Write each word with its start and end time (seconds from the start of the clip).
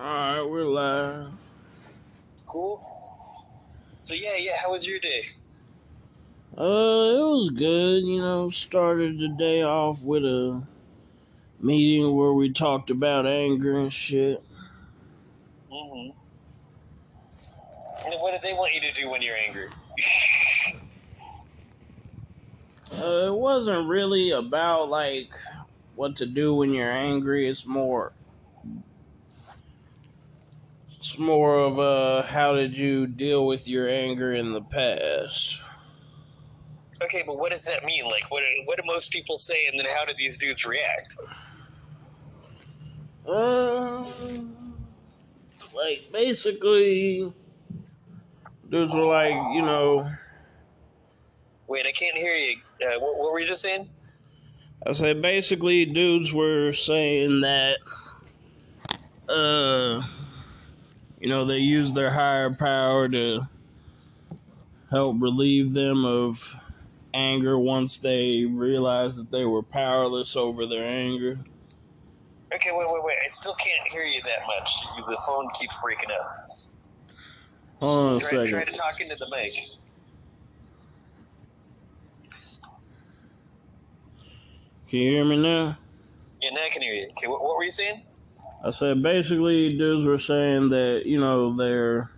Alright, 0.00 0.48
we're 0.48 0.64
live. 0.64 1.28
Cool. 2.46 2.82
So 3.98 4.14
yeah, 4.14 4.36
yeah. 4.38 4.56
How 4.56 4.72
was 4.72 4.86
your 4.86 4.98
day? 4.98 5.22
Uh, 6.56 6.62
it 6.62 7.26
was 7.28 7.50
good. 7.50 8.04
You 8.04 8.22
know, 8.22 8.48
started 8.48 9.20
the 9.20 9.28
day 9.28 9.62
off 9.62 10.02
with 10.02 10.24
a 10.24 10.62
meeting 11.60 12.16
where 12.16 12.32
we 12.32 12.50
talked 12.50 12.88
about 12.88 13.26
anger 13.26 13.78
and 13.78 13.92
shit. 13.92 14.42
Mm-hmm. 15.70 16.16
And 18.06 18.14
what 18.22 18.30
did 18.30 18.40
they 18.40 18.54
want 18.54 18.72
you 18.72 18.80
to 18.80 18.92
do 18.94 19.10
when 19.10 19.20
you're 19.20 19.36
angry? 19.36 19.68
Uh, 22.92 23.28
it 23.28 23.34
wasn't 23.34 23.88
really 23.88 24.32
about 24.32 24.90
like 24.90 25.32
what 25.94 26.16
to 26.16 26.26
do 26.26 26.54
when 26.54 26.74
you're 26.74 26.90
angry. 26.90 27.48
It's 27.48 27.64
more, 27.64 28.12
it's 31.00 31.18
more 31.18 31.58
of 31.58 31.80
uh, 31.80 32.22
how 32.22 32.54
did 32.54 32.76
you 32.76 33.06
deal 33.06 33.46
with 33.46 33.66
your 33.66 33.88
anger 33.88 34.34
in 34.34 34.52
the 34.52 34.60
past? 34.60 35.64
okay, 37.02 37.22
but 37.26 37.38
what 37.38 37.50
does 37.50 37.64
that 37.64 37.84
mean? 37.84 38.04
Like, 38.04 38.30
what 38.30 38.42
what 38.66 38.76
do 38.76 38.82
most 38.84 39.10
people 39.10 39.38
say, 39.38 39.66
and 39.66 39.78
then 39.78 39.86
how 39.86 40.04
do 40.04 40.12
these 40.18 40.36
dudes 40.36 40.66
react? 40.66 41.16
Uh, 43.26 44.04
like 45.74 46.06
basically, 46.12 47.32
dudes 48.68 48.92
were 48.92 49.06
like, 49.06 49.32
you 49.54 49.62
know, 49.62 50.06
Wait, 51.66 51.86
I 51.86 51.92
can't 51.92 52.16
hear 52.16 52.34
you. 52.34 52.56
Uh, 52.84 52.98
what, 52.98 53.16
what 53.16 53.32
were 53.32 53.40
you 53.40 53.46
just 53.46 53.62
saying? 53.62 53.88
I 54.84 54.92
said 54.92 55.22
basically, 55.22 55.86
dudes 55.86 56.32
were 56.32 56.72
saying 56.72 57.42
that, 57.42 57.78
uh, 59.28 60.02
you 61.20 61.28
know, 61.28 61.44
they 61.44 61.58
use 61.58 61.92
their 61.92 62.10
higher 62.10 62.48
power 62.58 63.08
to 63.08 63.42
help 64.90 65.16
relieve 65.20 65.74
them 65.74 66.04
of 66.04 66.56
anger 67.12 67.58
once 67.58 67.98
they 67.98 68.44
realized 68.44 69.18
that 69.18 69.36
they 69.36 69.44
were 69.44 69.62
powerless 69.62 70.34
over 70.34 70.66
their 70.66 70.84
anger. 70.84 71.40
Okay, 72.52 72.70
wait, 72.72 72.86
wait, 72.88 73.04
wait. 73.04 73.16
I 73.24 73.28
still 73.28 73.54
can't 73.54 73.92
hear 73.92 74.02
you 74.02 74.20
that 74.22 74.40
much. 74.46 74.70
The 75.08 75.22
phone 75.26 75.48
keeps 75.54 75.76
breaking 75.82 76.10
up. 76.10 76.66
Hold 77.80 78.06
on 78.06 78.16
a 78.16 78.18
Try, 78.18 78.46
try 78.46 78.64
to 78.64 78.72
talk 78.72 79.00
into 79.00 79.16
the 79.20 79.28
mic. 79.30 79.52
Can 84.88 84.98
you 84.98 85.10
hear 85.12 85.24
me 85.24 85.36
now? 85.40 85.78
Yeah, 86.42 86.50
now 86.50 86.62
I 86.64 86.70
can 86.70 86.82
hear 86.82 86.94
you. 86.94 87.08
Okay, 87.10 87.28
what, 87.28 87.42
what 87.42 87.56
were 87.56 87.64
you 87.64 87.70
saying? 87.70 88.02
I 88.62 88.70
said 88.70 89.02
basically, 89.02 89.68
dudes 89.68 90.04
were 90.04 90.18
saying 90.18 90.68
that 90.70 91.02
you 91.06 91.18
know 91.18 91.54
their 91.56 92.10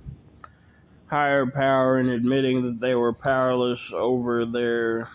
higher 1.07 1.47
power 1.47 1.99
and 1.99 2.09
admitting 2.09 2.63
that 2.63 2.81
they 2.81 2.95
were 2.95 3.13
powerless 3.13 3.93
over 3.93 4.45
their 4.45 5.09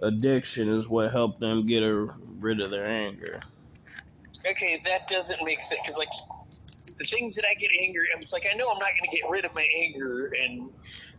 addiction 0.00 0.68
is 0.68 0.88
what 0.88 1.10
helped 1.10 1.40
them 1.40 1.66
get 1.66 1.82
a, 1.82 2.08
rid 2.38 2.60
of 2.60 2.70
their 2.70 2.86
anger. 2.86 3.40
Okay, 4.48 4.80
that 4.84 5.08
doesn't 5.08 5.44
make 5.44 5.62
sense 5.62 5.80
because 5.82 5.98
like 5.98 6.12
the 6.98 7.04
things 7.04 7.34
that 7.34 7.44
I 7.44 7.54
get 7.54 7.70
angry, 7.80 8.06
it's 8.16 8.32
like 8.32 8.46
I 8.50 8.56
know 8.56 8.70
I'm 8.70 8.78
not 8.78 8.90
going 8.90 9.10
to 9.10 9.16
get 9.16 9.28
rid 9.28 9.44
of 9.44 9.54
my 9.54 9.66
anger, 9.76 10.32
and 10.42 10.70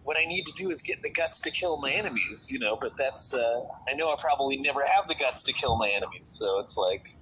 what 0.03 0.17
I 0.17 0.25
need 0.25 0.45
to 0.47 0.53
do 0.53 0.71
is 0.71 0.81
get 0.81 1.03
the 1.03 1.11
guts 1.11 1.39
to 1.41 1.51
kill 1.51 1.77
my 1.77 1.91
enemies, 1.91 2.49
you 2.51 2.57
know. 2.59 2.77
But 2.79 2.97
that's 2.97 3.33
uh, 3.33 3.65
I 3.87 3.93
know 3.93 4.09
I 4.09 4.15
probably 4.19 4.57
never 4.57 4.83
have 4.83 5.07
the 5.07 5.15
guts 5.15 5.43
to 5.43 5.53
kill 5.53 5.77
my 5.77 5.89
enemies, 5.89 6.27
so 6.27 6.59
it's 6.59 6.77
like 6.77 7.15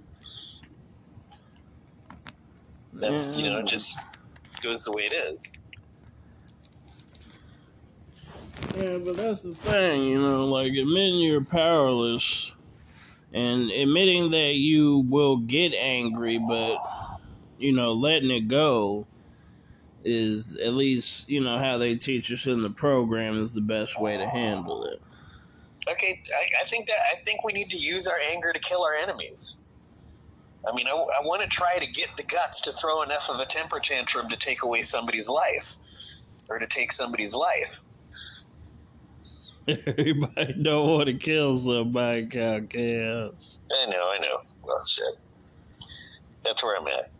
that's 3.00 3.38
you 3.38 3.50
know 3.50 3.62
just 3.62 4.00
goes 4.62 4.84
the 4.84 4.92
way 4.92 5.04
it 5.04 5.14
is. 5.14 5.52
Yeah, 8.78 8.98
but 8.98 9.18
that's 9.18 9.42
the 9.42 9.56
thing, 9.56 10.04
you 10.04 10.22
know, 10.22 10.46
like 10.46 10.72
admitting 10.72 11.20
you're 11.20 11.44
powerless 11.44 12.54
and 13.34 13.72
admitting 13.72 14.32
that 14.32 14.54
you 14.54 15.00
will 15.10 15.38
get 15.38 15.74
angry, 15.74 16.38
but, 16.38 16.78
you 17.58 17.72
know, 17.72 17.94
letting 17.94 18.30
it 18.30 18.48
go 18.48 19.08
is 20.04 20.58
at 20.58 20.74
least, 20.74 21.28
you 21.28 21.42
know, 21.42 21.58
how 21.58 21.78
they 21.78 21.96
teach 21.96 22.32
us 22.32 22.46
in 22.46 22.62
the 22.62 22.70
program 22.70 23.42
is 23.42 23.54
the 23.54 23.62
best 23.62 24.00
way 24.00 24.18
to 24.18 24.28
handle 24.28 24.84
it. 24.84 25.02
Okay, 25.90 26.22
I, 26.36 26.62
I 26.62 26.66
think 26.66 26.88
that 26.88 26.98
I 27.12 27.24
think 27.24 27.44
we 27.44 27.54
need 27.54 27.70
to 27.72 27.78
use 27.78 28.08
our 28.08 28.20
anger 28.32 28.52
to 28.54 28.60
kill 28.60 28.84
our 28.84 28.96
enemies. 28.96 29.67
I 30.66 30.74
mean, 30.74 30.88
I, 30.88 30.92
I 30.92 31.26
want 31.26 31.42
to 31.42 31.48
try 31.48 31.78
to 31.78 31.88
get 31.88 32.10
the 32.18 32.24
guts 32.24 32.62
to 32.62 32.72
throw 32.74 33.02
enough 33.02 33.30
of 33.30 33.40
a 33.40 33.46
temper 33.46 33.80
tantrum 33.80 34.30
to 34.30 34.38
take 34.38 34.64
away 34.64 34.82
somebody's 34.82 35.30
life, 35.30 35.76
or 36.50 36.60
to 36.60 36.68
take 36.68 36.92
somebody's 36.92 37.34
life. 37.34 37.84
Everybody 39.68 40.54
don't 40.54 40.88
want 40.88 41.08
to 41.08 41.14
kill 41.14 41.56
somebody, 41.56 42.26
Kyle 42.28 42.62
Chaos. 42.62 43.58
I 43.72 43.90
know, 43.90 44.10
I 44.10 44.18
know. 44.20 44.40
Well, 44.64 44.84
shit. 44.86 45.18
That's 46.44 46.64
where 46.64 46.78
I'm 46.80 46.88
at. 46.88 47.12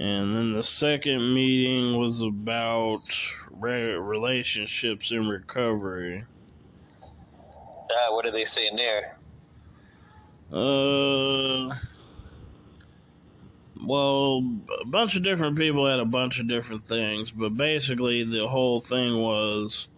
And 0.00 0.34
then 0.34 0.52
the 0.52 0.62
second 0.62 1.34
meeting 1.34 1.98
was 1.98 2.22
about 2.22 3.00
re- 3.50 3.94
relationships 3.94 5.10
in 5.10 5.28
recovery. 5.28 6.24
Ah, 7.02 8.14
what 8.14 8.24
are 8.24 8.30
they 8.30 8.44
saying 8.44 8.76
there? 8.76 9.17
Uh, 10.52 11.74
well, 13.84 14.42
a 14.80 14.86
bunch 14.86 15.14
of 15.14 15.22
different 15.22 15.56
people 15.56 15.86
had 15.86 16.00
a 16.00 16.04
bunch 16.04 16.40
of 16.40 16.48
different 16.48 16.86
things, 16.86 17.30
but 17.30 17.56
basically 17.56 18.24
the 18.24 18.48
whole 18.48 18.80
thing 18.80 19.16
was 19.18 19.88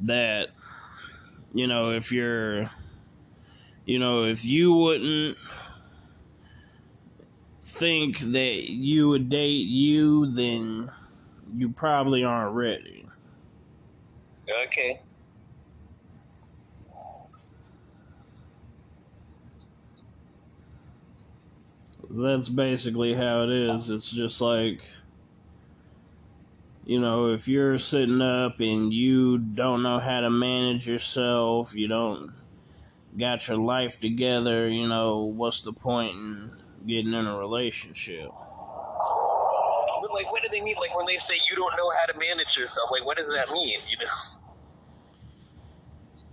that, 0.00 0.48
you 1.52 1.66
know, 1.66 1.92
if 1.92 2.10
you're, 2.10 2.70
you 3.84 3.98
know, 3.98 4.24
if 4.24 4.44
you 4.44 4.74
wouldn't 4.74 5.38
think 7.62 8.18
that 8.18 8.70
you 8.70 9.08
would 9.08 9.28
date 9.28 9.66
you, 9.66 10.26
then 10.26 10.90
you 11.56 11.70
probably 11.70 12.24
aren't 12.24 12.54
ready. 12.54 13.06
Okay. 14.66 15.00
That's 22.16 22.48
basically 22.48 23.14
how 23.14 23.42
it 23.42 23.50
is. 23.50 23.90
It's 23.90 24.08
just 24.08 24.40
like, 24.40 24.82
you 26.84 27.00
know, 27.00 27.32
if 27.32 27.48
you're 27.48 27.76
sitting 27.76 28.22
up 28.22 28.60
and 28.60 28.92
you 28.92 29.38
don't 29.38 29.82
know 29.82 29.98
how 29.98 30.20
to 30.20 30.30
manage 30.30 30.86
yourself, 30.86 31.74
you 31.74 31.88
don't 31.88 32.32
got 33.18 33.48
your 33.48 33.56
life 33.56 33.98
together, 33.98 34.68
you 34.68 34.86
know, 34.86 35.22
what's 35.22 35.62
the 35.62 35.72
point 35.72 36.14
in 36.14 36.50
getting 36.86 37.14
in 37.14 37.26
a 37.26 37.36
relationship? 37.36 38.30
Like, 40.12 40.30
what 40.30 40.44
do 40.44 40.48
they 40.52 40.60
mean? 40.60 40.76
Like 40.78 40.96
when 40.96 41.06
they 41.06 41.16
say 41.16 41.34
you 41.50 41.56
don't 41.56 41.76
know 41.76 41.90
how 41.98 42.12
to 42.12 42.16
manage 42.16 42.56
yourself, 42.56 42.92
like 42.92 43.04
what 43.04 43.16
does 43.16 43.30
that 43.30 43.50
mean? 43.50 43.80
You 43.90 43.98
know? 43.98 44.43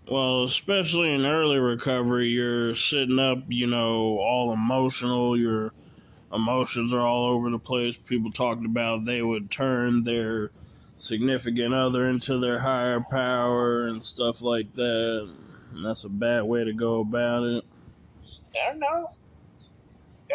Well, 0.10 0.44
especially 0.44 1.14
in 1.14 1.26
early 1.26 1.58
recovery, 1.60 2.30
you're 2.30 2.76
sitting 2.76 3.20
up, 3.20 3.44
you 3.48 3.68
know, 3.68 4.18
all 4.20 4.52
emotional. 4.52 5.38
Your 5.38 5.72
emotions 6.34 6.94
are 6.94 7.06
all 7.06 7.28
over 7.28 7.50
the 7.50 7.60
place. 7.60 7.98
People 7.98 8.32
talked 8.32 8.66
about 8.66 9.06
they 9.06 9.22
would 9.22 9.52
turn 9.52 10.04
their 10.04 10.52
significant 10.98 11.74
other 11.74 12.08
into 12.10 12.40
their 12.40 12.60
higher 12.60 13.00
power 13.12 13.88
and 13.88 14.04
stuff 14.04 14.42
like 14.42 14.74
that. 14.76 15.34
And 15.74 15.86
that's 15.86 16.04
a 16.04 16.10
bad 16.10 16.44
way 16.44 16.64
to 16.64 16.74
go 16.74 17.00
about 17.00 17.44
it. 17.44 17.64
I 18.56 18.72
don't 18.72 18.80
know. 18.80 19.08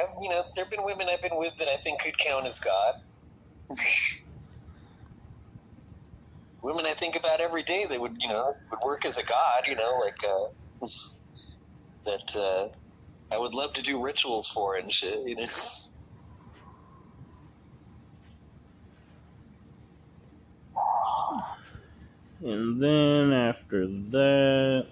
I've, 0.00 0.08
you 0.22 0.28
know, 0.28 0.44
there 0.54 0.64
have 0.64 0.70
been 0.70 0.84
women 0.84 1.08
I've 1.10 1.22
been 1.22 1.36
with 1.36 1.56
that 1.58 1.68
I 1.68 1.76
think 1.76 2.00
could 2.00 2.18
count 2.18 2.46
as 2.46 2.60
God. 2.60 2.94
women 6.66 6.84
I 6.84 6.94
think 6.94 7.14
about 7.14 7.40
every 7.40 7.62
day 7.62 7.86
that 7.88 8.00
would, 8.00 8.16
you 8.20 8.28
know, 8.28 8.56
would 8.72 8.80
work 8.84 9.04
as 9.04 9.18
a 9.18 9.24
god. 9.24 9.62
You 9.68 9.76
know, 9.76 10.00
like 10.00 10.18
uh, 10.24 10.86
that 12.04 12.36
uh, 12.36 12.68
I 13.32 13.38
would 13.38 13.54
love 13.54 13.72
to 13.74 13.82
do 13.82 14.02
rituals 14.02 14.48
for 14.48 14.74
and 14.74 14.90
shit. 14.90 15.26
You 15.26 15.36
know. 15.36 15.46
And 22.44 22.82
then 22.82 23.32
after 23.32 23.86
that, 23.86 24.86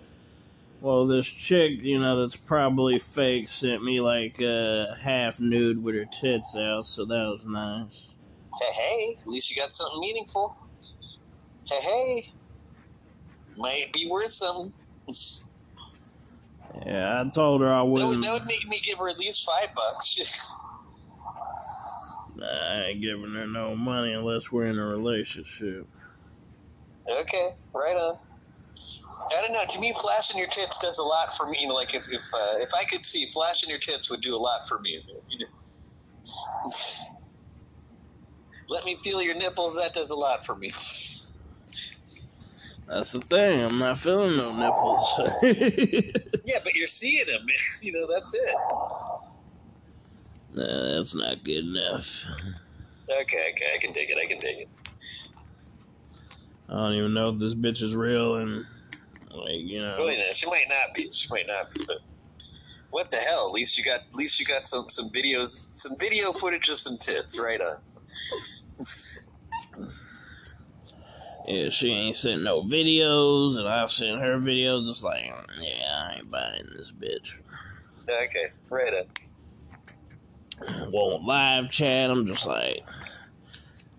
well, 0.80 1.06
this 1.06 1.26
chick, 1.26 1.82
you 1.82 2.00
know, 2.00 2.20
that's 2.20 2.36
probably 2.36 2.98
fake 2.98 3.48
sent 3.48 3.84
me 3.84 4.00
like 4.00 4.40
a 4.40 4.96
half 5.02 5.40
nude 5.40 5.82
with 5.82 5.96
her 5.96 6.06
tits 6.06 6.56
out, 6.56 6.86
so 6.86 7.04
that 7.04 7.28
was 7.28 7.44
nice. 7.44 8.14
Hey, 8.60 8.72
hey, 8.72 9.16
at 9.20 9.26
least 9.26 9.50
you 9.50 9.60
got 9.60 9.74
something 9.74 10.00
meaningful. 10.00 10.56
Hey, 11.70 11.80
hey, 11.80 12.24
might 13.56 13.92
be 13.92 14.08
worth 14.10 14.30
something. 14.30 14.72
Yeah, 16.86 17.22
I 17.22 17.28
told 17.28 17.60
her 17.62 17.72
I 17.72 17.78
That 17.78 17.84
would, 17.86 18.04
wouldn't. 18.06 18.24
that 18.24 18.32
would 18.32 18.46
make 18.46 18.66
me 18.68 18.80
give 18.84 18.98
her 18.98 19.08
at 19.08 19.18
least 19.18 19.44
five 19.48 19.68
bucks. 19.74 20.16
I 22.42 22.86
ain't 22.88 23.00
giving 23.02 23.32
her 23.34 23.46
no 23.46 23.76
money 23.76 24.12
unless 24.12 24.50
we're 24.50 24.66
in 24.66 24.78
a 24.78 24.84
relationship. 24.84 25.88
Okay, 27.10 27.50
right 27.74 27.96
on. 27.96 28.16
I 29.36 29.40
don't 29.40 29.52
know. 29.52 29.64
To 29.68 29.80
me, 29.80 29.92
flashing 29.92 30.38
your 30.38 30.48
tits 30.48 30.78
does 30.78 30.98
a 30.98 31.02
lot 31.02 31.34
for 31.34 31.48
me. 31.48 31.58
You 31.60 31.68
know, 31.68 31.74
like 31.74 31.94
if 31.94 32.06
if 32.10 32.22
uh, 32.34 32.58
if 32.58 32.70
I 32.74 32.84
could 32.84 33.04
see 33.04 33.30
flashing 33.32 33.70
your 33.70 33.78
tits 33.78 34.10
would 34.10 34.20
do 34.20 34.34
a 34.34 34.38
lot 34.38 34.60
for 34.68 34.80
me. 34.80 35.00
You 35.30 35.38
know? 35.40 36.70
Let 38.68 38.84
me 38.84 38.98
feel 39.04 39.22
your 39.22 39.34
nipples. 39.34 39.76
That 39.76 39.94
does 39.94 40.10
a 40.10 40.16
lot 40.16 40.44
for 40.44 40.56
me. 40.56 40.70
That's 42.86 43.12
the 43.12 43.20
thing. 43.20 43.64
I'm 43.64 43.78
not 43.78 43.98
feeling 43.98 44.36
no 44.36 44.56
nipples. 44.56 45.20
Yeah, 46.44 46.58
but 46.62 46.74
you're 46.74 46.86
seeing 46.86 47.26
them. 47.26 47.46
You 47.82 47.92
know, 47.92 48.06
that's 48.12 48.34
it. 48.34 48.54
nah, 50.54 50.94
that's 50.94 51.14
not 51.14 51.42
good 51.44 51.64
enough. 51.64 52.24
Okay, 53.08 53.52
okay, 53.52 53.66
I 53.74 53.78
can 53.78 53.92
take 53.92 54.10
it. 54.10 54.18
I 54.22 54.26
can 54.26 54.38
take 54.38 54.58
it. 54.58 54.68
I 56.68 56.74
don't 56.74 56.94
even 56.94 57.14
know 57.14 57.28
if 57.28 57.38
this 57.38 57.54
bitch 57.54 57.82
is 57.82 57.94
real 57.94 58.36
and 58.36 58.64
like 59.30 59.60
you 59.60 59.80
know. 59.80 59.96
Really, 59.98 60.16
no, 60.16 60.32
she 60.32 60.46
might 60.46 60.68
not 60.68 60.94
be. 60.94 61.10
She 61.12 61.28
might 61.30 61.46
not 61.46 61.74
be. 61.74 61.84
But 61.86 61.98
what 62.90 63.10
the 63.10 63.18
hell? 63.18 63.48
At 63.48 63.52
least 63.52 63.76
you 63.76 63.84
got. 63.84 64.00
At 64.00 64.14
least 64.14 64.40
you 64.40 64.46
got 64.46 64.62
some 64.62 64.88
some 64.88 65.10
videos, 65.10 65.48
some 65.48 65.92
video 65.98 66.32
footage 66.32 66.68
of 66.68 66.78
some 66.78 66.96
tits. 66.98 67.38
Right 67.38 67.60
on. 67.60 67.76
Yeah, 71.46 71.68
she 71.70 71.90
ain't 71.90 72.16
sent 72.16 72.42
no 72.42 72.62
videos, 72.62 73.58
and 73.58 73.68
I've 73.68 73.90
sent 73.90 74.20
her 74.20 74.36
videos. 74.36 74.88
It's 74.88 75.04
like, 75.04 75.20
mm, 75.20 75.44
yeah, 75.58 76.08
I 76.08 76.14
ain't 76.16 76.30
buying 76.30 76.64
this 76.74 76.92
bitch. 76.92 77.36
Okay, 78.08 78.46
right 78.70 78.94
on. 80.60 80.90
Won't 80.90 81.24
live 81.24 81.70
chat. 81.70 82.10
I'm 82.10 82.26
just 82.26 82.46
like, 82.46 82.82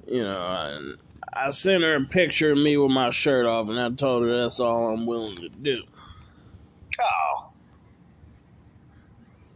you 0.08 0.24
know, 0.24 0.32
I, 0.32 0.94
I 1.34 1.50
sent 1.52 1.84
her 1.84 1.96
a 1.96 2.06
picture 2.06 2.54
of 2.54 2.58
me 2.58 2.78
with 2.78 2.92
my 2.92 3.10
shirt 3.10 3.46
off, 3.46 3.70
and 3.70 3.80
I 3.80 3.90
told 3.92 4.24
her 4.24 4.42
that's 4.42 4.60
all 4.60 4.94
I'm 4.94 5.06
willing 5.06 5.36
to 5.38 5.50
do. 5.50 5.84
Oh. 7.00 7.52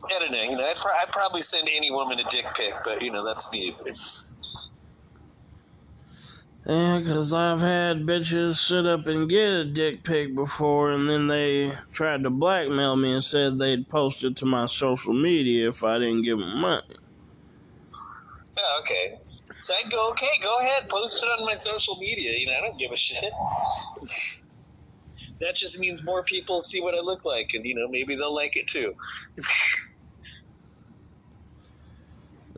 I 0.05 0.19
don't 0.19 0.31
know. 0.31 0.41
You 0.41 0.57
know, 0.57 0.65
I'd, 0.65 0.77
pro- 0.77 0.93
I'd 0.93 1.11
probably 1.11 1.41
send 1.41 1.69
any 1.71 1.91
woman 1.91 2.19
a 2.19 2.23
dick 2.29 2.45
pic, 2.55 2.73
but 2.83 3.01
you 3.01 3.11
know, 3.11 3.23
that's 3.23 3.51
me. 3.51 3.75
It's, 3.85 4.23
Yeah, 6.69 6.99
because 6.99 7.33
I've 7.33 7.61
had 7.61 8.05
bitches 8.05 8.57
sit 8.57 8.85
up 8.85 9.07
and 9.07 9.27
get 9.27 9.49
a 9.49 9.65
dick 9.65 10.03
pic 10.03 10.35
before, 10.35 10.91
and 10.91 11.09
then 11.09 11.25
they 11.25 11.73
tried 11.91 12.21
to 12.21 12.29
blackmail 12.29 12.95
me 12.95 13.13
and 13.13 13.23
said 13.23 13.57
they'd 13.57 13.89
post 13.89 14.23
it 14.23 14.35
to 14.35 14.45
my 14.45 14.67
social 14.67 15.15
media 15.15 15.67
if 15.69 15.83
I 15.83 15.97
didn't 15.97 16.21
give 16.21 16.37
them 16.37 16.59
money. 16.59 16.95
oh, 18.59 18.81
okay. 18.83 19.17
So 19.57 19.73
I'd 19.73 19.89
go, 19.89 20.11
okay, 20.11 20.29
go 20.43 20.59
ahead, 20.59 20.87
post 20.89 21.23
it 21.23 21.25
on 21.25 21.43
my 21.43 21.55
social 21.55 21.97
media. 21.97 22.37
You 22.37 22.45
know, 22.45 22.53
I 22.59 22.61
don't 22.61 22.77
give 22.77 22.91
a 22.91 22.95
shit. 22.95 23.33
that 25.39 25.55
just 25.55 25.79
means 25.79 26.05
more 26.05 26.21
people 26.23 26.61
see 26.61 26.81
what 26.81 26.93
I 26.93 26.99
look 26.99 27.25
like, 27.25 27.49
and 27.55 27.65
you 27.65 27.73
know, 27.73 27.87
maybe 27.87 28.15
they'll 28.15 28.35
like 28.35 28.55
it 28.55 28.67
too. 28.67 28.93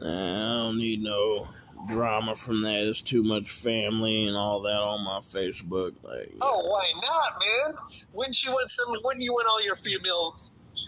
I 0.02 0.04
don't 0.04 0.78
need 0.80 1.02
no 1.02 1.48
drama 1.88 2.36
from 2.36 2.62
that. 2.64 2.88
It's 2.88 3.02
too 3.02 3.24
much 3.24 3.50
family 3.50 4.28
and 4.28 4.36
all 4.36 4.62
that 4.62 4.76
on 4.76 5.04
my 5.04 5.20
Facebook. 5.20 5.94
Like, 6.04 6.34
Oh, 6.42 6.68
why 6.70 6.92
not, 7.02 7.40
man? 7.40 7.76
Wouldn't 8.14 8.44
you 8.44 8.52
want 8.52 8.70
some? 8.70 8.96
Wouldn't 9.04 9.24
you 9.24 9.34
want 9.34 9.48
all 9.48 9.64
your 9.64 9.76
female? 9.76 10.36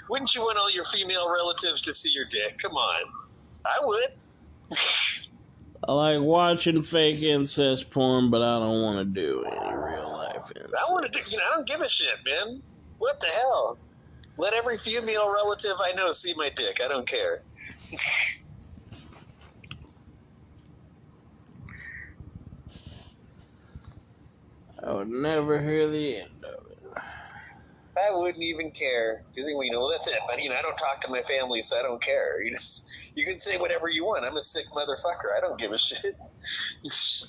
Wouldn't 0.10 0.36
you 0.36 0.42
want 0.42 0.58
all 0.58 0.72
your 0.72 0.84
female 0.86 1.32
relatives 1.32 1.82
to 1.84 1.94
see 1.94 2.12
your 2.14 2.26
dick? 2.26 2.60
Come 2.60 2.74
on, 2.74 3.04
I 3.66 3.80
would. 3.84 4.78
I 5.88 5.94
like 5.94 6.22
watching 6.22 6.82
fake 6.82 7.22
incest 7.22 7.90
porn, 7.90 8.30
but 8.30 8.42
I 8.42 8.60
don't 8.60 8.82
want 8.82 9.00
to 9.00 9.06
do 9.06 9.44
any 9.46 9.74
real 9.76 10.10
life 10.12 10.52
incest. 10.56 10.74
I 10.90 10.92
want 10.94 11.06
to 11.06 11.12
do. 11.12 11.20
You 11.30 11.38
know, 11.38 11.44
I 11.52 11.56
don't 11.56 11.68
give 11.68 11.82
a 11.82 11.90
shit, 11.90 12.18
man. 12.26 12.62
What 13.00 13.20
the 13.20 13.28
hell? 13.28 13.78
Let 14.38 14.54
every 14.54 14.78
female 14.78 15.32
relative 15.32 15.76
I 15.80 15.92
know 15.94 16.12
see 16.14 16.34
my 16.36 16.50
dick. 16.50 16.80
I 16.84 16.88
don't 16.88 17.08
care. 17.08 17.42
I 24.86 24.94
would 24.94 25.10
never 25.10 25.62
hear 25.62 25.88
the 25.88 26.18
end 26.18 26.44
of 26.46 26.66
it. 26.72 26.84
I 27.98 28.10
wouldn't 28.16 28.44
even 28.44 28.72
care. 28.72 29.24
You 29.36 29.46
think, 29.46 29.58
well, 29.58 29.66
you 29.66 29.72
know, 29.72 29.90
that's 29.92 30.08
it. 30.08 30.20
But 30.28 30.42
you 30.44 30.50
know, 30.50 30.56
I 30.56 30.62
don't 30.64 30.78
talk 30.78 31.02
to 31.02 31.12
my 31.12 31.22
family, 31.22 31.62
so 31.62 31.80
I 31.80 31.84
don't 31.84 32.02
care. 32.02 32.42
You 32.44 32.52
just, 32.54 33.14
you 33.16 33.26
can 33.26 33.40
say 33.40 33.58
whatever 33.58 33.90
you 33.90 34.06
want. 34.06 34.26
I'm 34.26 34.38
a 34.38 34.42
sick 34.42 34.66
motherfucker. 34.76 35.38
I 35.38 35.42
don't 35.42 35.60
give 35.60 35.72
a 35.72 35.78
shit. 35.78 36.16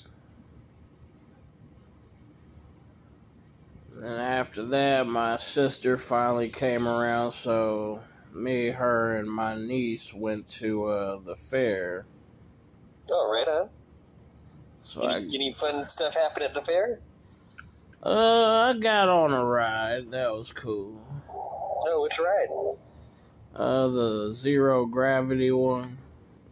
And 3.95 4.19
after 4.19 4.65
that, 4.67 5.07
my 5.07 5.37
sister 5.37 5.97
finally 5.97 6.49
came 6.49 6.87
around, 6.87 7.31
so 7.31 8.03
me, 8.41 8.67
her, 8.67 9.15
and 9.17 9.29
my 9.31 9.55
niece 9.55 10.13
went 10.13 10.47
to 10.49 10.85
uh, 10.85 11.19
the 11.19 11.35
fair. 11.35 12.07
oh, 13.11 13.31
right 13.31 13.47
on. 13.47 13.69
So 14.79 15.03
I, 15.03 15.17
Any, 15.17 15.35
any 15.35 15.53
fun 15.53 15.87
stuff 15.87 16.15
happen 16.15 16.43
at 16.43 16.53
the 16.53 16.61
fair? 16.61 17.01
Uh, 18.05 18.73
I 18.75 18.77
got 18.79 19.09
on 19.09 19.33
a 19.33 19.43
ride. 19.43 20.11
That 20.11 20.31
was 20.33 20.51
cool. 20.51 21.01
Oh, 21.87 22.01
which 22.03 22.19
ride? 22.19 22.47
Uh, 23.55 23.87
the 23.87 24.31
zero 24.33 24.85
gravity 24.85 25.51
one. 25.51 25.97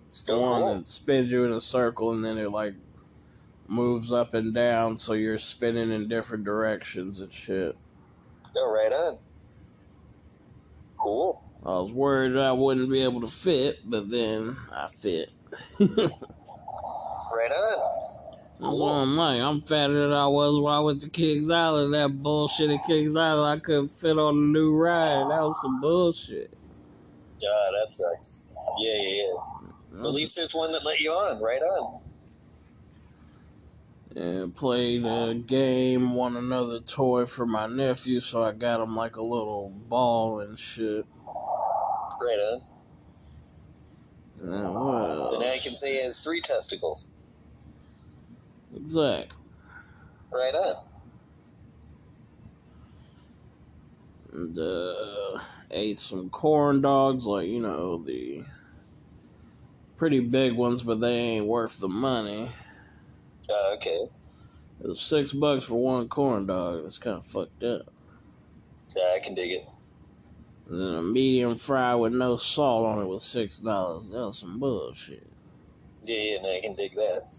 It's 0.08 0.24
the 0.24 0.34
Oh, 0.34 0.40
one 0.40 0.64
cool. 0.64 0.76
that 0.76 0.88
spins 0.88 1.32
you 1.32 1.44
in 1.44 1.52
a 1.54 1.62
circle 1.62 2.12
and 2.12 2.24
then 2.24 2.38
it 2.38 2.50
like 2.52 2.76
moves 3.68 4.12
up 4.14 4.34
and 4.34 4.54
down, 4.54 4.96
so 4.96 5.14
you're 5.14 5.38
spinning 5.38 5.92
in 5.92 6.08
different 6.08 6.44
directions 6.44 7.20
and 7.20 7.32
shit. 7.32 7.76
Oh, 8.56 8.72
right 8.72 8.92
on. 8.94 9.18
Cool. 11.02 11.44
I 11.66 11.70
was 11.80 11.92
worried 11.94 12.38
I 12.38 12.52
wouldn't 12.52 12.90
be 12.90 13.02
able 13.04 13.22
to 13.22 13.28
fit, 13.28 13.80
but 13.86 14.10
then 14.10 14.58
I 14.76 14.88
fit. 14.88 15.30
Right 17.36 17.52
on. 17.52 18.33
That's 18.64 18.80
what 18.80 18.92
I'm 18.92 19.18
like. 19.18 19.42
I'm 19.42 19.62
fatter 19.62 19.94
than 19.94 20.14
I 20.14 20.28
was 20.28 20.58
when 20.58 20.74
I 20.74 20.80
went 20.80 21.02
to 21.02 21.10
Kings 21.10 21.52
Island. 21.52 21.94
That 21.94 22.24
bullshit 22.24 22.70
at 22.70 22.86
Kings 22.86 23.16
Island, 23.16 23.60
I 23.60 23.62
couldn't 23.62 23.90
fit 23.90 24.18
on 24.18 24.36
the 24.36 24.60
new 24.60 24.74
ride. 24.74 25.30
That 25.30 25.42
was 25.42 25.62
some 25.62 25.82
bullshit. 25.82 26.56
God, 27.42 27.74
that 27.78 27.94
sucks. 27.94 28.44
Yeah, 28.80 28.96
yeah, 28.96 29.26
yeah. 29.26 30.00
At 30.00 30.14
least 30.14 30.38
there's 30.38 30.56
one 30.56 30.72
that 30.72 30.86
let 30.86 31.02
you 31.02 31.12
on. 31.12 31.42
Right 31.42 31.62
on. 31.62 32.00
Yeah, 34.16 34.46
played 34.54 35.04
a 35.06 35.34
game, 35.34 36.14
won 36.14 36.38
another 36.38 36.80
toy 36.80 37.26
for 37.26 37.46
my 37.46 37.68
nephew, 37.68 38.22
so 38.22 38.44
I 38.44 38.52
got 38.52 38.80
him 38.80 38.96
like 38.96 39.18
a 39.18 39.24
little 39.24 39.74
ball 39.90 40.40
and 40.40 40.58
shit. 40.58 41.06
Right 42.22 42.40
on. 42.40 42.62
And 44.40 44.54
then 44.54 44.74
what 44.74 45.10
else? 45.10 45.34
Now 45.34 45.54
you 45.54 45.62
can 45.62 45.76
say 45.76 45.96
he 45.96 46.04
has 46.04 46.24
three 46.24 46.42
testicles. 46.42 47.12
Exactly. 48.76 49.38
Right 50.32 50.54
on. 50.56 50.86
And 54.32 54.58
uh, 54.58 55.40
ate 55.70 56.00
some 56.00 56.30
corn 56.30 56.82
dogs, 56.82 57.26
like, 57.26 57.48
you 57.48 57.60
know, 57.60 57.98
the 58.04 58.44
pretty 59.96 60.20
big 60.20 60.54
ones, 60.54 60.82
but 60.82 61.00
they 61.00 61.14
ain't 61.14 61.46
worth 61.46 61.80
the 61.80 61.88
money. 61.88 62.50
Uh, 63.50 63.74
okay. 63.76 64.08
It 64.82 64.88
was 64.88 65.00
six 65.00 65.34
bucks 65.34 65.66
for 65.66 65.76
one 65.76 66.10
corn 66.10 66.48
dog. 66.48 66.84
That's 66.84 66.98
kind 66.98 67.18
of 67.18 67.26
fucked 67.26 67.64
up. 67.64 67.84
Yeah, 68.96 69.14
I 69.16 69.20
can 69.20 69.36
dig 69.36 69.52
it. 69.52 69.68
And 70.70 70.82
then 70.82 70.96
a 70.96 71.02
medium 71.02 71.56
fry 71.56 71.94
with 71.96 72.14
no 72.14 72.36
salt 72.36 72.86
on 72.86 73.04
it 73.04 73.08
was 73.08 73.24
six 73.24 73.60
dollars. 73.60 74.10
That 74.10 74.18
was 74.18 74.40
some 74.40 74.60
bullshit. 74.60 75.28
Yeah, 76.04 76.18
yeah, 76.18 76.42
no, 76.42 76.50
I 76.54 76.62
can 76.62 76.76
dig 76.76 76.96
that. 76.96 77.34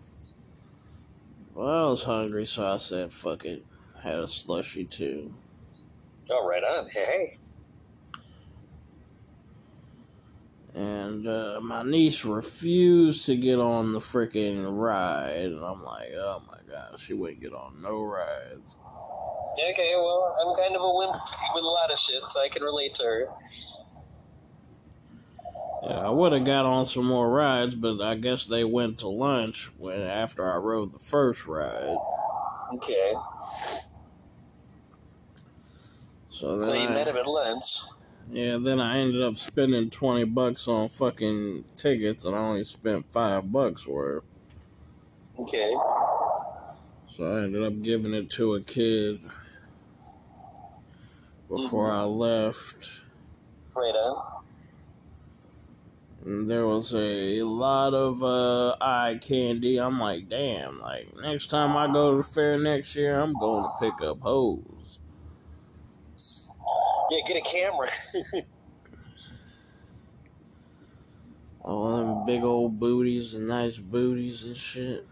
Well, 1.54 1.86
I 1.86 1.90
was 1.90 2.02
hungry, 2.02 2.46
so 2.46 2.66
I 2.66 2.78
said, 2.78 3.12
"Fuck 3.12 3.44
it." 3.44 3.64
Had 4.02 4.18
a 4.18 4.28
slushy 4.28 4.84
too. 4.84 5.34
Oh, 6.30 6.46
right 6.46 6.62
on. 6.62 6.88
Hey, 6.88 7.04
hey. 7.04 7.38
And 10.74 11.28
uh, 11.28 11.60
my 11.62 11.84
niece 11.84 12.24
refused 12.24 13.26
to 13.26 13.36
get 13.36 13.60
on 13.60 13.92
the 13.92 14.00
freaking 14.00 14.66
ride, 14.68 15.46
and 15.46 15.64
I'm 15.64 15.84
like, 15.84 16.10
"Oh 16.16 16.42
my 16.48 16.58
god, 16.68 16.98
she 16.98 17.14
wouldn't 17.14 17.40
get 17.40 17.54
on 17.54 17.80
no 17.80 18.02
rides." 18.02 18.80
Okay, 19.70 19.94
well, 19.96 20.36
I'm 20.40 20.56
kind 20.56 20.74
of 20.74 20.82
a 20.82 20.92
wimp 20.92 21.14
with 21.54 21.62
a 21.62 21.68
lot 21.68 21.92
of 21.92 21.98
shit, 21.98 22.28
so 22.28 22.42
I 22.42 22.48
can 22.48 22.64
relate 22.64 22.94
to 22.94 23.04
her. 23.04 23.28
Yeah, 25.86 25.98
I 25.98 26.10
would 26.10 26.32
have 26.32 26.44
got 26.44 26.64
on 26.64 26.86
some 26.86 27.04
more 27.04 27.28
rides, 27.28 27.74
but 27.74 28.00
I 28.00 28.14
guess 28.14 28.46
they 28.46 28.64
went 28.64 28.98
to 29.00 29.08
lunch 29.08 29.70
when 29.76 30.00
after 30.00 30.50
I 30.50 30.56
rode 30.56 30.92
the 30.92 30.98
first 30.98 31.46
ride. 31.46 31.96
Okay. 32.74 33.14
So 36.30 36.56
then 36.58 36.68
So 36.68 36.74
you 36.74 36.88
I- 36.88 36.94
met 36.94 37.06
him 37.08 37.16
at 37.16 37.26
lunch. 37.26 37.78
Yeah, 38.30 38.56
then 38.56 38.80
I 38.80 38.98
ended 38.98 39.22
up 39.22 39.36
spending 39.36 39.90
20 39.90 40.24
bucks 40.24 40.66
on 40.66 40.88
fucking 40.88 41.64
tickets 41.76 42.24
and 42.24 42.34
I 42.34 42.38
only 42.38 42.64
spent 42.64 43.12
5 43.12 43.52
bucks 43.52 43.86
worth. 43.86 44.24
Okay. 45.38 45.74
So 47.14 47.24
I 47.24 47.42
ended 47.42 47.62
up 47.62 47.82
giving 47.82 48.14
it 48.14 48.30
to 48.32 48.54
a 48.54 48.62
kid 48.62 49.20
before 51.48 51.90
mm-hmm. 51.90 52.00
I 52.00 52.04
left. 52.04 52.90
Right 53.74 53.94
on. 53.94 54.33
There 56.26 56.66
was 56.66 56.94
a 56.94 57.42
lot 57.42 57.92
of 57.92 58.22
uh, 58.22 58.76
eye 58.80 59.18
candy. 59.20 59.76
I'm 59.76 60.00
like, 60.00 60.30
damn, 60.30 60.80
like 60.80 61.14
next 61.20 61.48
time 61.48 61.76
I 61.76 61.86
go 61.92 62.12
to 62.12 62.16
the 62.16 62.22
fair 62.22 62.58
next 62.58 62.96
year, 62.96 63.20
I'm 63.20 63.34
going 63.34 63.62
to 63.62 63.68
pick 63.78 64.00
up 64.00 64.20
hoes. 64.20 64.98
Yeah, 67.10 67.18
get 67.28 67.36
a 67.36 67.42
camera. 67.42 67.88
All 71.60 71.98
them 71.98 72.24
big 72.24 72.42
old 72.42 72.80
booties 72.80 73.34
and 73.34 73.46
nice 73.46 73.76
booties 73.76 74.44
and 74.46 74.56
shit. 74.56 75.04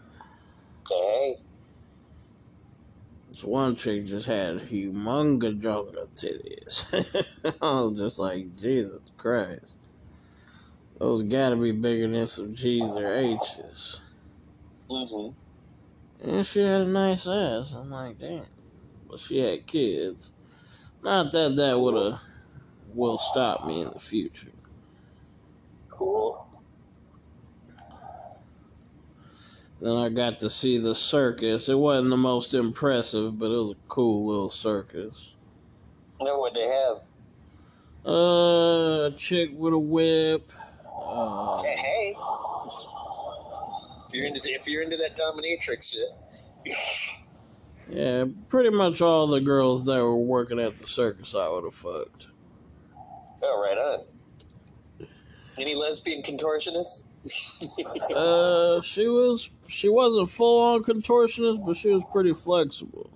hey. 0.88 1.37
This 3.28 3.45
one 3.45 3.76
chick 3.76 4.07
just 4.07 4.26
had 4.26 4.57
humongous 4.61 5.61
jungle 5.61 6.09
titties. 6.14 6.87
I 7.61 7.81
was 7.83 7.99
just 7.99 8.19
like, 8.19 8.57
Jesus 8.57 8.99
Christ. 9.19 9.75
Those 11.02 11.25
gotta 11.25 11.56
be 11.56 11.73
bigger 11.73 12.06
than 12.06 12.28
some 12.28 12.54
G's 12.54 12.97
or 12.97 13.12
H's. 13.12 14.00
Mm-hmm. 14.88 16.30
And 16.30 16.47
she 16.47 16.61
had 16.61 16.82
a 16.82 16.87
nice 16.87 17.26
ass. 17.26 17.75
I'm 17.75 17.90
like, 17.90 18.21
damn. 18.21 18.44
But 19.11 19.18
she 19.18 19.40
had 19.40 19.66
kids. 19.66 20.30
Not 21.02 21.32
that 21.32 21.56
that 21.56 21.80
would 21.80 21.97
have 21.97 22.21
will 22.94 23.18
stop 23.18 23.66
me 23.66 23.82
in 23.82 23.90
the 23.90 23.99
future. 23.99 24.52
Cool. 25.88 26.47
Then 29.80 29.97
I 29.97 30.09
got 30.09 30.38
to 30.38 30.49
see 30.49 30.78
the 30.78 30.94
circus. 30.94 31.68
It 31.68 31.80
wasn't 31.80 32.11
the 32.11 32.16
most 32.16 32.54
impressive, 32.54 33.40
but 33.40 33.47
it 33.47 33.56
was 33.56 33.73
a 33.73 33.88
cool 33.88 34.25
little 34.25 34.50
circus. 34.50 35.35
Know 36.21 36.38
what 36.38 36.54
they 36.54 36.68
have? 36.68 37.00
Uh, 38.06 39.06
a 39.06 39.11
chick 39.16 39.50
with 39.56 39.75
a 39.75 39.78
whip. 39.78 40.52
Uh, 41.12 41.62
Hey, 41.62 41.76
hey. 41.76 42.16
If 44.09 44.14
you're 44.14 44.26
into 44.26 44.40
if 44.45 44.66
you're 44.69 44.83
into 44.83 44.97
that 44.99 45.16
dominatrix 45.16 45.92
shit. 45.95 47.14
yeah, 47.90 48.25
pretty 48.49 48.71
much 48.71 49.00
all 49.00 49.26
the 49.26 49.40
girls 49.40 49.85
that 49.87 49.99
were 50.00 50.16
working 50.16 50.59
at 50.59 50.76
the 50.78 50.87
circus 50.87 51.35
I 51.35 51.49
would 51.49 51.64
have 51.64 51.75
fucked. 51.75 52.28
Oh, 53.42 53.61
right 53.62 53.78
on. 53.78 55.07
Any 55.59 55.75
lesbian 55.75 56.23
contortionists? 56.23 57.09
Uh, 58.12 58.81
she 58.81 59.07
was 59.07 59.50
she 59.69 59.88
wasn't 59.88 60.28
full 60.28 60.61
on 60.61 60.83
contortionist, 60.83 61.64
but 61.64 61.76
she 61.76 61.90
was 61.90 62.04
pretty 62.07 62.33
flexible. 62.33 63.09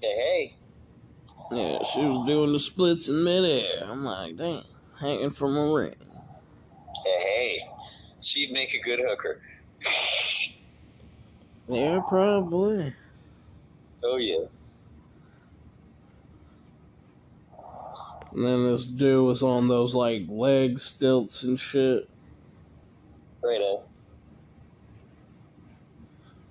hey, 0.00 0.08
hey. 0.14 0.56
Yeah, 1.50 1.82
she 1.82 2.00
was 2.04 2.24
doing 2.26 2.52
the 2.52 2.58
splits 2.58 3.08
in 3.08 3.24
midair. 3.24 3.84
I'm 3.84 4.04
like, 4.04 4.36
damn, 4.36 4.62
hanging 5.00 5.30
from 5.30 5.56
a 5.56 5.72
ring. 5.72 5.94
She'd 8.24 8.52
make 8.52 8.74
a 8.74 8.80
good 8.80 9.00
hooker. 9.00 9.40
Yeah, 11.68 12.00
probably. 12.08 12.94
Oh, 14.02 14.16
yeah. 14.16 14.46
And 18.32 18.44
then 18.44 18.64
this 18.64 18.88
dude 18.88 19.26
was 19.26 19.42
on 19.42 19.68
those 19.68 19.94
like 19.94 20.24
leg 20.28 20.78
stilts 20.78 21.44
and 21.44 21.58
shit, 21.60 22.08
Right 23.42 23.60
on. 23.60 23.84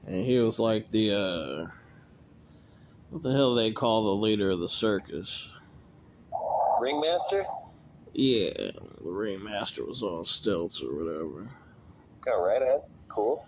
and 0.08 0.24
he 0.24 0.38
was 0.39 0.60
like 0.60 0.92
the 0.92 1.12
uh, 1.13 1.68
what 3.10 3.22
the 3.24 3.34
hell 3.34 3.53
they 3.53 3.72
call 3.72 4.03
the 4.06 4.22
leader 4.22 4.50
of 4.51 4.62
the 4.62 4.70
circus? 4.70 5.50
Ringmaster? 6.80 7.44
Yeah, 8.13 8.51
the 8.56 9.12
ringmaster 9.12 9.84
was 9.86 10.03
on 10.03 10.24
stilts 10.24 10.82
or 10.82 10.96
whatever. 10.96 11.50
Oh, 12.27 12.44
right 12.46 12.62
ahead. 12.62 12.82
Cool. 13.10 13.46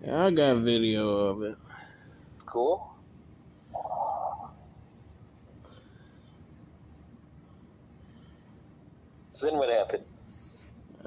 Yeah, 0.00 0.26
I 0.26 0.30
got 0.30 0.56
video 0.58 1.08
of 1.08 1.42
it. 1.42 1.56
Cool. 2.46 2.86
So 9.30 9.46
then 9.46 9.58
what 9.58 9.68
happened? 9.68 10.04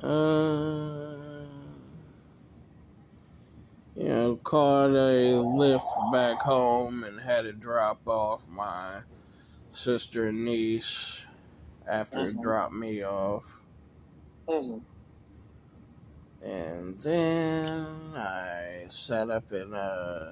Uh, 0.04 1.46
you 3.96 4.08
know, 4.10 4.36
caught 4.44 4.92
a 4.92 5.40
lift 5.40 5.86
back 6.12 6.42
home 6.42 7.04
and 7.04 7.20
had 7.20 7.44
to 7.44 7.54
drop 7.54 8.08
off 8.08 8.48
my 8.48 9.02
sister 9.72 10.28
and 10.28 10.44
niece 10.46 11.26
after 11.88 12.20
it 12.20 12.36
Mhm. 12.36 12.42
dropped 12.44 12.74
me 12.74 13.04
off. 13.04 13.64
Mm-hmm. 14.50 14.80
And 16.44 16.98
then 17.00 17.86
I 18.16 18.86
sat 18.90 19.30
up 19.30 19.52
and, 19.52 19.74
uh, 19.74 20.32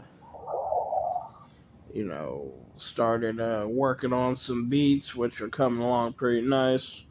you 1.94 2.06
know, 2.06 2.54
started 2.78 3.40
uh, 3.40 3.66
working 3.68 4.14
on 4.14 4.36
some 4.36 4.70
beats, 4.70 5.16
which 5.16 5.42
are 5.42 5.50
coming 5.50 5.82
along 5.82 6.14
pretty 6.14 6.46
nice. 6.46 7.06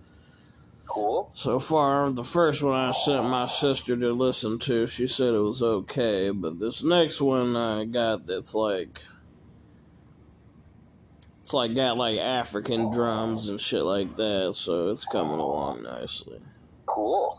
Cool. 0.87 1.31
So 1.35 1.59
far, 1.59 2.11
the 2.11 2.25
first 2.25 2.63
one 2.63 2.75
I 2.75 2.93
sent 2.93 3.25
my 3.27 3.47
sister 3.47 3.97
to 3.97 4.13
listen 4.13 4.59
to, 4.61 4.87
she 4.87 5.07
said 5.07 5.35
it 5.35 5.39
was 5.39 5.63
okay, 5.63 6.31
but 6.31 6.59
this 6.59 6.83
next 6.83 7.21
one 7.21 7.57
I 7.57 7.85
got 7.85 8.27
that's 8.27 8.55
like. 8.55 9.03
It's 11.41 11.53
like 11.53 11.75
got 11.75 11.99
like 11.99 12.19
African 12.19 12.91
drums 12.91 13.49
and 13.49 13.61
shit 13.61 13.83
like 13.83 14.17
that, 14.17 14.53
so 14.55 14.89
it's 14.89 15.05
coming 15.05 15.39
along 15.39 15.83
nicely. 15.83 16.41
Cool. 16.87 17.37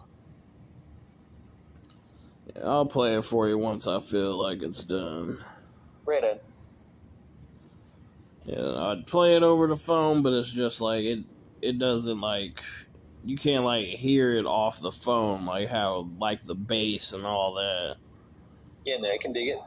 I'll 2.64 2.86
play 2.86 3.16
it 3.18 3.24
for 3.24 3.48
you 3.48 3.58
once 3.58 3.88
I 3.88 4.00
feel 4.00 4.42
like 4.42 4.62
it's 4.62 4.84
done. 4.84 5.44
Right 6.06 6.24
on. 6.24 6.40
Yeah, 8.46 8.84
I'd 8.84 9.08
play 9.08 9.36
it 9.36 9.44
over 9.44 9.68
the 9.68 9.76
phone, 9.76 10.22
but 10.22 10.34
it's 10.34 10.52
just 10.52 10.82
like 10.82 11.04
it. 11.04 11.20
It 11.62 11.80
doesn't 11.80 12.22
like 12.22 12.62
you 13.24 13.38
can't 13.38 13.66
like 13.66 13.88
hear 13.88 14.36
it 14.36 14.46
off 14.46 14.80
the 14.80 14.92
phone 14.92 15.46
like 15.46 15.68
how 15.68 16.08
like 16.20 16.44
the 16.44 16.54
bass 16.54 17.12
and 17.12 17.24
all 17.24 17.56
that. 17.56 17.96
Yeah, 18.86 18.98
no, 18.98 19.10
I 19.10 19.18
can 19.18 19.34
dig 19.34 19.50
it. 19.50 19.60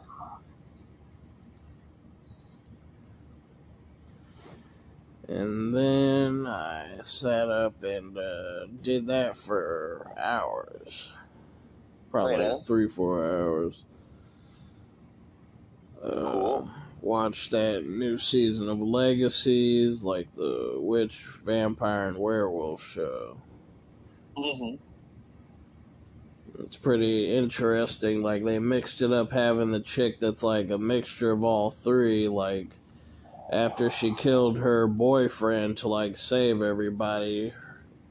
And 5.29 5.75
then 5.75 6.47
I 6.47 6.97
sat 7.03 7.49
up 7.49 7.83
and 7.83 8.17
uh, 8.17 8.67
did 8.81 9.09
that 9.09 9.37
for 9.37 10.07
hours. 10.17 11.13
Probably 12.11 12.37
Right 12.37 12.53
like 12.53 12.65
three, 12.65 12.89
four 12.89 13.25
hours. 13.25 13.85
Uh, 16.03 16.33
Cool. 16.33 16.71
Watched 17.01 17.53
that 17.53 17.87
new 17.87 18.19
season 18.19 18.69
of 18.69 18.81
Legacies, 18.81 20.03
like 20.03 20.35
the 20.35 20.75
witch, 20.77 21.25
vampire, 21.45 22.09
and 22.09 22.19
werewolf 22.19 22.83
show. 22.85 23.37
Mm-hmm. 24.37 24.77
It's 26.63 26.77
pretty 26.77 27.35
interesting. 27.35 28.23
Like 28.23 28.45
they 28.45 28.59
mixed 28.59 29.01
it 29.01 29.13
up 29.13 29.33
having 29.33 29.71
the 29.71 29.81
chick 29.81 30.19
that's 30.19 30.43
like 30.43 30.71
a 30.71 30.79
mixture 30.79 31.31
of 31.31 31.45
all 31.45 31.71
three. 31.71 32.27
Like 32.27 32.69
after 33.51 33.89
she 33.89 34.13
killed 34.13 34.59
her 34.59 34.87
boyfriend 34.89 35.77
to 35.79 35.89
like 35.89 36.17
save 36.17 36.61
everybody, 36.61 37.53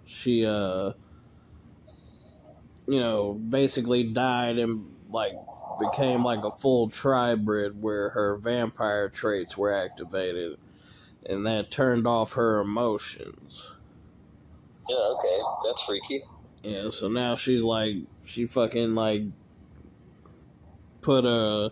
she 0.06 0.46
uh 0.46 0.94
you 2.88 3.00
know 3.00 3.34
basically 3.34 4.04
died 4.04 4.58
and 4.58 4.96
like 5.10 5.34
became 5.80 6.24
like 6.24 6.44
a 6.44 6.52
full 6.52 6.90
tribrid 6.90 7.76
where 7.76 8.10
her 8.10 8.38
vampire 8.38 9.10
traits 9.10 9.58
were 9.58 9.72
activated 9.72 10.58
and 11.28 11.46
that 11.46 11.70
turned 11.70 12.08
off 12.08 12.34
her 12.34 12.60
emotions. 12.60 13.72
Yeah, 14.90 14.96
okay. 14.96 15.40
That's 15.66 15.86
freaky. 15.86 16.22
Yeah, 16.64 16.90
so 16.90 17.10
now 17.10 17.36
she's 17.36 17.64
like 17.64 17.96
she 18.24 18.46
fucking 18.46 18.96
like 18.96 19.24
put 21.02 21.26
uh 21.26 21.70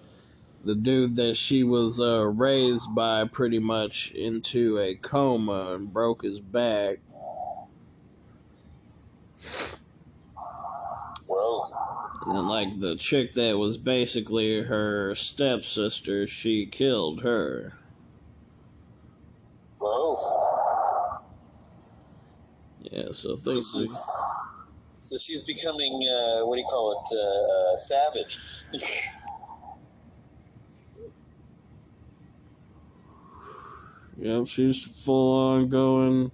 the 0.63 0.75
dude 0.75 1.15
that 1.15 1.35
she 1.35 1.63
was 1.63 1.99
uh 1.99 2.25
raised 2.27 2.93
by 2.93 3.25
pretty 3.25 3.59
much 3.59 4.11
into 4.11 4.77
a 4.79 4.95
coma 4.95 5.73
and 5.73 5.91
broke 5.93 6.23
his 6.23 6.41
back. 6.41 6.99
And 12.25 12.47
like 12.47 12.79
the 12.79 12.95
chick 12.95 13.33
that 13.35 13.57
was 13.57 13.77
basically 13.77 14.63
her 14.63 15.13
stepsister, 15.15 16.25
she 16.27 16.65
killed 16.65 17.21
her. 17.21 17.73
Whoa. 19.79 20.17
Yeah, 22.81 23.11
so 23.11 23.33
I 23.33 23.35
think 23.35 23.61
So 23.61 23.79
she's, 23.79 24.09
so 24.99 25.17
she's 25.17 25.43
becoming 25.43 25.93
uh, 26.07 26.45
what 26.45 26.55
do 26.55 26.61
you 26.61 26.67
call 26.67 26.91
it? 26.93 27.07
Uh, 27.15 27.73
uh, 27.73 27.77
savage. 27.77 28.39
yep, 34.17 34.47
she's 34.47 34.83
full 34.83 35.39
on 35.39 35.69
going 35.69 36.31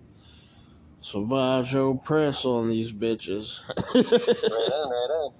Savage 1.01 2.03
Press 2.03 2.45
on 2.45 2.69
these 2.69 2.93
bitches. 2.93 3.61
right 3.95 4.71
on, 4.71 4.89
right 4.89 5.09
on. 5.09 5.33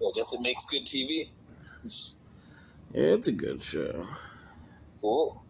I 0.00 0.10
guess 0.14 0.32
it 0.34 0.40
makes 0.40 0.64
good 0.64 0.84
TV. 0.84 1.28
yeah, 2.92 3.14
it's 3.14 3.28
a 3.28 3.32
good 3.32 3.62
show. 3.62 4.06
Cool. 5.00 5.40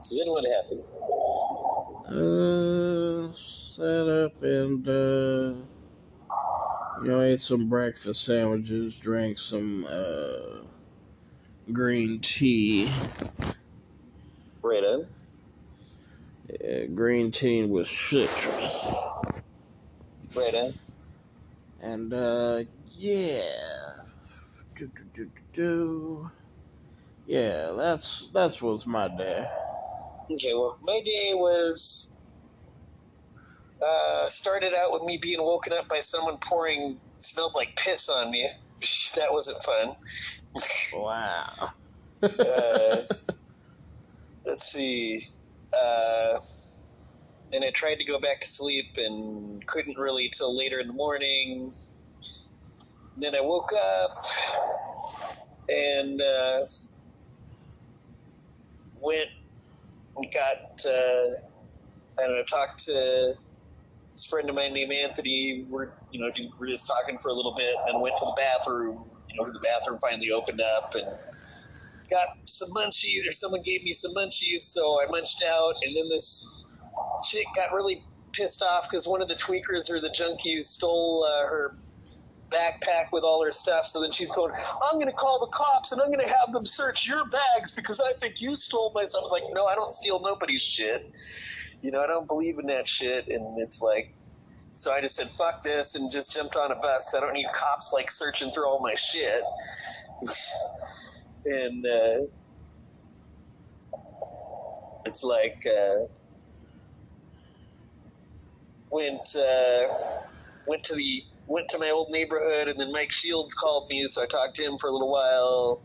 So 0.00 0.16
then 0.16 0.30
what 0.30 0.44
happened? 0.44 0.84
Uh, 2.06 3.32
sat 3.32 4.08
up 4.08 4.40
and, 4.44 4.88
uh, 4.88 5.58
you 7.02 7.08
know, 7.08 7.20
ate 7.22 7.40
some 7.40 7.68
breakfast 7.68 8.24
sandwiches, 8.24 8.96
drank 8.96 9.38
some, 9.38 9.84
uh, 9.90 10.60
green 11.72 12.20
tea. 12.20 12.88
Right 14.62 14.84
on. 14.84 15.06
Yeah, 16.48 16.86
green 16.86 17.30
tea 17.30 17.64
with 17.64 17.88
citrus. 17.88 18.94
Right 20.34 20.54
on. 20.54 20.74
And, 21.80 22.12
uh, 22.14 22.62
yeah. 22.94 23.42
Do, 24.76 24.86
do, 24.86 25.04
do, 25.14 25.24
do, 25.24 25.30
do. 25.52 26.30
Yeah, 27.26 27.72
that's, 27.76 28.28
that's 28.32 28.62
what's 28.62 28.86
my 28.86 29.08
day. 29.08 29.46
Okay, 30.30 30.54
well, 30.54 30.74
my 30.82 31.00
day 31.04 31.32
was 31.34 32.16
uh, 33.84 34.26
started 34.28 34.72
out 34.74 34.92
with 34.92 35.02
me 35.02 35.18
being 35.20 35.42
woken 35.42 35.72
up 35.72 35.88
by 35.88 36.00
someone 36.00 36.38
pouring 36.44 36.98
smelled 37.18 37.52
like 37.54 37.74
piss 37.76 38.08
on 38.08 38.30
me. 38.30 38.48
that 39.16 39.32
wasn't 39.32 39.62
fun. 39.62 39.94
Wow. 40.94 41.42
Uh, 42.22 43.04
let's 44.46 44.72
see. 44.72 45.20
Uh, 45.72 46.38
and 47.52 47.64
I 47.64 47.70
tried 47.70 47.96
to 47.96 48.04
go 48.04 48.18
back 48.20 48.40
to 48.40 48.46
sleep 48.46 48.96
and 48.96 49.64
couldn't 49.66 49.98
really 49.98 50.28
till 50.36 50.56
later 50.56 50.80
in 50.80 50.88
the 50.88 50.92
morning. 50.92 51.72
then 53.16 53.34
I 53.34 53.40
woke 53.40 53.72
up 53.72 54.24
and 55.68 56.20
uh, 56.20 56.60
went 59.00 59.28
and 60.16 60.26
got, 60.32 60.90
uh, 60.90 62.22
I 62.22 62.26
know, 62.26 62.42
talked 62.48 62.84
to 62.84 63.34
this 64.12 64.26
friend 64.26 64.48
of 64.48 64.56
mine 64.56 64.74
named 64.74 64.92
Anthony. 64.92 65.66
We're, 65.68 65.92
you 66.10 66.20
know, 66.20 66.30
we're 66.58 66.68
just 66.68 66.86
talking 66.86 67.18
for 67.18 67.28
a 67.28 67.34
little 67.34 67.54
bit 67.54 67.74
and 67.86 68.00
went 68.00 68.16
to 68.18 68.26
the 68.26 68.34
bathroom. 68.36 69.04
You 69.28 69.40
know, 69.40 69.52
the 69.52 69.60
bathroom 69.60 69.98
finally 70.00 70.30
opened 70.32 70.60
up 70.60 70.94
and 70.94 71.06
got 72.08 72.28
some 72.44 72.70
munchies, 72.70 73.26
or 73.26 73.32
someone 73.32 73.62
gave 73.62 73.82
me 73.82 73.92
some 73.92 74.12
munchies, 74.14 74.60
so 74.60 75.00
I 75.00 75.06
munched 75.10 75.42
out. 75.46 75.74
And 75.82 75.96
then 75.96 76.08
this 76.08 76.46
chick 77.22 77.46
got 77.54 77.72
really 77.72 78.02
pissed 78.32 78.62
off 78.62 78.88
because 78.90 79.06
one 79.08 79.22
of 79.22 79.28
the 79.28 79.34
tweakers 79.34 79.90
or 79.90 80.00
the 80.00 80.10
junkies 80.10 80.64
stole 80.64 81.24
uh, 81.24 81.46
her 81.46 81.76
backpack 82.50 83.12
with 83.12 83.24
all 83.24 83.44
her 83.44 83.50
stuff. 83.50 83.86
So 83.86 84.00
then 84.00 84.12
she's 84.12 84.30
going, 84.30 84.52
I'm 84.88 84.94
going 84.94 85.06
to 85.06 85.12
call 85.12 85.40
the 85.40 85.48
cops 85.48 85.92
and 85.92 86.00
I'm 86.00 86.08
going 86.08 86.24
to 86.24 86.32
have 86.32 86.52
them 86.52 86.64
search 86.64 87.06
your 87.06 87.24
bags 87.26 87.72
because 87.72 88.00
I 88.00 88.12
think 88.20 88.40
you 88.40 88.56
stole 88.56 88.92
my 88.94 89.06
stuff. 89.06 89.24
Like, 89.30 89.42
no, 89.52 89.66
I 89.66 89.74
don't 89.74 89.92
steal 89.92 90.20
nobody's 90.20 90.62
shit. 90.62 91.12
You 91.82 91.90
know, 91.90 92.00
I 92.00 92.06
don't 92.06 92.26
believe 92.26 92.58
in 92.58 92.66
that 92.66 92.86
shit. 92.88 93.28
And 93.28 93.58
it's 93.58 93.82
like, 93.82 94.12
so 94.72 94.92
I 94.92 95.00
just 95.00 95.16
said, 95.16 95.30
fuck 95.30 95.62
this 95.62 95.94
and 95.94 96.10
just 96.10 96.32
jumped 96.32 96.54
on 96.56 96.70
a 96.70 96.74
bus 96.74 97.14
I 97.14 97.20
don't 97.20 97.32
need 97.32 97.46
cops 97.54 97.92
like 97.92 98.10
searching 98.10 98.50
through 98.50 98.66
all 98.66 98.80
my 98.80 98.94
shit. 98.94 99.42
and 101.46 101.86
uh, 101.86 102.18
it's 105.04 105.22
like, 105.24 105.64
uh, 105.66 106.06
went, 108.90 109.36
uh, 109.36 109.88
went 110.66 110.82
to 110.84 110.94
the 110.94 111.24
went 111.46 111.68
to 111.68 111.78
my 111.78 111.90
old 111.90 112.10
neighborhood, 112.10 112.68
and 112.68 112.78
then 112.78 112.90
Mike 112.92 113.12
Shields 113.12 113.54
called 113.54 113.88
me, 113.88 114.06
so 114.08 114.22
I 114.22 114.26
talked 114.26 114.56
to 114.56 114.64
him 114.64 114.78
for 114.78 114.88
a 114.88 114.92
little 114.92 115.10
while. 115.10 115.80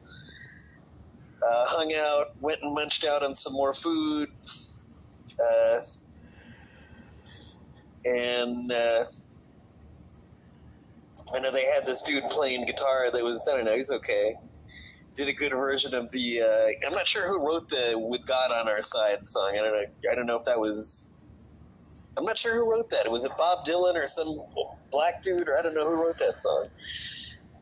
Uh, 1.48 1.66
hung 1.68 1.94
out, 1.94 2.28
went 2.40 2.60
and 2.62 2.74
munched 2.74 3.06
out 3.06 3.24
on 3.24 3.34
some 3.34 3.54
more 3.54 3.74
food, 3.74 4.30
uh, 5.40 5.82
and 8.06 8.72
uh, 8.72 9.06
I 11.34 11.40
know 11.40 11.52
they 11.52 11.66
had 11.66 11.86
this 11.86 12.04
dude 12.04 12.30
playing 12.30 12.66
guitar 12.66 13.10
that 13.12 13.24
was 13.24 13.48
I 13.52 13.56
don't 13.56 13.66
know 13.66 13.76
he's 13.76 13.92
okay. 13.92 14.36
Did 15.16 15.28
a 15.28 15.34
good 15.34 15.52
version 15.52 15.94
of 15.94 16.10
the 16.12 16.42
uh, 16.42 16.88
I'm 16.88 16.94
not 16.94 17.08
sure 17.08 17.28
who 17.28 17.46
wrote 17.46 17.70
the 17.70 17.96
"With 17.98 18.26
God 18.28 18.52
on 18.52 18.70
Our 18.70 18.82
Side" 18.82 19.26
song. 19.26 19.52
I 19.54 19.58
don't 19.58 19.74
know. 19.74 19.84
I 20.12 20.16
don't 20.16 20.26
know 20.26 20.38
if 20.38 20.46
that 20.46 20.60
was 20.60 21.14
I'm 22.18 22.26
not 22.26 22.38
sure 22.38 22.56
who 22.56 22.70
wrote 22.70 22.90
that. 22.92 23.10
Was 23.10 23.26
it 23.26 23.32
Bob 23.38 23.66
Dylan 23.66 23.96
or 23.96 24.06
some 24.06 24.40
black 24.92 25.24
dude, 25.24 25.48
or 25.48 25.58
I 25.58 25.62
don't 25.62 25.74
know 25.74 25.86
who 25.86 26.04
wrote 26.04 26.18
that 26.20 26.40
song. 26.40 26.68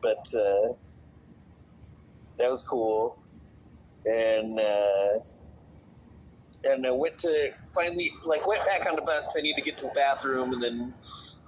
But 0.02 0.24
uh, 0.36 0.74
that 2.38 2.50
was 2.50 2.64
cool. 2.64 3.16
And 4.06 4.58
uh, 4.58 5.18
and 6.64 6.86
I 6.86 6.90
went 6.90 7.18
to 7.18 7.50
finally 7.74 8.10
like 8.24 8.46
went 8.46 8.64
back 8.64 8.86
on 8.88 8.96
the 8.96 9.02
bus. 9.02 9.36
I 9.38 9.42
need 9.42 9.54
to 9.56 9.62
get 9.62 9.78
to 9.78 9.86
the 9.86 9.92
bathroom, 9.94 10.52
and 10.52 10.62
then 10.62 10.94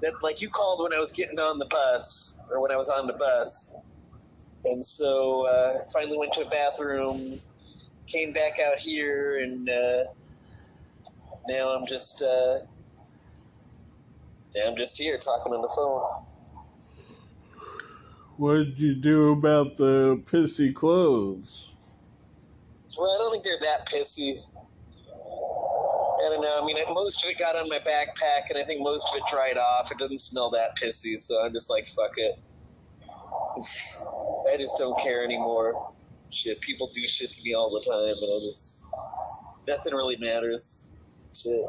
that 0.03 0.15
like 0.23 0.41
you 0.41 0.49
called 0.49 0.83
when 0.83 0.97
I 0.97 1.01
was 1.01 1.13
getting 1.13 1.39
on 1.39 1.59
the 1.59 1.67
bus 1.67 2.39
or 2.53 2.63
when 2.63 2.71
I 2.71 2.77
was 2.77 2.89
on 2.89 3.07
the 3.07 3.15
bus. 3.15 3.75
And 4.65 4.85
so 4.85 5.47
uh, 5.49 5.85
finally 5.93 6.19
went 6.19 6.33
to 6.35 6.47
a 6.47 6.49
bathroom, 6.49 7.41
came 8.07 8.33
back 8.33 8.59
out 8.61 8.79
here, 8.79 9.41
and 9.43 9.69
uh, 9.69 10.05
now 11.49 11.71
I'm 11.71 11.87
just 11.87 12.23
uh, 12.23 12.59
yeah, 14.55 14.67
I'm 14.67 14.77
just 14.77 14.99
here 14.99 15.19
talking 15.19 15.53
on 15.53 15.63
the 15.63 15.73
phone. 15.75 16.03
What 18.37 18.55
did 18.55 18.81
you 18.81 18.95
do 18.95 19.33
about 19.33 19.77
the 19.77 20.23
pissy 20.25 20.75
clothes? 20.75 21.73
Well, 22.99 23.11
I 23.11 23.19
don't 23.19 23.33
think 23.33 23.45
they're 23.45 23.59
that 23.61 23.89
pissy. 23.89 24.35
I 26.25 26.29
don't 26.29 26.41
know. 26.41 26.61
I 26.63 26.65
mean, 26.65 26.77
most 26.95 27.25
of 27.25 27.31
it 27.31 27.39
got 27.39 27.57
on 27.57 27.69
my 27.69 27.79
backpack, 27.81 28.51
and 28.51 28.59
I 28.59 28.65
think 28.65 28.81
most 28.81 29.09
of 29.13 29.21
it 29.21 29.25
dried 29.29 29.59
off. 29.59 29.91
It 29.91 29.99
doesn't 29.99 30.19
smell 30.19 30.51
that 30.51 30.77
pissy, 30.77 31.19
so 31.19 31.45
I'm 31.45 31.53
just 31.53 31.69
like, 31.69 31.89
fuck 31.89 32.13
it. 32.17 32.39
I 33.57 34.57
just 34.57 34.79
don't 34.79 34.99
care 34.99 35.25
anymore. 35.25 35.93
Shit, 36.31 36.61
people 36.61 36.91
do 36.93 37.07
shit 37.07 37.33
to 37.33 37.43
me 37.45 37.55
all 37.55 37.71
the 37.71 37.81
time, 37.81 38.17
and 38.23 38.43
I 38.43 38.47
just 38.47 38.87
nothing 39.69 39.95
really 39.95 40.17
matters. 40.17 40.97
Shit. 41.33 41.65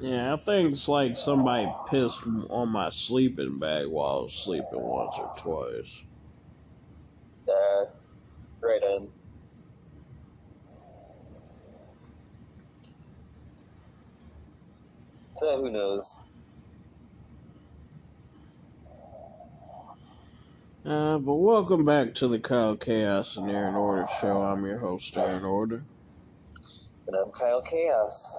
Yeah, 0.00 0.32
I 0.32 0.36
think 0.36 0.72
it's 0.72 0.88
like 0.88 1.14
somebody 1.14 1.70
pissed 1.88 2.26
on 2.48 2.70
my 2.70 2.88
sleeping 2.88 3.58
bag 3.58 3.86
while 3.86 4.20
I 4.20 4.22
was 4.22 4.32
sleeping 4.32 4.80
once 4.80 5.18
or 5.18 5.30
twice. 5.36 6.04
Uh, 7.46 7.84
right 8.62 8.82
on. 8.82 9.08
So 15.40 15.62
who 15.62 15.70
knows? 15.70 16.24
Uh, 20.84 21.16
but 21.16 21.34
welcome 21.36 21.82
back 21.82 22.12
to 22.16 22.28
the 22.28 22.38
Kyle 22.38 22.76
Chaos 22.76 23.38
and 23.38 23.50
Aaron 23.50 23.74
Order 23.74 24.06
show. 24.20 24.42
I'm 24.42 24.66
your 24.66 24.80
host, 24.80 25.16
Aaron 25.16 25.46
Order. 25.46 25.82
And 27.06 27.16
I'm 27.16 27.30
Kyle 27.30 27.62
Chaos. 27.62 28.38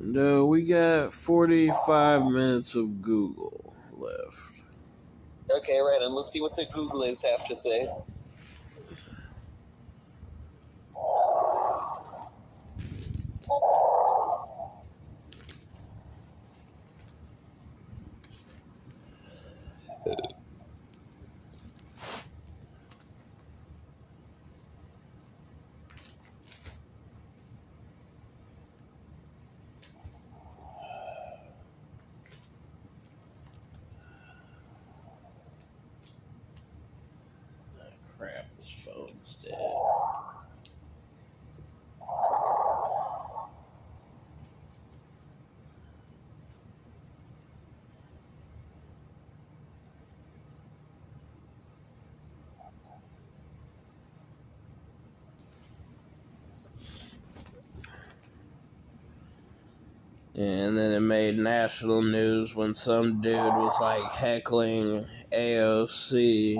And 0.00 0.18
uh, 0.18 0.44
we 0.44 0.64
got 0.64 1.12
45 1.12 2.24
minutes 2.24 2.74
of 2.74 3.00
Google 3.00 3.72
left. 3.92 4.62
Okay, 5.56 5.78
right 5.78 6.02
and 6.02 6.16
Let's 6.16 6.32
see 6.32 6.40
what 6.40 6.56
the 6.56 6.66
Googlies 6.66 7.24
have 7.24 7.44
to 7.44 7.54
say. 7.54 7.88
And 60.70 60.78
then 60.78 60.92
it 60.92 61.00
made 61.00 61.36
national 61.36 62.00
news 62.00 62.54
when 62.54 62.74
some 62.74 63.20
dude 63.20 63.34
was 63.34 63.76
like 63.80 64.08
heckling 64.12 65.04
AOC. 65.32 66.54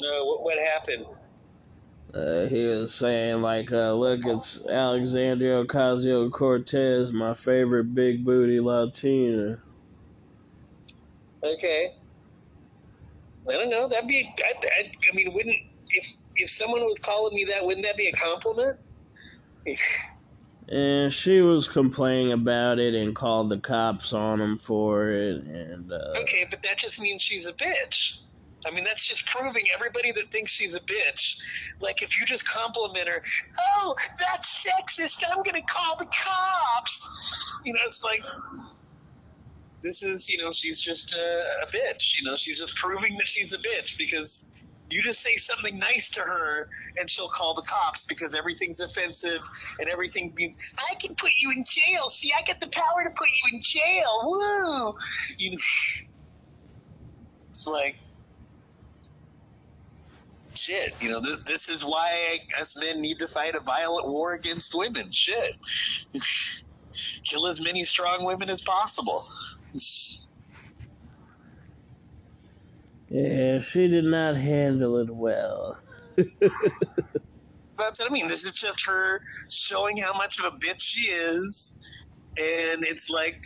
No, 0.00 0.24
what, 0.24 0.42
what 0.42 0.58
happened? 0.66 1.04
Uh, 2.14 2.46
he 2.46 2.64
was 2.64 2.94
saying 2.94 3.42
like, 3.42 3.70
uh, 3.70 3.92
"Look, 3.92 4.24
it's 4.24 4.66
Alexandria 4.66 5.62
Ocasio 5.62 6.32
Cortez, 6.32 7.12
my 7.12 7.34
favorite 7.34 7.94
big 7.94 8.24
booty 8.24 8.60
Latina." 8.60 9.58
Okay. 11.44 11.96
I 13.46 13.52
don't 13.52 13.68
know. 13.68 13.88
That'd 13.88 14.08
be. 14.08 14.26
I, 14.42 14.52
I, 14.80 14.90
I 15.12 15.14
mean, 15.14 15.34
wouldn't 15.34 15.56
if 15.90 16.14
if 16.36 16.48
someone 16.48 16.80
was 16.86 16.98
calling 17.00 17.34
me 17.34 17.44
that, 17.44 17.62
wouldn't 17.62 17.84
that 17.84 17.98
be 17.98 18.06
a 18.06 18.12
compliment? 18.12 18.78
And 20.68 21.12
she 21.12 21.42
was 21.42 21.68
complaining 21.68 22.32
about 22.32 22.78
it 22.80 22.94
and 22.94 23.14
called 23.14 23.50
the 23.50 23.58
cops 23.58 24.12
on 24.12 24.40
him 24.40 24.56
for 24.56 25.10
it. 25.10 25.44
And 25.44 25.92
uh, 25.92 26.14
okay, 26.22 26.46
but 26.50 26.62
that 26.62 26.78
just 26.78 27.00
means 27.00 27.22
she's 27.22 27.46
a 27.46 27.52
bitch. 27.52 28.20
I 28.66 28.72
mean, 28.72 28.82
that's 28.82 29.06
just 29.06 29.26
proving 29.26 29.62
everybody 29.72 30.10
that 30.12 30.32
thinks 30.32 30.50
she's 30.50 30.74
a 30.74 30.80
bitch. 30.80 31.36
Like, 31.80 32.02
if 32.02 32.18
you 32.18 32.26
just 32.26 32.48
compliment 32.48 33.08
her, 33.08 33.22
oh, 33.76 33.94
that's 34.18 34.66
sexist. 34.66 35.22
I'm 35.28 35.44
to 35.44 35.62
call 35.62 35.96
the 35.98 36.06
cops. 36.06 37.08
You 37.64 37.74
know, 37.74 37.80
it's 37.86 38.02
like, 38.02 38.22
this 39.82 40.02
is, 40.02 40.28
you 40.28 40.42
know, 40.42 40.50
she's 40.50 40.80
just 40.80 41.14
a, 41.14 41.44
a 41.62 41.66
bitch. 41.70 42.18
You 42.18 42.28
know, 42.28 42.34
she's 42.34 42.58
just 42.58 42.74
proving 42.74 43.16
that 43.18 43.28
she's 43.28 43.52
a 43.52 43.58
bitch 43.58 43.96
because 43.98 44.55
you 44.90 45.02
just 45.02 45.22
say 45.22 45.36
something 45.36 45.78
nice 45.78 46.10
to 46.10 46.20
her 46.20 46.68
and 46.98 47.10
she'll 47.10 47.28
call 47.30 47.54
the 47.54 47.62
cops 47.62 48.04
because 48.08 48.34
everything's 48.34 48.80
offensive 48.80 49.40
and 49.80 49.88
everything 49.90 50.32
means 50.36 50.56
I 50.90 50.94
can 50.96 51.14
put 51.16 51.32
you 51.40 51.52
in 51.52 51.64
jail. 51.64 52.10
See, 52.10 52.32
I 52.36 52.42
get 52.46 52.60
the 52.60 52.68
power 52.68 53.04
to 53.04 53.10
put 53.16 53.28
you 53.44 53.54
in 53.56 53.60
jail. 53.62 54.20
Woo! 54.24 54.94
You 55.38 55.50
know, 55.52 55.58
it's 57.52 57.66
like 57.66 57.96
shit. 60.54 60.94
You 61.00 61.10
know, 61.10 61.22
th- 61.22 61.40
this 61.46 61.68
is 61.68 61.84
why 61.84 62.38
us 62.60 62.76
men 62.78 63.00
need 63.00 63.18
to 63.20 63.28
fight 63.28 63.54
a 63.54 63.60
violent 63.60 64.08
war 64.08 64.34
against 64.34 64.74
women. 64.74 65.10
Shit, 65.12 65.52
kill 67.30 67.48
as 67.48 67.60
many 67.60 67.84
strong 67.84 68.24
women 68.24 68.50
as 68.50 68.62
possible. 68.62 69.24
Yeah, 73.08 73.60
she 73.60 73.88
did 73.88 74.04
not 74.04 74.36
handle 74.36 74.98
it 74.98 75.10
well. 75.10 75.78
That's 76.16 78.00
what 78.00 78.10
I 78.10 78.12
mean. 78.12 78.26
This 78.26 78.44
is 78.44 78.56
just 78.56 78.84
her 78.86 79.20
showing 79.50 79.96
how 79.98 80.12
much 80.14 80.38
of 80.38 80.46
a 80.46 80.56
bitch 80.56 80.80
she 80.80 81.02
is. 81.02 81.78
And 82.38 82.84
it's 82.84 83.08
like, 83.08 83.40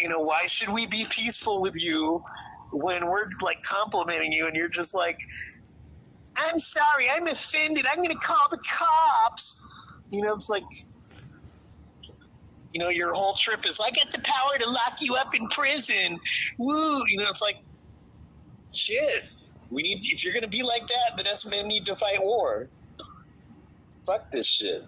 you 0.00 0.08
know, 0.08 0.18
why 0.18 0.46
should 0.46 0.68
we 0.68 0.86
be 0.86 1.06
peaceful 1.08 1.62
with 1.62 1.82
you 1.82 2.22
when 2.72 3.06
we're 3.06 3.26
like 3.42 3.62
complimenting 3.62 4.32
you 4.32 4.46
and 4.46 4.56
you're 4.56 4.68
just 4.68 4.94
like, 4.94 5.18
I'm 6.36 6.58
sorry, 6.58 7.06
I'm 7.10 7.26
offended. 7.26 7.86
I'm 7.88 7.96
going 7.96 8.10
to 8.10 8.16
call 8.16 8.48
the 8.50 8.58
cops. 8.58 9.60
You 10.10 10.22
know, 10.22 10.34
it's 10.34 10.50
like, 10.50 10.64
you 12.72 12.80
know, 12.80 12.90
your 12.90 13.14
whole 13.14 13.34
trip 13.34 13.66
is, 13.66 13.80
I 13.80 13.90
got 13.90 14.12
the 14.12 14.20
power 14.20 14.58
to 14.58 14.68
lock 14.68 15.00
you 15.00 15.14
up 15.14 15.34
in 15.36 15.48
prison. 15.48 16.18
Woo. 16.58 17.04
You 17.08 17.18
know, 17.18 17.30
it's 17.30 17.40
like, 17.40 17.56
shit. 18.74 19.24
We 19.70 19.82
need 19.82 20.02
to, 20.02 20.14
if 20.14 20.24
you're 20.24 20.40
to 20.40 20.48
be 20.48 20.62
like 20.62 20.86
that, 20.86 21.16
then 21.16 21.26
us 21.26 21.46
men 21.46 21.66
need 21.66 21.86
to 21.86 21.96
fight 21.96 22.22
war. 22.22 22.68
Fuck 24.06 24.30
this 24.30 24.46
shit. 24.46 24.84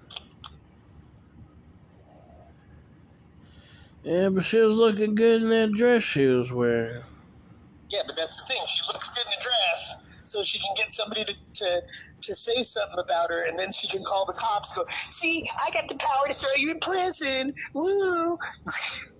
Yeah, 4.03 4.29
but 4.29 4.45
she 4.45 4.61
was 4.61 4.77
looking 4.77 5.17
good 5.17 5.43
in 5.43 5.49
that 5.51 5.73
dress 5.73 6.03
she 6.03 6.27
was 6.27 6.53
wearing. 6.53 7.03
Yeah, 7.91 8.01
but 8.07 8.17
that's 8.17 8.41
the 8.41 8.47
thing. 8.47 8.63
She 8.67 8.83
looks 8.93 9.11
good 9.11 9.25
in 9.27 9.33
a 9.33 9.43
dress, 9.43 9.95
so 10.23 10.45
she 10.45 10.59
can 10.59 10.69
get 10.77 10.93
somebody 10.93 11.25
to, 11.25 11.35
to 11.55 11.83
to 12.23 12.35
say 12.35 12.63
something 12.63 12.99
about 12.99 13.31
her, 13.31 13.47
and 13.49 13.59
then 13.59 13.73
she 13.73 13.89
can 13.89 14.03
call 14.05 14.25
the 14.27 14.33
cops. 14.33 14.75
Go, 14.75 14.85
see, 15.09 15.45
I 15.67 15.71
got 15.73 15.89
the 15.89 15.97
power 15.97 16.29
to 16.29 16.35
throw 16.35 16.51
you 16.57 16.71
in 16.71 16.81
prison. 16.81 17.53
Woo! 17.75 18.39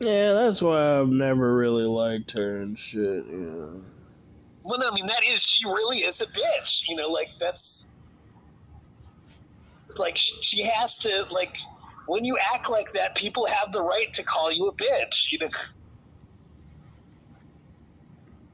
Yeah, 0.00 0.34
that's 0.34 0.60
why 0.60 0.98
I've 0.98 1.08
never 1.08 1.56
really 1.56 1.84
liked 1.84 2.32
her 2.32 2.58
and 2.58 2.78
shit. 2.78 3.24
Yeah. 3.30 3.80
Well, 4.62 4.78
no, 4.78 4.90
I 4.90 4.94
mean 4.94 5.06
that 5.06 5.24
is 5.24 5.42
she 5.42 5.64
really 5.66 5.98
is 5.98 6.20
a 6.20 6.26
bitch. 6.26 6.88
You 6.88 6.96
know, 6.96 7.08
like 7.08 7.30
that's 7.40 7.92
like 9.98 10.16
she 10.16 10.62
has 10.62 10.98
to 10.98 11.26
like 11.30 11.58
when 12.06 12.24
you 12.24 12.36
act 12.54 12.68
like 12.68 12.92
that, 12.92 13.14
people 13.14 13.46
have 13.46 13.72
the 13.72 13.82
right 13.82 14.12
to 14.14 14.22
call 14.22 14.52
you 14.52 14.68
a 14.68 14.72
bitch. 14.72 15.32
You 15.32 15.38
know. 15.40 15.48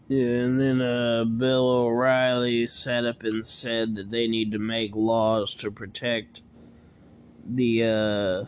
Yeah, 0.09 0.45
and 0.45 0.61
then 0.61 0.83
uh, 0.83 1.25
Bill 1.25 1.67
O'Reilly 1.67 2.67
sat 2.67 3.07
up 3.07 3.23
and 3.23 3.45
said 3.45 3.95
that 3.95 4.11
they 4.11 4.29
need 4.29 4.53
to 4.53 4.59
make 4.59 4.95
laws 4.95 5.55
to 5.57 5.71
protect 5.71 6.43
the 7.47 7.85
uh, 7.85 8.45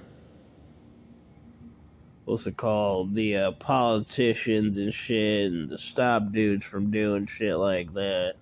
what's 2.25 2.47
it 2.47 2.57
called? 2.57 3.15
The 3.15 3.37
uh, 3.37 3.53
politicians 3.53 4.79
and 4.79 4.93
shit, 4.93 5.53
and 5.53 5.71
to 5.71 5.79
stop 5.79 6.33
dudes 6.33 6.65
from 6.65 6.91
doing 6.91 7.27
shit 7.27 7.57
like 7.57 7.93
that. 7.95 8.35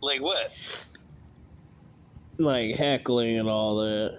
Like 0.00 0.20
what? 0.20 0.52
Like 2.38 2.74
heckling 2.76 3.38
and 3.38 3.48
all 3.48 3.76
that. 3.76 4.18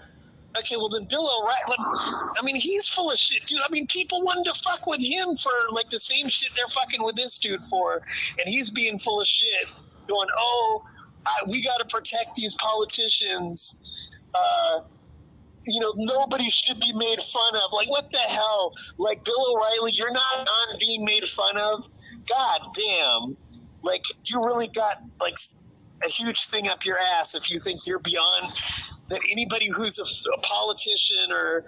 Okay, 0.58 0.76
well 0.76 0.90
then 0.90 1.06
Bill 1.06 1.24
O'Reilly. 1.24 1.78
I 1.80 2.44
mean, 2.44 2.56
he's 2.56 2.90
full 2.90 3.10
of 3.10 3.18
shit, 3.18 3.46
dude. 3.46 3.62
I 3.62 3.72
mean, 3.72 3.88
people 3.88 4.22
wanted 4.22 4.46
to 4.46 4.62
fuck 4.62 4.86
with 4.86 5.02
him 5.02 5.36
for 5.36 5.52
like 5.72 5.90
the 5.90 6.00
same 6.00 6.28
shit 6.28 6.52
they're 6.56 6.68
fucking 6.68 7.04
with 7.04 7.16
this 7.16 7.40
dude 7.40 7.64
for, 7.64 8.02
and 8.38 8.48
he's 8.48 8.70
being 8.70 9.00
full 9.00 9.22
of 9.22 9.28
shit, 9.28 9.68
going, 10.08 10.28
"Oh, 10.38 10.84
I, 11.26 11.32
we 11.48 11.62
got 11.62 11.78
to 11.78 11.86
protect 11.86 12.36
these 12.36 12.54
politicians." 12.56 13.90
Uh, 14.34 14.82
you 15.65 15.80
know, 15.80 15.93
nobody 15.95 16.50
should 16.50 16.80
be 16.80 16.93
made 16.93 17.21
fun 17.21 17.56
of. 17.56 17.71
Like, 17.74 17.89
what 17.89 18.12
the 18.12 18.17
hell? 18.17 18.74
Like, 18.97 19.24
Bill 19.24 19.54
O'Reilly, 19.54 19.91
you're 19.93 20.12
not 20.12 20.47
on 20.47 20.78
being 20.80 21.04
made 21.06 21.26
fun 21.26 21.58
of? 21.58 21.86
God 22.28 22.62
damn. 22.74 23.38
Like, 23.84 24.04
you 24.26 24.43
really 24.43 24.67
got, 24.67 25.02
like, 25.19 25.36
a 26.04 26.10
huge 26.10 26.47
thing 26.47 26.67
up 26.67 26.86
your 26.86 26.97
ass 27.15 27.36
if 27.36 27.50
you 27.52 27.58
think 27.60 27.86
you're 27.86 28.00
beyond 28.00 28.54
that 29.12 29.21
anybody 29.30 29.69
who's 29.71 30.00
a, 30.00 30.04
a 30.04 30.39
politician 30.41 31.32
or 31.32 31.65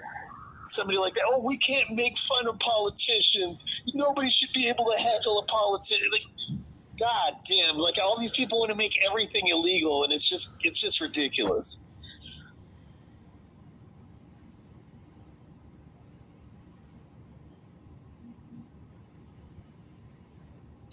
somebody 0.65 0.97
like 0.97 1.13
that, 1.13 1.23
oh, 1.27 1.39
we 1.39 1.58
can't 1.58 1.91
make 1.91 2.17
fun 2.17 2.47
of 2.47 2.58
politicians. 2.60 3.82
Nobody 3.93 4.29
should 4.29 4.51
be 4.53 4.67
able 4.67 4.86
to 4.86 4.97
heckle 4.97 5.39
a 5.39 5.45
politician. 5.45 6.08
Like, 6.12 6.60
God 6.97 7.36
damn, 7.45 7.77
like 7.77 7.97
all 8.01 8.19
these 8.19 8.32
people 8.32 8.60
want 8.60 8.71
to 8.71 8.77
make 8.77 8.99
everything 9.06 9.47
illegal, 9.47 10.03
and 10.03 10.13
it's 10.13 10.27
just 10.27 10.56
it's 10.62 10.79
just 10.79 11.01
ridiculous. 11.01 11.77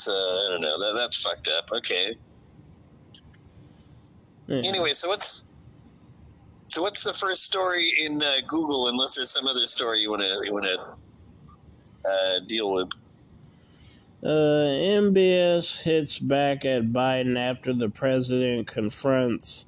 So 0.01 0.13
I 0.13 0.51
don't 0.51 0.61
know. 0.61 0.79
That 0.79 0.95
that's 0.95 1.19
fucked 1.19 1.49
up. 1.49 1.71
Okay. 1.73 2.17
Anyway, 4.49 4.93
so 4.93 5.09
what's 5.09 5.43
so 6.69 6.83
what's 6.83 7.05
the 7.05 7.15
first 7.15 7.45
story 7.45 7.95
in 8.01 8.23
uh, 8.23 8.37
Google? 8.49 8.89
Unless 8.89 9.17
there's 9.17 9.31
some 9.31 9.47
other 9.47 9.67
story 9.67 10.01
you 10.01 10.11
want 10.11 10.23
to 10.23 10.41
you 10.45 10.53
want 10.53 10.65
to 10.65 12.09
uh, 12.09 12.41
deal 12.47 12.73
with. 12.73 12.89
Uh, 14.23 14.69
MBS 15.01 15.83
hits 15.83 16.19
back 16.19 16.65
at 16.65 16.93
Biden 16.93 17.39
after 17.39 17.73
the 17.73 17.89
president 17.89 18.67
confronts 18.67 19.67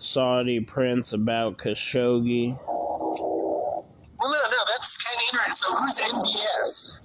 Saudi 0.00 0.60
prince 0.60 1.12
about 1.12 1.58
Khashoggi. 1.58 2.58
Well, 2.66 3.86
no, 4.20 4.28
no, 4.28 4.58
that's 4.66 4.96
kind 4.96 5.16
of 5.16 5.22
interesting. 5.32 5.52
So 5.52 5.76
who's 5.76 5.98
MBS? 5.98 7.00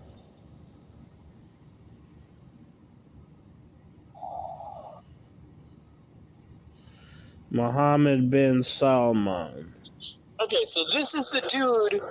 Mohammed 7.52 8.30
bin 8.30 8.64
Salman. 8.64 9.74
Okay, 10.42 10.66
so 10.66 10.86
this 10.94 11.14
is 11.14 11.30
the 11.30 11.42
dude, 11.42 12.02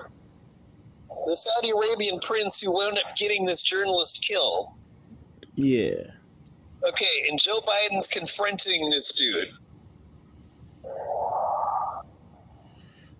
the 1.26 1.36
Saudi 1.36 1.70
Arabian 1.70 2.20
prince 2.20 2.60
who 2.60 2.72
wound 2.72 2.98
up 2.98 3.16
getting 3.16 3.46
this 3.46 3.62
journalist 3.62 4.22
killed. 4.22 4.68
Yeah. 5.56 6.02
Okay, 6.86 7.26
and 7.28 7.38
Joe 7.40 7.60
Biden's 7.60 8.06
confronting 8.06 8.90
this 8.90 9.12
dude. 9.12 9.48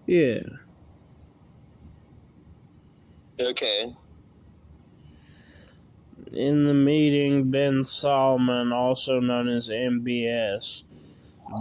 Yeah. 0.06 0.42
Okay. 3.40 3.94
In 6.33 6.64
the 6.64 6.74
meeting, 6.74 7.50
bin 7.50 7.83
Salman, 7.83 8.72
also 8.72 9.20
known 9.20 9.48
as 9.48 9.70
MBS, 9.70 10.85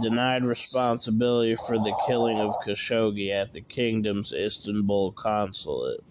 denied 0.02 0.44
responsibility 0.44 1.56
for 1.66 1.78
the 1.78 1.94
killing 2.06 2.38
of 2.38 2.54
Khashoggi 2.60 3.32
at 3.32 3.52
the 3.52 3.60
kingdom's 3.60 4.32
Istanbul 4.32 5.12
consulate. 5.12 6.02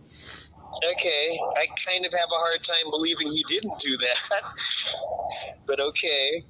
Okay, 0.92 1.40
I 1.58 1.68
kind 1.88 2.06
of 2.06 2.14
have 2.14 2.30
a 2.32 2.36
hard 2.36 2.64
time 2.64 2.90
believing 2.92 3.30
he 3.30 3.44
didn't 3.48 3.80
do 3.80 3.98
that. 3.98 4.42
but 5.66 5.80
okay. 5.80 6.44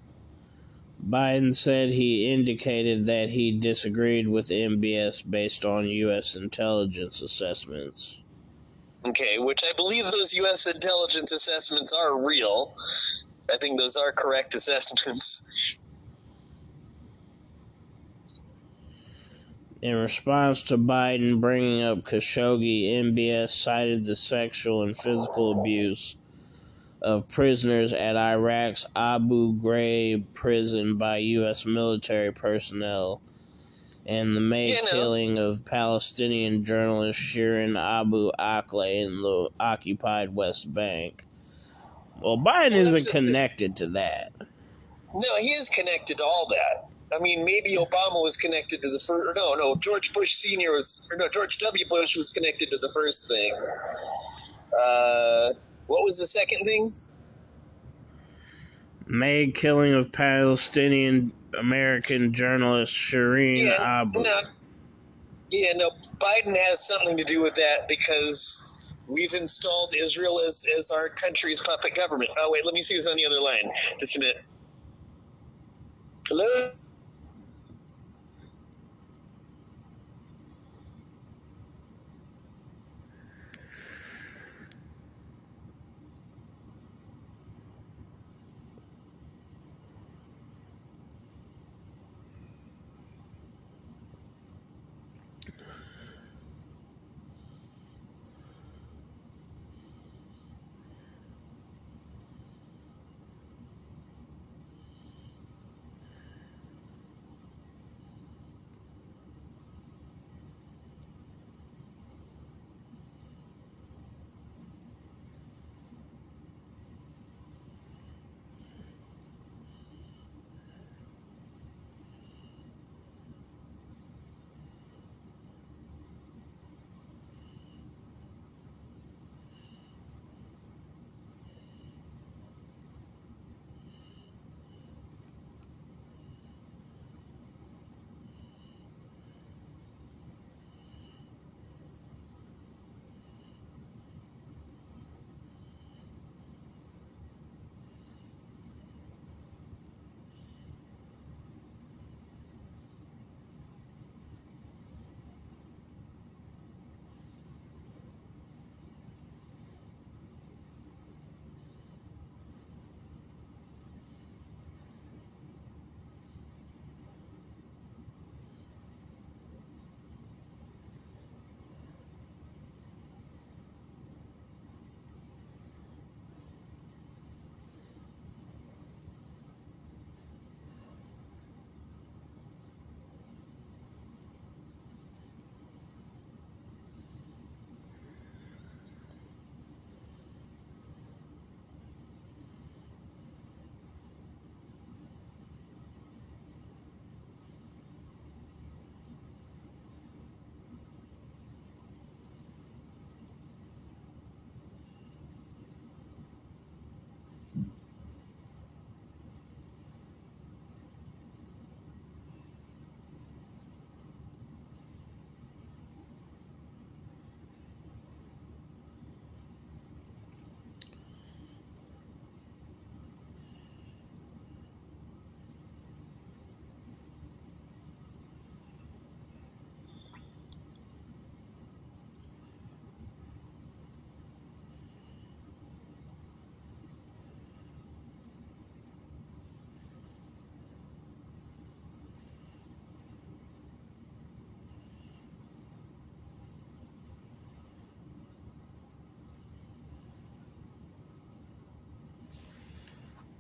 Biden 1.08 1.56
said 1.56 1.90
he 1.90 2.32
indicated 2.32 3.06
that 3.06 3.30
he 3.30 3.58
disagreed 3.58 4.28
with 4.28 4.50
MBS 4.50 5.30
based 5.30 5.64
on 5.64 5.88
U.S. 5.88 6.36
intelligence 6.36 7.22
assessments. 7.22 8.22
Okay, 9.08 9.40
which 9.40 9.64
I 9.64 9.72
believe 9.78 10.12
those 10.12 10.34
U.S. 10.34 10.66
intelligence 10.66 11.32
assessments 11.32 11.94
are 11.94 12.20
real. 12.22 12.76
I 13.52 13.58
think 13.58 13.80
those 13.80 13.96
are 13.96 14.12
correct 14.12 14.56
assessments. 14.56 15.48
In 19.82 19.96
response 19.96 20.64
to 20.64 20.78
Biden 20.78 21.40
bringing 21.40 21.82
up 21.84 22.00
Khashoggi, 22.00 22.92
MBS 22.96 23.50
cited 23.50 24.06
the 24.06 24.16
sexual 24.16 24.84
and 24.84 24.96
physical 24.96 25.58
abuse 25.58 26.28
of 27.02 27.30
prisoners 27.30 27.94
at 27.94 28.18
Iraq's 28.18 28.86
Abu 28.94 29.54
Ghraib 29.54 30.26
prison 30.34 30.98
by 30.98 31.18
U.S. 31.18 31.66
military 31.66 32.34
personnel 32.34 33.22
and 34.06 34.36
the 34.36 34.42
May 34.42 34.76
You 34.76 34.84
know. 34.84 34.90
killing 34.92 35.38
of 35.38 35.64
Palestinian 35.64 36.66
journalist 36.66 37.20
Shireen 37.20 37.80
Abu 37.80 38.32
Akleh 38.38 39.06
in 39.06 39.22
the 39.22 39.50
occupied 39.62 40.36
West 40.36 40.74
Bank. 40.74 41.24
Well, 42.22 42.38
Biden 42.38 42.72
Well, 42.72 42.96
isn't 42.96 43.12
connected 43.12 43.78
to 43.78 43.88
that. 43.90 44.34
No, 45.14 45.38
he 45.38 45.54
is 45.54 45.70
connected 45.70 46.18
to 46.18 46.24
all 46.26 46.48
that. 46.50 46.89
I 47.14 47.20
mean, 47.20 47.44
maybe 47.44 47.76
Obama 47.76 48.22
was 48.22 48.38
connected 48.38 48.82
to 48.84 48.90
the 48.90 49.00
first. 49.00 49.36
No, 49.36 49.56
no, 49.56 49.76
George 49.76 50.14
Bush 50.14 50.36
Senior 50.36 50.74
was, 50.74 51.08
or 51.12 51.18
no, 51.18 51.28
George 51.28 51.58
W. 51.58 51.86
Bush 51.88 52.16
was 52.16 52.30
connected 52.30 52.70
to 52.72 52.78
the 52.78 52.92
first 52.94 53.28
thing. 53.28 53.52
Uh, 54.80 55.54
what 55.88 56.04
was 56.04 56.18
the 56.18 56.28
second 56.28 56.66
thing? 56.66 56.88
May 59.08 59.48
killing 59.48 59.94
of 59.94 60.12
Palestinian 60.12 61.32
American 61.58 62.32
journalist 62.32 62.94
Shireen 62.94 63.58
Yeah, 63.58 64.02
Abu. 64.02 64.22
no, 64.22 64.42
yeah, 65.50 65.74
no. 65.74 65.90
Biden 66.20 66.56
has 66.56 66.88
something 66.88 67.18
to 67.18 67.24
do 67.24 67.42
with 67.42 67.56
that 67.56 67.88
because 67.88 68.72
we've 69.08 69.34
installed 69.34 69.96
Israel 69.96 70.40
as 70.48 70.64
as 70.78 70.92
our 70.92 71.10
country's 71.10 71.60
puppet 71.60 71.96
government. 71.96 72.30
Oh 72.38 72.52
wait, 72.52 72.66
let 72.66 72.76
me 72.76 72.84
see 72.84 72.96
who's 72.96 73.08
on 73.08 73.18
the 73.18 73.26
other 73.26 73.42
line. 73.42 73.72
Just 74.00 74.16
a 74.16 74.20
minute. 74.20 74.44
Hello. 76.28 76.72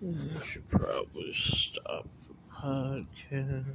I 0.01 0.43
should 0.45 0.67
probably 0.69 1.33
stop 1.33 2.07
the 2.27 2.33
podcast. 2.53 3.65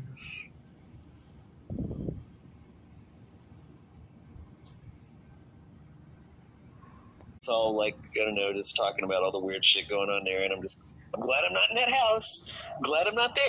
it's 7.45 7.51
all 7.51 7.77
like 7.77 7.95
I 8.19 8.25
don't 8.25 8.37
know, 8.37 8.55
just 8.55 8.75
talking 8.75 9.05
about 9.05 9.23
all 9.23 9.31
the 9.31 9.39
weird 9.39 9.63
shit 9.63 9.87
going 9.87 10.09
on 10.09 10.25
there, 10.25 10.45
and 10.45 10.51
I'm 10.51 10.63
just 10.63 11.03
I'm 11.13 11.21
glad 11.21 11.45
I'm 11.47 11.53
not 11.53 11.69
in 11.69 11.77
that 11.77 11.93
house. 11.93 12.51
I'm 12.75 12.83
glad 12.83 13.07
I'm 13.07 13.15
not 13.15 13.37
there. 13.37 13.45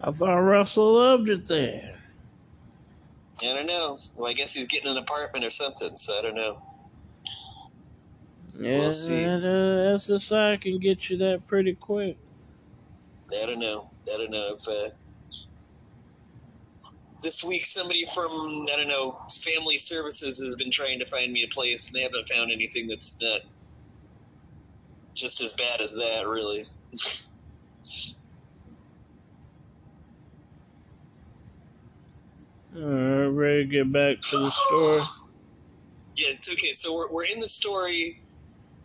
I 0.00 0.12
thought 0.12 0.36
Russell 0.36 0.94
loved 0.94 1.28
it 1.28 1.48
there. 1.48 1.98
I 3.42 3.46
don't 3.46 3.66
know. 3.66 3.96
Well, 4.16 4.30
I 4.30 4.34
guess 4.34 4.54
he's 4.54 4.68
getting 4.68 4.92
an 4.92 4.96
apartment 4.96 5.44
or 5.44 5.50
something, 5.50 5.96
so 5.96 6.16
I 6.16 6.22
don't 6.22 6.36
know. 6.36 6.62
Yeah, 8.62 8.78
We'll 8.78 8.92
see. 8.92 9.24
that, 9.24 9.42
uh, 9.42 9.96
SSI 9.96 10.60
can 10.60 10.78
get 10.78 11.10
you 11.10 11.16
that 11.18 11.46
pretty 11.48 11.74
quick. 11.74 12.16
I 13.32 13.46
don't 13.46 13.58
know. 13.58 13.90
I 14.12 14.16
don't 14.16 14.30
know 14.30 14.56
if 14.58 14.68
uh, 14.68 14.90
this 17.22 17.42
week 17.42 17.64
somebody 17.64 18.04
from 18.14 18.66
I 18.72 18.76
don't 18.76 18.88
know 18.88 19.18
family 19.44 19.78
services 19.78 20.38
has 20.38 20.54
been 20.56 20.70
trying 20.70 20.98
to 21.00 21.06
find 21.06 21.32
me 21.32 21.42
a 21.42 21.48
place, 21.48 21.88
and 21.88 21.96
they 21.96 22.02
haven't 22.02 22.28
found 22.28 22.52
anything 22.52 22.86
that's 22.86 23.20
not 23.20 23.40
just 25.14 25.40
as 25.40 25.54
bad 25.54 25.80
as 25.80 25.94
that, 25.94 26.28
really. 26.28 26.62
Alright, 32.76 33.32
ready 33.32 33.64
to 33.64 33.68
get 33.68 33.92
back 33.92 34.20
to 34.20 34.38
the 34.38 34.50
story. 34.50 35.00
Yeah, 36.16 36.28
it's 36.30 36.50
okay. 36.50 36.72
So 36.72 36.96
we're, 36.96 37.10
we're 37.10 37.24
in 37.24 37.40
the 37.40 37.48
story. 37.48 38.22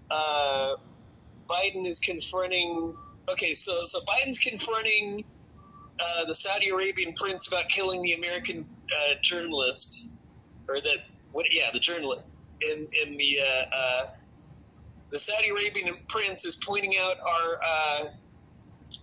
Uh, 0.09 0.75
Biden 1.49 1.85
is 1.85 1.99
confronting. 1.99 2.95
Okay, 3.29 3.53
so 3.53 3.83
so 3.85 3.99
Biden's 4.01 4.39
confronting 4.39 5.23
uh, 5.99 6.25
the 6.25 6.35
Saudi 6.35 6.69
Arabian 6.69 7.13
prince 7.13 7.47
about 7.47 7.67
killing 7.69 8.01
the 8.01 8.13
American 8.13 8.59
uh, 8.59 9.15
journalist, 9.21 10.17
or 10.69 10.75
that 10.75 10.99
what? 11.31 11.45
Yeah, 11.51 11.69
the 11.71 11.79
journalist. 11.79 12.23
In 12.61 12.87
in 13.03 13.17
the 13.17 13.39
uh, 13.39 13.75
uh, 13.75 14.05
the 15.11 15.19
Saudi 15.19 15.49
Arabian 15.49 15.93
prince 16.09 16.45
is 16.45 16.57
pointing 16.57 16.93
out 16.99 17.15
our 17.19 17.59
uh, 17.65 18.05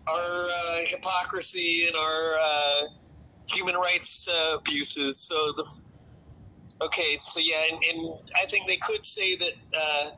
our 0.08 0.48
uh, 0.48 0.78
hypocrisy 0.84 1.86
and 1.86 1.96
our 1.96 2.38
uh, 2.42 2.82
human 3.48 3.76
rights 3.76 4.28
abuses. 4.56 5.20
So 5.20 5.52
the 5.56 5.64
Okay, 6.82 7.16
so 7.16 7.40
yeah, 7.40 7.64
and, 7.70 7.78
and 7.90 8.14
I 8.42 8.46
think 8.46 8.66
they 8.66 8.76
could 8.76 9.04
say 9.04 9.36
that 9.36 9.52
uh, 9.76 10.08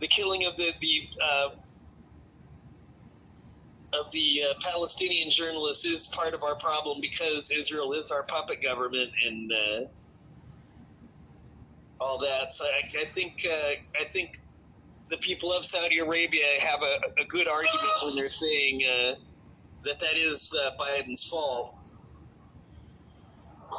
the 0.00 0.06
killing 0.06 0.44
of 0.44 0.56
the 0.56 0.72
the 0.80 1.08
uh, 1.22 1.48
of 3.92 4.10
the 4.12 4.42
uh, 4.50 4.54
Palestinian 4.62 5.30
journalists 5.30 5.84
is 5.84 6.08
part 6.08 6.34
of 6.34 6.42
our 6.42 6.56
problem 6.56 7.00
because 7.00 7.50
Israel 7.50 7.92
is 7.92 8.10
our 8.10 8.24
puppet 8.24 8.62
government 8.62 9.10
and 9.24 9.52
uh, 9.52 9.80
all 12.00 12.18
that. 12.18 12.52
So 12.52 12.64
I, 12.64 13.02
I 13.02 13.04
think 13.12 13.46
uh, 13.48 14.00
I 14.00 14.04
think 14.04 14.38
the 15.08 15.16
people 15.18 15.52
of 15.52 15.64
Saudi 15.64 15.98
Arabia 15.98 16.44
have 16.60 16.82
a, 16.82 17.22
a 17.22 17.24
good 17.26 17.48
argument 17.48 17.80
when 18.04 18.16
they're 18.16 18.28
saying 18.28 18.82
uh, 18.84 19.14
that 19.84 20.00
that 20.00 20.16
is 20.16 20.54
uh, 20.62 20.70
Biden's 20.78 21.26
fault. 21.28 21.94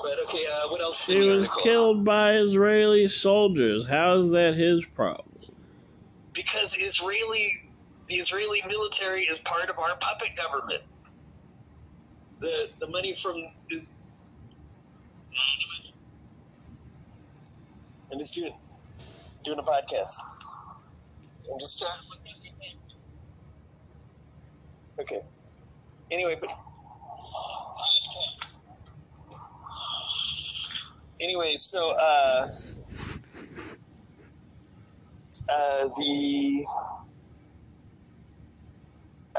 But 0.04 0.20
okay, 0.26 0.46
uh, 0.46 0.70
what 0.70 0.82
else? 0.82 1.06
He 1.08 1.20
was 1.20 1.48
killed 1.64 2.06
by 2.06 2.34
Israeli 2.36 3.08
soldiers. 3.08 3.88
How 3.88 4.18
is 4.18 4.30
that 4.32 4.56
his 4.56 4.86
problem? 4.86 5.27
Because 6.38 6.78
Israeli, 6.80 7.52
the 8.08 8.16
Israeli 8.18 8.64
military 8.68 9.24
is 9.24 9.42
part 9.42 9.70
of 9.70 9.78
our 9.80 9.98
puppet 9.98 10.30
government. 10.38 10.84
The 12.40 12.70
the 12.80 12.88
money 12.88 13.16
from 13.16 13.36
is. 13.72 13.90
I'm 18.12 18.20
doing 18.20 18.54
doing 19.44 19.60
a 19.60 19.64
podcast. 19.64 20.16
I'm 21.52 21.60
just. 21.60 21.84
Uh, 21.84 21.88
okay. 25.02 25.22
Anyway, 26.12 26.38
but. 26.40 26.54
Anyway, 31.20 31.56
so 31.56 31.96
uh, 32.00 32.48
uh, 35.50 35.88
the 36.00 36.66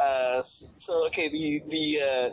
uh, 0.00 0.40
so 0.42 1.06
okay 1.06 1.28
the 1.28 1.62
the 1.68 2.00
uh, 2.02 2.30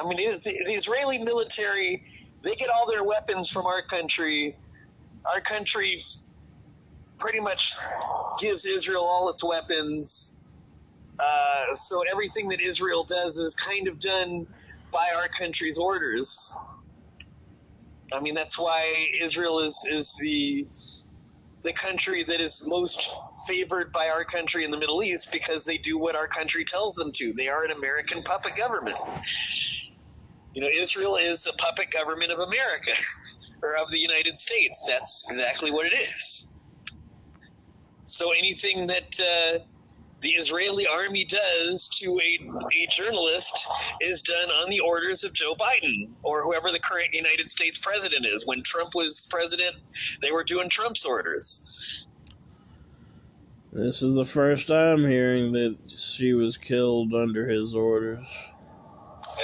I 0.00 0.08
mean 0.08 0.18
the, 0.18 0.62
the 0.66 0.72
Israeli 0.72 1.18
military 1.18 2.04
they 2.42 2.54
get 2.56 2.68
all 2.70 2.88
their 2.90 3.04
weapons 3.04 3.50
from 3.50 3.66
our 3.66 3.82
country. 3.82 4.56
Our 5.34 5.40
country 5.40 5.98
pretty 7.18 7.40
much 7.40 7.72
gives 8.38 8.66
Israel 8.66 9.02
all 9.04 9.30
its 9.30 9.44
weapons. 9.44 10.44
Uh, 11.18 11.74
so 11.74 12.02
everything 12.10 12.48
that 12.48 12.60
Israel 12.60 13.04
does 13.04 13.36
is 13.36 13.54
kind 13.54 13.88
of 13.88 13.98
done 14.00 14.46
by 14.92 15.06
our 15.16 15.28
country's 15.28 15.78
orders. 15.78 16.52
I 18.12 18.20
mean 18.20 18.34
that's 18.34 18.58
why 18.58 19.08
Israel 19.20 19.60
is 19.60 19.76
is 19.90 20.14
the 20.20 20.66
the 21.64 21.72
country 21.72 22.22
that 22.22 22.40
is 22.40 22.68
most 22.68 23.18
favored 23.48 23.90
by 23.92 24.08
our 24.08 24.22
country 24.22 24.64
in 24.64 24.70
the 24.70 24.76
Middle 24.76 25.02
East 25.02 25.32
because 25.32 25.64
they 25.64 25.78
do 25.78 25.98
what 25.98 26.14
our 26.14 26.28
country 26.28 26.64
tells 26.64 26.94
them 26.94 27.10
to. 27.12 27.32
They 27.32 27.48
are 27.48 27.64
an 27.64 27.70
American 27.70 28.22
puppet 28.22 28.54
government. 28.54 28.96
You 30.52 30.62
know, 30.62 30.68
Israel 30.68 31.16
is 31.16 31.46
a 31.46 31.52
puppet 31.54 31.90
government 31.90 32.30
of 32.30 32.40
America 32.40 32.92
or 33.62 33.76
of 33.76 33.88
the 33.88 33.98
United 33.98 34.36
States. 34.36 34.84
That's 34.86 35.24
exactly 35.28 35.70
what 35.70 35.86
it 35.86 35.94
is. 35.94 36.52
So 38.06 38.32
anything 38.32 38.86
that 38.86 39.08
uh, 39.18 39.58
the 40.24 40.30
Israeli 40.30 40.86
army 40.86 41.24
does 41.24 41.88
to 42.00 42.18
a, 42.18 42.50
a 42.74 42.86
journalist 42.90 43.68
is 44.00 44.22
done 44.22 44.50
on 44.50 44.70
the 44.70 44.80
orders 44.80 45.22
of 45.22 45.34
Joe 45.34 45.54
Biden 45.54 46.08
or 46.24 46.42
whoever 46.42 46.72
the 46.72 46.78
current 46.78 47.12
United 47.12 47.50
States 47.50 47.78
president 47.78 48.24
is. 48.24 48.46
When 48.46 48.62
Trump 48.62 48.94
was 48.94 49.28
president, 49.30 49.76
they 50.22 50.32
were 50.32 50.42
doing 50.42 50.70
Trump's 50.70 51.04
orders. 51.04 52.06
This 53.70 54.00
is 54.00 54.14
the 54.14 54.24
first 54.24 54.70
I'm 54.70 55.06
hearing 55.06 55.52
that 55.52 55.76
she 55.94 56.32
was 56.32 56.56
killed 56.56 57.12
under 57.12 57.46
his 57.46 57.74
orders. 57.74 58.26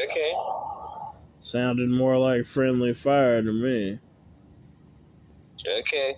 Okay. 0.02 0.32
Sounded 1.40 1.90
more 1.90 2.16
like 2.16 2.46
friendly 2.46 2.94
fire 2.94 3.42
to 3.42 3.52
me. 3.52 3.98
Okay. 5.68 6.16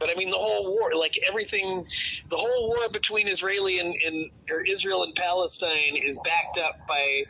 But 0.00 0.10
I 0.10 0.16
mean, 0.16 0.30
the 0.30 0.38
whole 0.38 0.72
war, 0.72 0.92
like 0.98 1.14
everything, 1.28 1.86
the 2.30 2.38
whole 2.38 2.68
war 2.68 2.90
between 2.92 3.28
Israeli 3.28 3.80
and, 3.80 3.94
and 4.06 4.30
or 4.50 4.64
Israel 4.68 5.04
and 5.04 5.14
Palestine 5.16 5.96
is 5.96 6.18
backed 6.24 6.58
up 6.58 6.74
by 6.88 7.24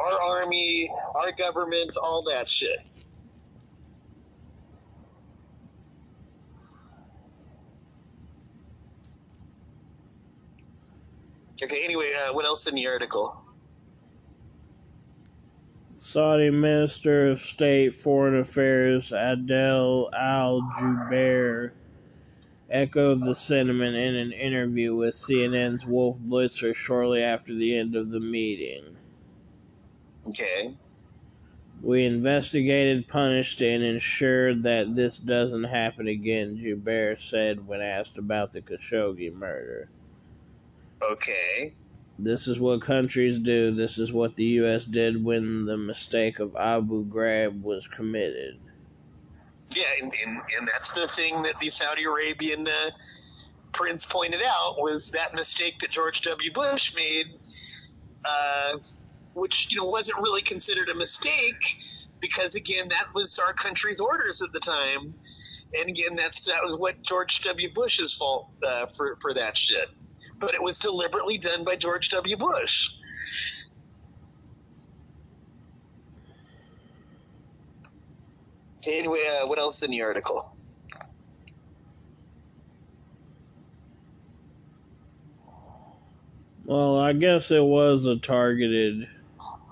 our 0.00 0.22
army, 0.22 0.90
our 1.16 1.32
government, 1.32 1.96
all 2.02 2.24
that 2.30 2.48
shit. 2.48 2.78
Okay. 11.62 11.84
Anyway, 11.84 12.12
uh, 12.14 12.34
what 12.34 12.46
else 12.46 12.66
in 12.68 12.74
the 12.76 12.86
article? 12.88 13.34
Saudi 16.00 16.48
Minister 16.50 17.26
of 17.26 17.40
State 17.40 17.92
Foreign 17.92 18.38
Affairs 18.38 19.12
Adel 19.12 20.08
Al 20.14 20.60
Jubeir 20.78 21.72
echoed 22.70 23.20
the 23.20 23.34
sentiment 23.34 23.96
in 23.96 24.14
an 24.14 24.32
interview 24.32 24.94
with 24.94 25.16
CNN's 25.16 25.84
Wolf 25.84 26.16
Blitzer 26.18 26.72
shortly 26.72 27.20
after 27.22 27.52
the 27.52 27.76
end 27.76 27.96
of 27.96 28.10
the 28.10 28.20
meeting. 28.20 28.96
Okay. 30.28 30.76
We 31.82 32.04
investigated, 32.04 33.08
punished, 33.08 33.60
and 33.60 33.82
ensured 33.82 34.62
that 34.62 34.94
this 34.94 35.18
doesn't 35.18 35.64
happen 35.64 36.06
again, 36.06 36.56
Jubeir 36.58 37.18
said 37.18 37.66
when 37.66 37.80
asked 37.80 38.18
about 38.18 38.52
the 38.52 38.60
Khashoggi 38.60 39.32
murder. 39.32 39.88
Okay. 41.02 41.72
This 42.18 42.48
is 42.48 42.58
what 42.58 42.82
countries 42.82 43.38
do. 43.38 43.70
This 43.70 43.96
is 43.98 44.12
what 44.12 44.34
the 44.34 44.44
U.S. 44.44 44.84
did 44.84 45.22
when 45.24 45.64
the 45.66 45.76
mistake 45.76 46.40
of 46.40 46.56
Abu 46.56 47.06
Ghraib 47.06 47.62
was 47.62 47.86
committed. 47.86 48.58
Yeah, 49.74 49.84
and, 50.00 50.12
and, 50.26 50.38
and 50.58 50.66
that's 50.66 50.92
the 50.94 51.06
thing 51.06 51.42
that 51.42 51.60
the 51.60 51.70
Saudi 51.70 52.04
Arabian 52.04 52.66
uh, 52.66 52.90
prince 53.72 54.06
pointed 54.06 54.40
out 54.44 54.76
was 54.78 55.10
that 55.10 55.34
mistake 55.34 55.78
that 55.80 55.90
George 55.90 56.22
W. 56.22 56.52
Bush 56.52 56.94
made, 56.96 57.26
uh, 58.24 58.78
which 59.34 59.70
you 59.70 59.76
know 59.76 59.84
wasn't 59.84 60.18
really 60.18 60.42
considered 60.42 60.88
a 60.88 60.94
mistake 60.94 61.78
because 62.20 62.54
again 62.54 62.88
that 62.88 63.06
was 63.14 63.38
our 63.38 63.52
country's 63.52 64.00
orders 64.00 64.42
at 64.42 64.50
the 64.52 64.60
time, 64.60 65.14
and 65.78 65.88
again 65.88 66.16
that's 66.16 66.46
that 66.46 66.62
was 66.62 66.78
what 66.78 67.00
George 67.02 67.42
W. 67.42 67.72
Bush's 67.72 68.14
fault 68.14 68.48
uh, 68.66 68.86
for 68.86 69.16
for 69.20 69.34
that 69.34 69.56
shit, 69.56 69.88
but 70.38 70.54
it 70.54 70.62
was 70.62 70.78
deliberately 70.78 71.38
done 71.38 71.64
by 71.64 71.76
George 71.76 72.10
W. 72.10 72.36
Bush. 72.36 72.90
Anyway, 78.86 79.24
uh, 79.26 79.46
what 79.46 79.58
else 79.58 79.82
in 79.82 79.90
the 79.90 80.02
article? 80.02 80.56
Well, 86.64 86.98
I 86.98 87.12
guess 87.14 87.50
it 87.50 87.62
was 87.62 88.06
a 88.06 88.16
targeted 88.16 89.08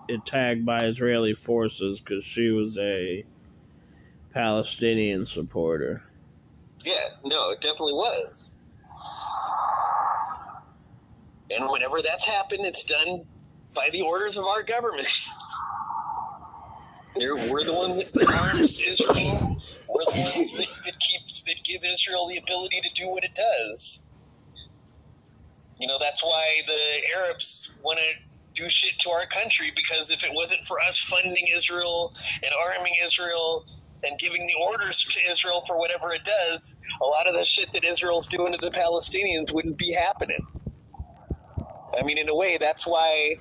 attack 0.09 0.65
by 0.65 0.85
Israeli 0.85 1.35
forces 1.35 2.01
because 2.01 2.25
she 2.25 2.49
was 2.49 2.79
a 2.79 3.25
Palestinian 4.33 5.25
supporter. 5.25 6.03
Yeah, 6.85 6.95
no, 7.25 7.51
it 7.51 7.61
definitely 7.61 7.95
was. 7.95 8.57
And 11.57 11.71
whenever 11.71 12.03
that's 12.03 12.27
happened, 12.27 12.67
it's 12.67 12.85
done 12.85 13.25
by 13.75 13.91
the 13.93 14.03
orders 14.03 14.39
of 14.39 14.47
our 14.47 14.65
government. 14.65 15.09
we're 17.51 17.65
the 17.65 17.75
ones 17.75 18.13
that 18.13 18.29
arms 18.55 18.81
Israel. 18.81 19.57
We're 19.89 20.05
the 20.05 20.33
ones 20.37 20.53
that, 20.59 20.69
keeps 21.01 21.45
that 21.45 21.57
give 21.65 21.83
Israel 21.85 22.29
the 22.29 22.39
ability 22.39 22.83
to 22.83 22.91
do 22.95 23.11
what 23.11 23.25
it 23.25 23.37
does. 23.37 24.09
You 25.79 25.89
know, 25.89 25.99
that's 26.01 26.25
why 26.25 26.63
the 26.67 26.79
Arabs 27.19 27.81
want 27.85 27.99
to 28.01 28.63
do 28.63 28.69
shit 28.71 28.99
to 29.01 29.11
our 29.11 29.27
country 29.27 29.73
because 29.77 30.11
if 30.11 30.25
it 30.25 30.31
wasn't 30.35 30.65
for 30.65 30.79
us 30.89 30.99
funding 30.99 31.49
Israel 31.55 32.13
and 32.45 32.53
arming 32.77 32.95
Israel 33.05 33.65
and 34.05 34.19
giving 34.19 34.47
the 34.47 34.55
orders 34.71 35.05
to 35.05 35.21
Israel 35.31 35.63
for 35.67 35.79
whatever 35.79 36.13
it 36.13 36.25
does, 36.25 36.79
a 37.03 37.07
lot 37.07 37.29
of 37.29 37.35
the 37.35 37.45
shit 37.45 37.69
that 37.75 37.85
Israel's 37.85 38.29
doing 38.29 38.53
to 38.53 38.59
the 38.61 38.71
Palestinians 38.71 39.53
wouldn't 39.55 39.79
be 39.79 39.93
happening. 39.93 40.41
I 41.99 42.03
mean, 42.03 42.19
in 42.19 42.29
a 42.29 42.35
way, 42.35 42.59
that's 42.59 42.87
why 42.87 43.37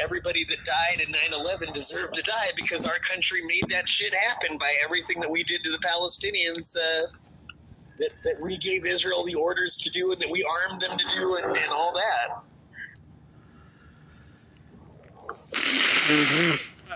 everybody 0.00 0.44
that 0.44 0.58
died 0.64 1.00
in 1.06 1.12
9-11 1.12 1.72
deserved 1.74 2.14
to 2.14 2.22
die 2.22 2.50
because 2.56 2.86
our 2.86 2.98
country 3.00 3.42
made 3.44 3.68
that 3.68 3.88
shit 3.88 4.14
happen 4.14 4.56
by 4.58 4.74
everything 4.82 5.20
that 5.20 5.30
we 5.30 5.44
did 5.44 5.62
to 5.64 5.70
the 5.70 5.78
Palestinians 5.78 6.76
uh, 6.76 7.06
that, 7.98 8.12
that 8.24 8.40
we 8.40 8.56
gave 8.56 8.86
Israel 8.86 9.24
the 9.24 9.34
orders 9.34 9.76
to 9.76 9.90
do 9.90 10.12
and 10.12 10.20
that 10.20 10.30
we 10.30 10.42
armed 10.44 10.80
them 10.80 10.96
to 10.96 11.04
do 11.08 11.36
and, 11.36 11.56
and 11.56 11.72
all 11.72 11.92
that. 11.92 12.42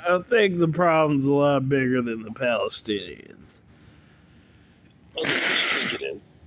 I 0.07 0.21
think 0.29 0.59
the 0.59 0.69
problem's 0.69 1.25
a 1.25 1.31
lot 1.31 1.69
bigger 1.69 2.03
than 2.03 2.23
the 2.23 2.31
Palestinians. 2.31 3.37
You 5.17 5.25
think 5.27 6.03
it 6.03 6.05
is? 6.05 6.41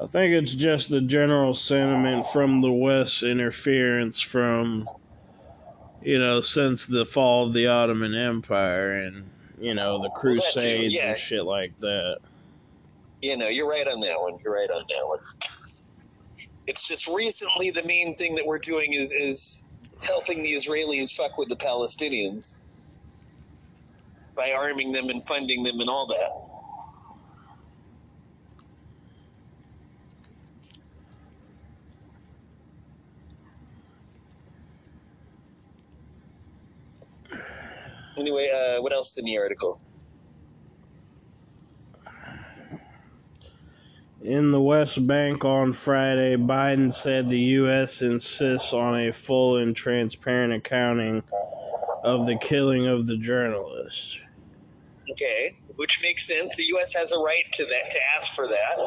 I 0.00 0.06
think 0.06 0.32
it's 0.32 0.54
just 0.54 0.88
the 0.88 1.02
general 1.02 1.52
sentiment 1.52 2.26
from 2.26 2.62
the 2.62 2.72
West 2.72 3.22
interference 3.22 4.18
from, 4.18 4.88
you 6.02 6.18
know, 6.18 6.40
since 6.40 6.86
the 6.86 7.04
fall 7.04 7.46
of 7.46 7.52
the 7.52 7.66
Ottoman 7.66 8.14
Empire 8.14 9.02
and, 9.02 9.28
you 9.60 9.74
know, 9.74 10.00
the 10.00 10.08
Crusades 10.08 10.94
yeah. 10.94 11.10
and 11.10 11.18
shit 11.18 11.44
like 11.44 11.78
that. 11.80 12.18
You 13.20 13.36
know, 13.36 13.48
you're 13.48 13.68
right 13.68 13.86
on 13.86 14.00
that 14.00 14.18
one. 14.18 14.38
You're 14.42 14.54
right 14.54 14.70
on 14.70 14.84
that 14.88 15.06
one. 15.06 15.18
It's 16.66 16.88
just 16.88 17.06
recently 17.06 17.70
the 17.70 17.82
main 17.82 18.16
thing 18.16 18.34
that 18.36 18.46
we're 18.46 18.58
doing 18.58 18.94
is, 18.94 19.12
is 19.12 19.64
helping 20.02 20.42
the 20.42 20.54
Israelis 20.54 21.14
fuck 21.14 21.36
with 21.36 21.50
the 21.50 21.56
Palestinians 21.56 22.60
by 24.34 24.52
arming 24.52 24.92
them 24.92 25.10
and 25.10 25.22
funding 25.26 25.62
them 25.62 25.80
and 25.80 25.90
all 25.90 26.06
that. 26.06 26.49
Anyway, 38.20 38.50
uh, 38.50 38.82
what 38.82 38.92
else 38.92 39.16
in 39.16 39.24
the 39.24 39.38
article? 39.38 39.80
In 44.20 44.50
the 44.50 44.60
West 44.60 45.06
Bank 45.06 45.46
on 45.46 45.72
Friday, 45.72 46.36
Biden 46.36 46.92
said 46.92 47.30
the 47.30 47.38
U.S. 47.38 48.02
insists 48.02 48.74
on 48.74 49.00
a 49.00 49.10
full 49.10 49.56
and 49.56 49.74
transparent 49.74 50.52
accounting 50.52 51.22
of 52.04 52.26
the 52.26 52.36
killing 52.36 52.86
of 52.86 53.06
the 53.06 53.16
journalist. 53.16 54.20
Okay, 55.10 55.56
which 55.76 56.02
makes 56.02 56.26
sense. 56.26 56.56
The 56.56 56.64
U.S. 56.64 56.94
has 56.94 57.12
a 57.12 57.18
right 57.18 57.50
to 57.54 57.64
that 57.64 57.90
to 57.90 57.98
ask 58.14 58.34
for 58.34 58.46
that. 58.48 58.78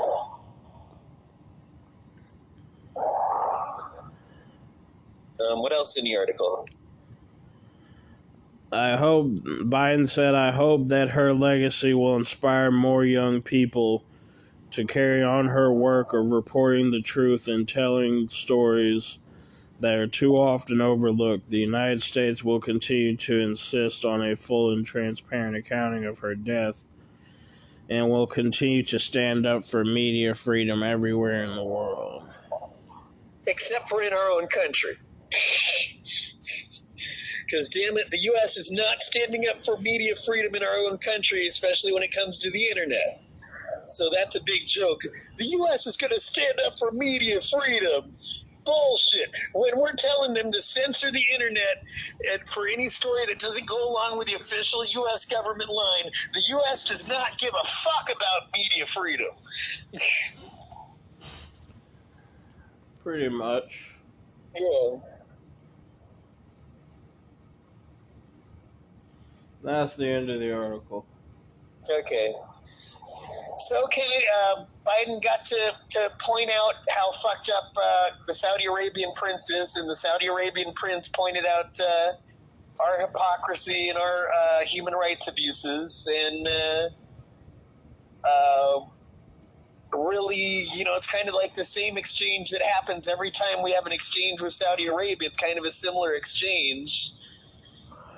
Um, 5.43 5.63
what 5.63 5.73
else 5.73 5.97
in 5.97 6.03
the 6.03 6.15
article? 6.15 6.67
I 8.73 8.97
hope, 8.97 9.27
Biden 9.27 10.09
said, 10.09 10.33
I 10.33 10.51
hope 10.51 10.87
that 10.87 11.11
her 11.11 11.33
legacy 11.33 11.93
will 11.93 12.15
inspire 12.15 12.71
more 12.71 13.05
young 13.05 13.41
people 13.41 14.03
to 14.71 14.85
carry 14.85 15.21
on 15.21 15.47
her 15.47 15.71
work 15.71 16.13
of 16.13 16.31
reporting 16.31 16.89
the 16.89 17.01
truth 17.01 17.47
and 17.47 17.69
telling 17.69 18.27
stories 18.29 19.19
that 19.79 19.93
are 19.93 20.07
too 20.07 20.35
often 20.35 20.81
overlooked. 20.81 21.49
The 21.49 21.59
United 21.59 22.01
States 22.01 22.43
will 22.43 22.59
continue 22.59 23.15
to 23.17 23.39
insist 23.39 24.05
on 24.05 24.23
a 24.23 24.35
full 24.35 24.73
and 24.73 24.83
transparent 24.83 25.55
accounting 25.55 26.05
of 26.05 26.19
her 26.19 26.33
death 26.33 26.87
and 27.89 28.09
will 28.09 28.25
continue 28.25 28.81
to 28.83 28.97
stand 28.97 29.45
up 29.45 29.63
for 29.63 29.85
media 29.85 30.33
freedom 30.33 30.81
everywhere 30.81 31.43
in 31.43 31.55
the 31.55 31.63
world. 31.63 32.23
Except 33.45 33.87
for 33.89 34.01
in 34.01 34.13
our 34.13 34.31
own 34.31 34.47
country. 34.47 34.97
Because, 37.53 37.69
damn 37.69 37.97
it, 37.97 38.07
the 38.09 38.17
U.S. 38.17 38.57
is 38.57 38.71
not 38.71 38.99
standing 39.01 39.43
up 39.47 39.63
for 39.63 39.77
media 39.77 40.15
freedom 40.25 40.55
in 40.55 40.63
our 40.63 40.75
own 40.87 40.97
country, 40.97 41.45
especially 41.45 41.93
when 41.93 42.01
it 42.01 42.11
comes 42.11 42.39
to 42.39 42.49
the 42.49 42.65
internet. 42.65 43.21
So 43.89 44.09
that's 44.11 44.35
a 44.35 44.39
big 44.43 44.61
joke. 44.65 44.99
The 45.37 45.45
U.S. 45.45 45.85
is 45.85 45.95
going 45.95 46.13
to 46.13 46.19
stand 46.19 46.55
up 46.65 46.73
for 46.79 46.91
media 46.91 47.39
freedom. 47.41 48.15
Bullshit. 48.65 49.29
When 49.53 49.73
we're 49.77 49.93
telling 49.93 50.33
them 50.33 50.51
to 50.51 50.61
censor 50.63 51.11
the 51.11 51.23
internet 51.31 51.75
and 52.31 52.41
for 52.47 52.67
any 52.67 52.89
story 52.89 53.21
that 53.27 53.37
doesn't 53.37 53.67
go 53.67 53.87
along 53.87 54.17
with 54.17 54.29
the 54.29 54.33
official 54.33 54.83
U.S. 54.83 55.27
government 55.27 55.69
line, 55.69 56.11
the 56.33 56.41
U.S. 56.47 56.85
does 56.85 57.07
not 57.07 57.37
give 57.37 57.51
a 57.53 57.67
fuck 57.67 58.05
about 58.05 58.49
media 58.57 58.87
freedom. 58.87 59.27
Pretty 63.03 63.29
much. 63.29 63.91
Yeah. 64.59 65.12
That's 69.63 69.95
the 69.95 70.07
end 70.07 70.29
of 70.29 70.39
the 70.39 70.53
article. 70.53 71.05
Okay. 71.89 72.33
So, 73.55 73.83
okay, 73.85 74.25
uh, 74.41 74.65
Biden 74.85 75.23
got 75.23 75.45
to, 75.45 75.73
to 75.91 76.11
point 76.19 76.49
out 76.49 76.73
how 76.89 77.11
fucked 77.11 77.49
up 77.49 77.71
uh, 77.81 78.09
the 78.27 78.35
Saudi 78.35 78.65
Arabian 78.65 79.11
prince 79.15 79.49
is, 79.49 79.75
and 79.75 79.89
the 79.89 79.95
Saudi 79.95 80.27
Arabian 80.27 80.73
prince 80.73 81.07
pointed 81.07 81.45
out 81.45 81.79
uh, 81.79 82.13
our 82.81 82.99
hypocrisy 82.99 83.89
and 83.89 83.97
our 83.97 84.27
uh, 84.31 84.61
human 84.65 84.93
rights 84.93 85.27
abuses, 85.27 86.07
and 86.11 86.47
uh, 86.47 86.89
uh, 88.27 88.79
really, 89.93 90.67
you 90.73 90.83
know, 90.83 90.95
it's 90.95 91.07
kind 91.07 91.29
of 91.29 91.35
like 91.35 91.53
the 91.53 91.65
same 91.65 91.97
exchange 91.97 92.49
that 92.49 92.61
happens 92.61 93.07
every 93.07 93.31
time 93.31 93.61
we 93.63 93.71
have 93.71 93.85
an 93.85 93.91
exchange 93.91 94.41
with 94.41 94.53
Saudi 94.53 94.87
Arabia. 94.87 95.29
It's 95.29 95.37
kind 95.37 95.57
of 95.57 95.65
a 95.65 95.71
similar 95.71 96.13
exchange, 96.13 97.11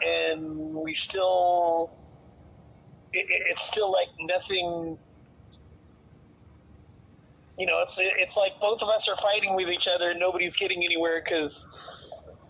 and 0.05 0.75
we 0.75 0.93
still. 0.93 1.91
It, 3.13 3.25
it's 3.29 3.63
still 3.63 3.91
like 3.91 4.09
nothing 4.21 4.97
you 7.57 7.65
know, 7.67 7.81
it's 7.81 7.97
it's 7.99 8.37
like 8.37 8.53
both 8.61 8.81
of 8.81 8.89
us 8.89 9.07
are 9.07 9.15
fighting 9.17 9.55
with 9.55 9.69
each 9.69 9.87
other 9.87 10.09
and 10.11 10.19
nobody's 10.19 10.57
getting 10.57 10.83
anywhere 10.83 11.23
because, 11.23 11.65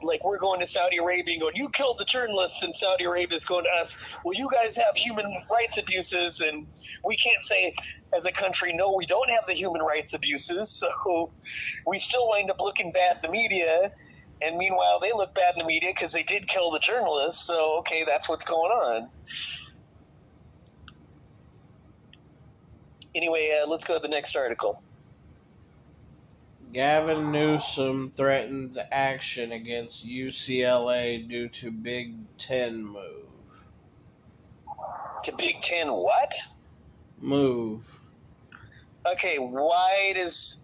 like, 0.04 0.24
we're 0.26 0.40
going 0.40 0.60
to 0.62 0.68
Saudi 0.68 0.98
Arabia 0.98 1.34
and 1.36 1.42
going, 1.42 1.56
"You 1.56 1.70
killed 1.72 1.98
the 2.00 2.06
journalists," 2.06 2.64
and 2.64 2.76
Saudi 2.76 3.06
Arabia 3.06 3.38
is 3.38 3.46
going 3.46 3.66
to 3.66 3.82
us, 3.82 3.96
"Well, 4.26 4.34
you 4.36 4.50
guys 4.54 4.76
have 4.78 4.96
human 4.96 5.26
rights 5.52 5.78
abuses," 5.78 6.40
and 6.42 6.68
we 7.06 7.18
can't 7.18 7.44
say 7.44 7.74
as 8.16 8.26
a 8.26 8.32
country, 8.32 8.74
"No, 8.74 8.94
we 8.94 9.06
don't 9.06 9.30
have 9.32 9.44
the 9.48 9.54
human 9.56 9.82
rights 9.82 10.14
abuses," 10.14 10.74
so 11.04 11.34
we 11.88 12.00
still 12.00 12.30
wind 12.30 12.52
up 12.52 12.58
looking 12.62 12.92
bad 12.92 13.18
in 13.24 13.32
the 13.32 13.38
media. 13.38 13.92
And 14.42 14.58
meanwhile, 14.58 15.00
they 15.00 15.12
look 15.14 15.34
bad 15.34 15.54
in 15.56 15.60
the 15.60 15.66
media 15.66 15.92
because 15.96 16.12
they 16.12 16.24
did 16.24 16.48
kill 16.48 16.72
the 16.72 16.80
journalists. 16.80 17.46
So, 17.46 17.78
okay, 17.80 18.04
that's 18.06 18.28
what's 18.28 18.46
going 18.46 18.72
on. 18.72 19.10
Anyway, 23.16 23.58
uh, 23.62 23.68
let's 23.68 23.86
go 23.86 23.94
to 23.94 24.00
the 24.00 24.10
next 24.10 24.36
article. 24.36 24.82
Gavin 26.74 27.32
Newsom 27.32 28.12
threatens 28.18 28.78
action 28.92 29.54
against 29.54 30.06
UCLA 30.06 31.26
due 31.26 31.48
to 31.48 31.72
Big 31.72 32.16
Ten 32.38 32.84
move. 32.84 33.30
To 35.24 35.36
Big 35.38 35.62
Ten 35.62 35.94
what? 35.94 36.34
Move. 37.22 37.98
Okay, 39.08 39.38
why 39.38 40.12
does 40.18 40.64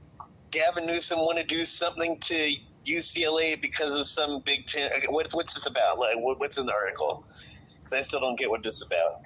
Gavin 0.51 0.85
Newsom 0.85 1.19
want 1.19 1.37
to 1.37 1.45
do 1.45 1.63
something 1.63 2.19
to 2.19 2.55
UCLA 2.85 3.61
because 3.61 3.95
of 3.95 4.07
some 4.07 4.41
Big 4.45 4.65
Ten? 4.65 4.89
What's 5.09 5.35
what's 5.35 5.53
this 5.53 5.65
about? 5.65 5.99
Like, 5.99 6.15
what's 6.17 6.57
in 6.57 6.65
the 6.65 6.73
article? 6.73 7.25
Because 7.79 7.93
I 7.93 8.01
still 8.01 8.19
don't 8.19 8.37
get 8.37 8.49
what 8.49 8.63
this 8.63 8.75
is 8.75 8.83
about. 8.83 9.25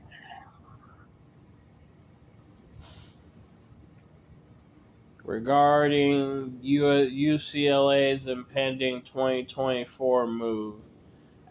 regarding 5.25 6.59
UCLA's 6.63 8.27
impending 8.27 9.01
2024 9.01 10.27
move 10.27 10.75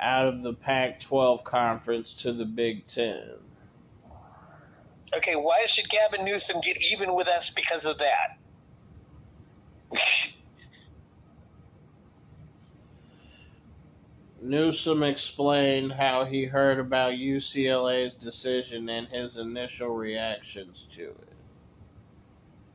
out 0.00 0.28
of 0.28 0.42
the 0.42 0.52
Pac 0.52 1.00
12 1.00 1.44
conference 1.44 2.14
to 2.14 2.32
the 2.32 2.44
Big 2.44 2.86
Ten. 2.86 3.24
Okay, 5.14 5.34
why 5.36 5.66
should 5.66 5.88
Gavin 5.88 6.24
Newsom 6.24 6.60
get 6.60 6.76
even 6.90 7.14
with 7.14 7.28
us 7.28 7.50
because 7.50 7.84
of 7.84 7.98
that? 7.98 8.38
Newsom 14.44 15.02
explained 15.02 15.92
how 15.92 16.26
he 16.26 16.44
heard 16.44 16.78
about 16.78 17.14
UCLA's 17.14 18.14
decision 18.14 18.90
and 18.90 19.08
his 19.08 19.38
initial 19.38 19.88
reactions 19.88 20.86
to 20.92 21.04
it. 21.04 21.32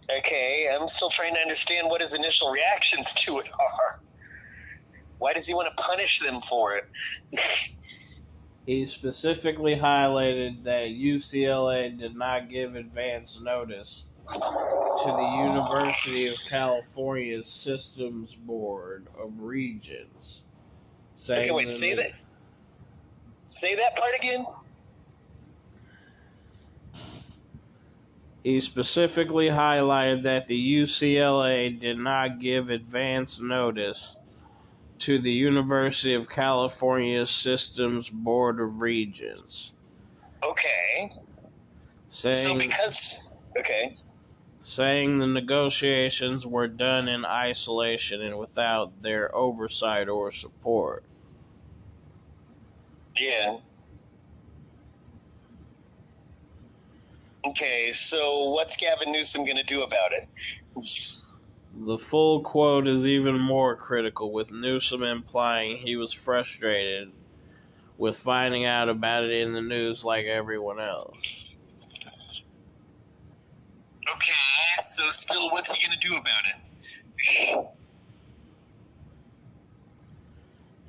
Okay, 0.09 0.67
I'm 0.73 0.87
still 0.87 1.11
trying 1.11 1.35
to 1.35 1.39
understand 1.39 1.87
what 1.87 2.01
his 2.01 2.15
initial 2.15 2.49
reactions 2.49 3.13
to 3.13 3.37
it 3.37 3.45
are. 3.59 3.99
Why 5.19 5.33
does 5.33 5.45
he 5.45 5.53
want 5.53 5.67
to 5.67 5.83
punish 5.83 6.21
them 6.21 6.41
for 6.41 6.73
it? 6.73 6.85
he 8.65 8.87
specifically 8.87 9.75
highlighted 9.75 10.63
that 10.63 10.87
UCLA 10.87 11.95
did 11.99 12.15
not 12.15 12.49
give 12.49 12.73
advance 12.73 13.39
notice 13.39 14.07
to 14.27 15.05
the 15.05 15.43
University 15.45 16.25
of 16.29 16.35
California's 16.49 17.47
Systems 17.47 18.33
Board 18.33 19.05
of 19.21 19.33
Regents. 19.37 20.45
Okay, 21.27 21.51
wait, 21.51 21.71
say 21.71 21.95
that. 21.95 22.11
Say 23.43 23.75
that 23.75 23.95
part 23.95 24.13
again. 24.15 24.45
He 28.43 28.59
specifically 28.59 29.47
highlighted 29.47 30.23
that 30.23 30.47
the 30.47 30.75
UCLA 30.75 31.79
did 31.79 31.97
not 31.97 32.39
give 32.39 32.69
advance 32.69 33.39
notice 33.39 34.15
to 34.99 35.19
the 35.19 35.31
University 35.31 36.13
of 36.13 36.29
California 36.29 37.25
Systems 37.25 38.09
Board 38.09 38.59
of 38.59 38.79
Regents. 38.79 39.73
Okay. 40.43 41.09
Saying, 42.09 42.37
so 42.37 42.57
because 42.57 43.17
okay. 43.57 43.91
Saying 44.61 45.17
the 45.17 45.27
negotiations 45.27 46.45
were 46.45 46.67
done 46.67 47.07
in 47.07 47.25
isolation 47.25 48.21
and 48.21 48.37
without 48.37 49.01
their 49.01 49.33
oversight 49.33 50.09
or 50.09 50.31
support. 50.31 51.03
Yeah. 53.17 53.57
Okay, 57.45 57.91
so 57.93 58.49
what's 58.49 58.77
Gavin 58.77 59.11
Newsom 59.11 59.45
going 59.45 59.57
to 59.57 59.63
do 59.63 59.81
about 59.81 60.11
it? 60.11 60.27
The 61.73 61.97
full 61.97 62.43
quote 62.43 62.87
is 62.87 63.07
even 63.07 63.39
more 63.39 63.75
critical, 63.75 64.31
with 64.33 64.51
Newsom 64.51 65.03
implying 65.03 65.77
he 65.77 65.95
was 65.95 66.13
frustrated 66.13 67.13
with 67.97 68.17
finding 68.17 68.65
out 68.65 68.89
about 68.89 69.23
it 69.23 69.31
in 69.31 69.53
the 69.53 69.61
news 69.61 70.03
like 70.03 70.25
everyone 70.25 70.79
else. 70.79 71.48
Okay, 74.15 74.31
so 74.81 75.09
still, 75.11 75.51
what's 75.51 75.71
he 75.71 75.87
to 75.87 75.97
do 75.97 76.15
about 76.15 76.43
it? 76.47 77.67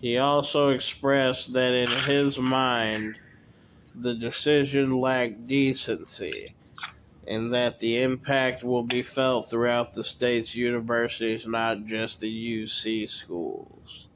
he 0.00 0.16
also 0.18 0.70
expressed 0.70 1.52
that 1.52 1.74
in 1.74 2.04
his 2.04 2.38
mind, 2.38 3.18
the 3.94 4.14
decision 4.14 4.98
lacked 4.98 5.46
decency 5.46 6.54
and 7.26 7.52
that 7.52 7.78
the 7.80 8.02
impact 8.02 8.64
will 8.64 8.86
be 8.86 9.02
felt 9.02 9.48
throughout 9.48 9.94
the 9.94 10.02
state's 10.02 10.54
universities, 10.54 11.46
not 11.46 11.84
just 11.84 12.20
the 12.20 12.62
UC 12.64 13.08
schools. 13.08 14.08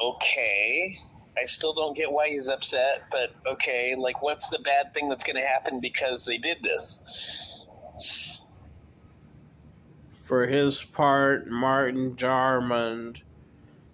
Okay. 0.00 0.96
I 1.36 1.44
still 1.44 1.74
don't 1.74 1.96
get 1.96 2.10
why 2.10 2.30
he's 2.30 2.48
upset, 2.48 3.02
but 3.10 3.30
okay, 3.46 3.94
like 3.96 4.22
what's 4.22 4.48
the 4.48 4.58
bad 4.60 4.94
thing 4.94 5.08
that's 5.08 5.24
going 5.24 5.36
to 5.36 5.46
happen 5.46 5.80
because 5.80 6.24
they 6.24 6.38
did 6.38 6.62
this? 6.62 7.57
For 10.20 10.46
his 10.46 10.82
part, 10.82 11.48
Martin 11.48 12.16
Jarmond 12.16 13.22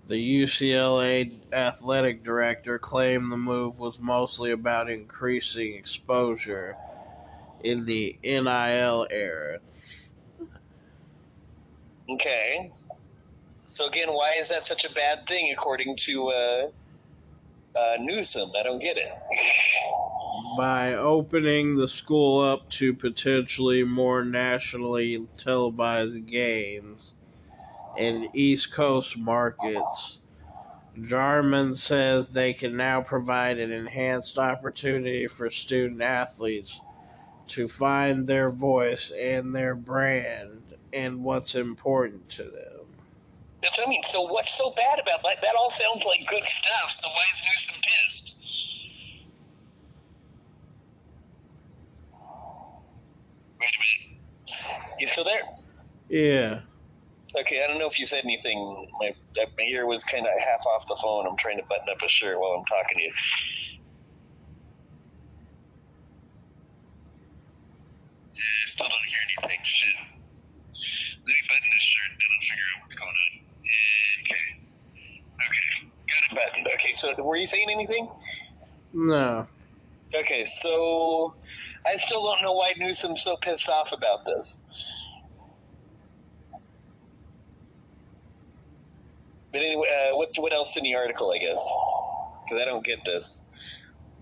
the 0.06 0.42
UCLA 0.42 1.32
athletic 1.52 2.24
director 2.24 2.78
claimed 2.78 3.32
the 3.32 3.38
move 3.38 3.78
was 3.78 4.00
mostly 4.00 4.50
about 4.50 4.90
increasing 4.90 5.74
exposure 5.74 6.76
in 7.62 7.86
the 7.86 8.18
NIL 8.22 9.06
era. 9.10 9.60
Okay. 12.10 12.68
So 13.66 13.88
again, 13.88 14.08
why 14.08 14.34
is 14.38 14.50
that 14.50 14.66
such 14.66 14.84
a 14.84 14.92
bad 14.92 15.26
thing 15.26 15.50
according 15.52 15.96
to 16.00 16.28
uh, 16.28 16.68
uh, 17.74 17.96
Newsom? 17.98 18.50
I 18.58 18.62
don't 18.62 18.80
get 18.80 18.98
it. 18.98 19.08
By 20.56 20.94
opening 20.94 21.76
the 21.76 21.88
school 21.88 22.40
up 22.40 22.68
to 22.70 22.94
potentially 22.94 23.84
more 23.84 24.24
nationally 24.24 25.26
televised 25.36 26.26
games, 26.26 27.14
in 27.96 28.28
East 28.32 28.72
Coast 28.72 29.16
markets. 29.18 30.18
Jarmond 30.98 31.76
says 31.76 32.32
they 32.32 32.52
can 32.52 32.76
now 32.76 33.00
provide 33.00 33.58
an 33.58 33.72
enhanced 33.72 34.38
opportunity 34.38 35.26
for 35.26 35.50
student 35.50 36.00
athletes 36.00 36.80
to 37.48 37.66
find 37.66 38.26
their 38.26 38.50
voice 38.50 39.10
and 39.10 39.54
their 39.54 39.74
brand 39.74 40.62
and 40.92 41.24
what's 41.24 41.56
important 41.56 42.28
to 42.30 42.44
them. 42.44 42.86
That's 43.62 43.78
what 43.78 43.88
I 43.88 43.90
mean. 43.90 44.02
So 44.04 44.22
what's 44.22 44.56
so 44.56 44.72
bad 44.76 45.00
about 45.00 45.22
that? 45.24 45.42
That 45.42 45.54
all 45.58 45.70
sounds 45.70 46.04
like 46.04 46.26
good 46.28 46.46
stuff. 46.46 46.90
So 46.90 47.08
why 47.08 47.24
is 47.32 47.42
Newsom 47.50 47.82
pissed? 47.82 48.36
Wait. 53.64 54.18
You 54.98 55.06
still 55.08 55.24
there? 55.24 55.42
Yeah. 56.08 56.60
Okay, 57.36 57.64
I 57.64 57.66
don't 57.66 57.78
know 57.78 57.88
if 57.88 57.98
you 57.98 58.06
said 58.06 58.24
anything. 58.24 58.58
My 59.00 59.12
my 59.58 59.64
ear 59.64 59.86
was 59.86 60.04
kind 60.04 60.24
of 60.24 60.32
half 60.38 60.64
off 60.66 60.86
the 60.86 60.96
phone. 61.02 61.26
I'm 61.26 61.36
trying 61.36 61.56
to 61.58 61.64
button 61.68 61.88
up 61.90 62.00
a 62.04 62.08
shirt 62.08 62.38
while 62.38 62.52
I'm 62.52 62.64
talking 62.64 62.98
to 62.98 63.02
you. 63.02 63.12
Yeah, 68.34 68.42
I 68.42 68.66
still 68.66 68.86
don't 68.86 69.06
hear 69.06 69.18
anything. 69.42 69.60
Shit. 69.64 69.94
Let 71.26 71.26
me 71.26 71.34
button 71.48 71.70
this 71.72 71.82
shirt 71.82 72.10
and 72.12 72.20
I'll 72.30 72.46
figure 72.46 72.64
out 72.74 72.82
what's 72.82 72.96
going 72.96 73.10
on. 73.10 73.46
okay. 74.22 74.44
Okay. 75.48 75.90
Got 76.06 76.22
it 76.30 76.34
buttoned. 76.34 76.68
Okay, 76.74 76.92
so 76.92 77.24
were 77.24 77.36
you 77.36 77.46
saying 77.46 77.68
anything? 77.70 78.08
No. 78.92 79.46
Okay, 80.14 80.44
so 80.44 81.34
I 81.86 81.96
still 81.96 82.22
don't 82.24 82.42
know 82.42 82.52
why 82.52 82.74
Newsom's 82.78 83.22
so 83.22 83.36
pissed 83.36 83.68
off 83.68 83.92
about 83.92 84.24
this. 84.24 84.64
But 89.52 89.62
anyway, 89.62 89.88
uh, 89.88 90.16
what 90.16 90.30
what 90.38 90.52
else 90.52 90.76
in 90.76 90.82
the 90.82 90.94
article? 90.96 91.30
I 91.32 91.38
guess 91.38 91.72
because 92.44 92.60
I 92.60 92.64
don't 92.64 92.84
get 92.84 93.04
this. 93.04 93.46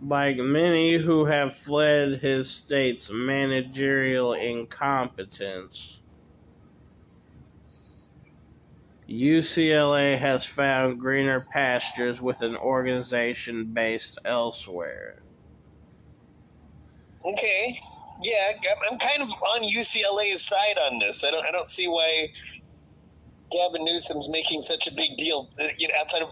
Like 0.05 0.37
many 0.37 0.95
who 0.97 1.25
have 1.25 1.55
fled 1.55 2.21
his 2.21 2.51
state's 2.51 3.11
managerial 3.11 4.33
incompetence, 4.33 6.03
UCLA 9.09 10.19
has 10.19 10.45
found 10.45 10.99
greener 10.99 11.41
pastures 11.53 12.21
with 12.21 12.43
an 12.43 12.57
organization 12.57 13.67
based 13.67 14.19
elsewhere. 14.25 15.23
Okay, 17.25 17.81
yeah, 18.23 18.53
I'm 18.91 18.99
kind 18.99 19.23
of 19.23 19.29
on 19.29 19.62
UCLA's 19.62 20.43
side 20.43 20.79
on 20.79 20.99
this. 20.99 21.25
I 21.25 21.31
don't, 21.31 21.45
I 21.47 21.51
don't 21.51 21.70
see 21.70 21.89
why 21.89 22.31
Gavin 23.51 23.85
Newsom's 23.85 24.29
making 24.29 24.62
such 24.62 24.87
a 24.87 24.93
big 24.93 25.16
deal. 25.16 25.51
Uh, 25.61 25.68
you 25.77 25.89
know, 25.89 25.95
outside 26.01 26.23
of 26.23 26.31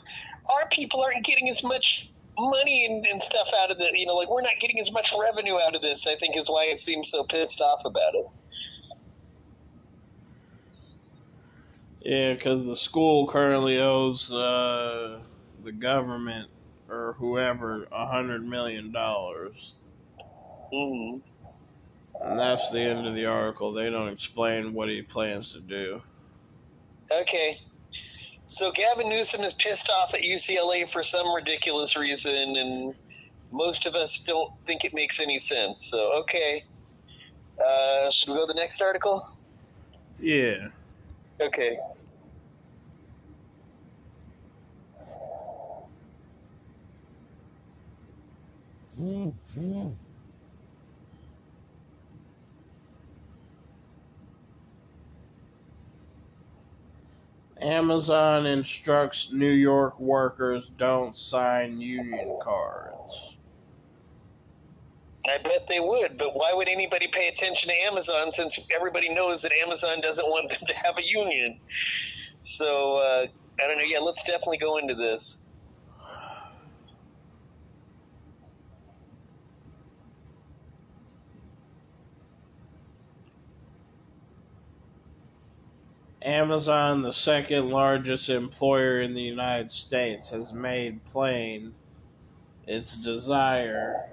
our 0.53 0.69
people 0.69 1.01
aren't 1.03 1.25
getting 1.25 1.49
as 1.49 1.63
much 1.63 2.11
money 2.39 2.87
and, 2.87 3.07
and 3.07 3.21
stuff 3.23 3.51
out 3.59 3.71
of 3.71 3.79
the. 3.79 3.91
You 3.93 4.07
know, 4.07 4.15
like 4.15 4.31
we're 4.31 4.43
not 4.43 4.59
getting 4.61 4.81
as 4.81 4.93
much 4.93 5.13
revenue 5.19 5.59
out 5.59 5.75
of 5.75 5.83
this. 5.83 6.07
I 6.07 6.17
think 6.17 6.37
is 6.37 6.49
why 6.49 6.65
it 6.65 6.79
seems 6.79 7.11
so 7.11 7.25
pissed 7.25 7.61
off 7.61 7.85
about 7.85 8.15
it. 8.15 8.27
Yeah, 12.03 12.33
because 12.33 12.65
the 12.65 12.77
school 12.77 13.27
currently 13.27 13.79
owes 13.79 14.33
uh, 14.33 15.21
the 15.63 15.73
government 15.73 16.49
or 16.89 17.15
whoever 17.19 17.87
a 17.93 18.07
hundred 18.07 18.45
million 18.45 18.91
dollars. 18.91 19.75
Mm-hmm. 20.73 21.19
And 22.23 22.39
that's 22.39 22.71
the 22.71 22.81
end 22.81 23.07
of 23.07 23.15
the 23.15 23.27
article. 23.27 23.73
They 23.73 23.91
don't 23.91 24.09
explain 24.09 24.75
what 24.75 24.89
he 24.89 25.03
plans 25.03 25.53
to 25.53 25.61
do. 25.61 26.03
Okay. 27.11 27.57
So 28.47 28.73
Gavin 28.73 29.09
Newsom 29.09 29.43
is 29.43 29.55
pissed 29.55 29.91
off 29.91 30.13
at 30.13 30.21
UCLA 30.21 30.91
for 30.91 31.03
some 31.03 31.33
ridiculous 31.33 31.97
reason, 31.97 32.57
and 32.57 32.95
most 33.53 33.87
of 33.87 33.95
us 33.95 34.21
don't 34.21 34.53
think 34.67 34.85
it 34.85 34.93
makes 34.93 35.21
any 35.21 35.39
sense. 35.39 35.87
So, 35.87 36.13
okay. 36.23 36.63
Uh, 37.65 38.11
should 38.11 38.29
we 38.29 38.35
go 38.35 38.47
to 38.47 38.53
the 38.53 38.59
next 38.59 38.83
article? 38.83 39.23
Yeah. 40.19 40.69
Okay. 41.41 41.79
Amazon 57.63 58.47
instructs 58.47 59.33
New 59.33 59.51
York 59.51 59.99
workers 60.01 60.71
don't 60.71 61.15
sign 61.15 61.81
union 61.81 62.39
cards. 62.43 63.37
I 65.29 65.39
bet 65.39 65.67
they 65.69 65.81
would, 65.81 66.17
but 66.17 66.35
why 66.35 66.53
would 66.55 66.69
anybody 66.69 67.07
pay 67.07 67.29
attention 67.29 67.69
to 67.69 67.75
Amazon 67.75 68.33
since 68.33 68.59
everybody 68.75 69.13
knows 69.13 69.43
that 69.43 69.53
Amazon 69.65 70.01
doesn't 70.01 70.27
want 70.27 70.51
them 70.51 70.63
to 70.67 70.75
have 70.75 70.97
a 70.99 71.05
union? 71.05 71.61
So, 72.41 72.97
uh, 72.97 73.27
I 73.63 73.67
don't 73.67 73.77
know. 73.77 73.85
Yeah, 73.85 73.99
let's 73.99 74.25
definitely 74.25 74.59
go 74.59 74.79
into 74.79 74.95
this. 74.95 75.41
Amazon, 86.31 87.03
the 87.03 87.13
second 87.13 87.71
largest 87.71 88.29
employer 88.31 89.01
in 89.01 89.15
the 89.15 89.23
United 89.23 89.71
States, 89.71 90.31
has 90.31 90.53
made 90.53 91.05
plain 91.07 91.75
its 92.67 92.97
desire 92.97 94.07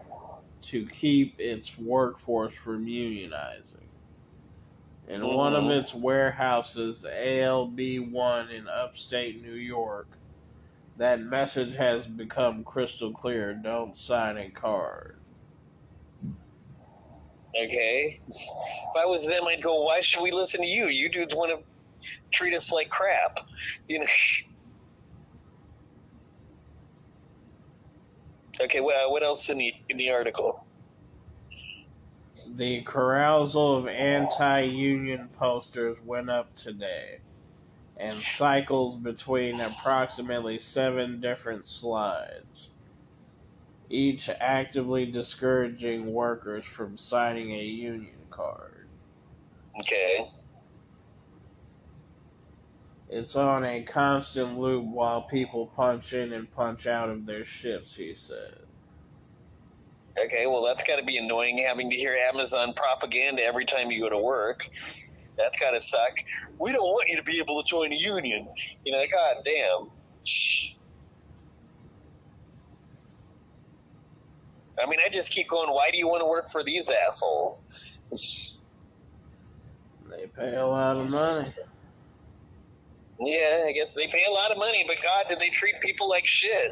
to 0.64 0.86
keep 0.88 1.40
its 1.40 1.78
workforce 1.78 2.56
from 2.56 2.88
unionizing. 2.88 3.76
In 5.08 5.22
mm-hmm. 5.22 5.36
one 5.36 5.54
of 5.54 5.66
mm-hmm. 5.66 5.80
its 5.80 5.94
warehouses, 5.94 7.06
ALB1 7.08 8.52
in 8.52 8.68
upstate 8.68 9.42
New 9.42 9.54
York, 9.54 10.08
that 10.98 11.22
message 11.22 11.76
has 11.76 12.08
become 12.08 12.64
crystal 12.64 13.12
clear 13.12 13.54
don't 13.54 13.96
sign 13.96 14.38
a 14.38 14.50
card. 14.50 15.18
Okay. 17.56 18.18
If 18.28 18.98
I 19.00 19.06
was 19.06 19.26
them, 19.26 19.46
I'd 19.46 19.62
go, 19.64 19.82
why 19.82 20.02
should 20.02 20.22
we 20.22 20.32
listen 20.32 20.62
to 20.62 20.68
you? 20.68 20.88
You 20.88 21.10
dudes 21.10 21.36
want 21.36 21.52
to 21.52 21.64
treat 22.32 22.54
us 22.54 22.72
like 22.72 22.90
crap. 22.90 23.40
You 23.88 24.00
know. 24.00 24.06
okay, 28.62 28.82
what, 28.82 29.12
what 29.12 29.24
else 29.24 29.50
in 29.50 29.58
the 29.58 29.74
in 29.90 29.98
the 29.98 30.10
article? 30.10 30.66
The 32.56 32.84
carousal 32.84 33.78
of 33.78 33.88
anti-union 33.88 35.30
posters 35.40 36.00
went 36.02 36.30
up 36.30 36.56
today, 36.56 37.20
and 37.98 38.22
cycles 38.22 38.98
between 38.98 39.60
approximately 39.60 40.60
seven 40.60 41.20
different 41.20 41.68
slides, 41.68 42.72
each 43.90 44.30
actively 44.40 45.06
discouraging 45.06 46.14
workers 46.14 46.66
from 46.66 46.96
signing 46.96 47.52
a 47.52 47.64
union 47.64 48.28
card. 48.30 48.88
Okay. 49.80 50.26
It's 53.10 53.36
on 53.38 53.64
a 53.64 53.84
constant 53.84 54.60
loop 54.60 54.86
while 54.86 55.22
people 55.22 55.68
punch 55.68 56.14
in 56.14 56.34
and 56.34 56.52
punch 56.52 56.88
out 56.88 57.10
of 57.10 57.26
their 57.26 57.44
shifts, 57.44 57.96
he 57.96 58.14
said. 58.14 58.60
Okay, 60.20 60.46
well, 60.48 60.64
that's 60.64 60.84
got 60.84 60.98
to 60.98 61.06
be 61.06 61.18
annoying 61.18 61.64
having 61.66 61.90
to 61.90 61.96
hear 61.96 62.16
Amazon 62.16 62.74
propaganda 62.74 63.44
every 63.44 63.66
time 63.66 63.92
you 63.92 64.02
go 64.02 64.10
to 64.10 64.18
work. 64.18 64.62
That's 65.38 65.58
got 65.60 65.72
to 65.72 65.80
suck. 65.80 66.14
We 66.60 66.72
don't 66.72 66.82
want 66.82 67.08
you 67.08 67.16
to 67.16 67.24
be 67.24 67.40
able 67.40 67.62
to 67.62 67.70
join 67.70 67.94
a 67.94 67.96
union. 67.96 68.48
You 68.84 68.92
know, 68.92 69.04
god 69.12 69.38
damn. 69.46 69.92
I 74.80 74.90
mean, 74.90 75.00
I 75.06 75.10
just 75.10 75.32
keep 75.32 75.50
going, 75.50 75.72
why 75.72 75.92
do 75.92 75.98
you 75.98 76.08
want 76.08 76.22
to 76.22 76.28
work 76.28 76.50
for 76.50 76.64
these 76.64 76.90
assholes? 76.90 77.62
They 80.10 80.28
pay 80.36 80.56
a 80.56 80.66
lot 80.66 80.98
of 80.98 81.10
money. 81.10 81.48
Yeah, 83.20 83.66
I 83.68 83.72
guess 83.72 83.94
they 83.94 84.08
pay 84.08 84.26
a 84.30 84.32
lot 84.32 84.52
of 84.52 84.58
money, 84.58 84.84
but 84.88 84.98
God, 85.02 85.26
did 85.30 85.40
they 85.40 85.50
treat 85.50 85.76
people 85.82 86.08
like 86.08 86.28
shit? 86.28 86.72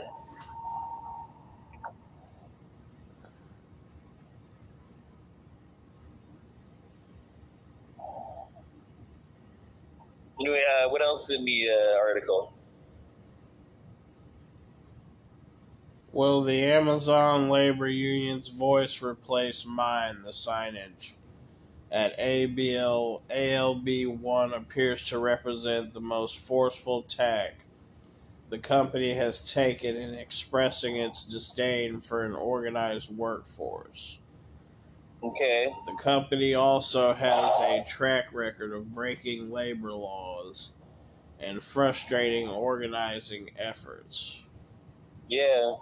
Anyway, 10.39 10.61
uh, 10.83 10.89
what 10.89 11.01
else 11.01 11.29
in 11.29 11.45
the 11.45 11.67
uh, 11.69 11.99
article? 11.99 12.53
Will 16.11 16.41
the 16.43 16.63
Amazon 16.63 17.49
labor 17.49 17.87
union's 17.87 18.49
voice 18.49 19.01
replace 19.01 19.65
mine? 19.65 20.21
The 20.23 20.31
signage 20.31 21.13
at 21.91 22.17
ABL 22.19 23.21
ALB1 23.29 24.57
appears 24.57 25.05
to 25.05 25.19
represent 25.19 25.93
the 25.93 26.01
most 26.01 26.39
forceful 26.39 27.03
tack 27.03 27.65
the 28.49 28.57
company 28.59 29.13
has 29.13 29.51
taken 29.51 29.95
in 29.95 30.13
expressing 30.13 30.97
its 30.97 31.25
disdain 31.25 31.99
for 31.99 32.23
an 32.23 32.33
organized 32.33 33.15
workforce. 33.15 34.19
Okay. 35.23 35.67
The 35.87 35.93
company 35.93 36.53
also 36.53 37.13
has 37.13 37.43
a 37.61 37.83
track 37.87 38.25
record 38.31 38.73
of 38.73 38.93
breaking 38.93 39.49
labor 39.49 39.91
laws 39.91 40.73
and 41.39 41.61
frustrating 41.61 42.47
organizing 42.47 43.49
efforts. 43.57 44.45
Yeah. 45.27 45.73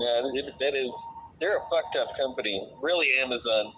Yeah, 0.00 0.22
that 0.60 0.74
is. 0.74 1.08
They're 1.40 1.58
a 1.58 1.68
fucked 1.68 1.96
up 1.96 2.16
company. 2.16 2.72
Really, 2.80 3.08
Amazon. 3.20 3.72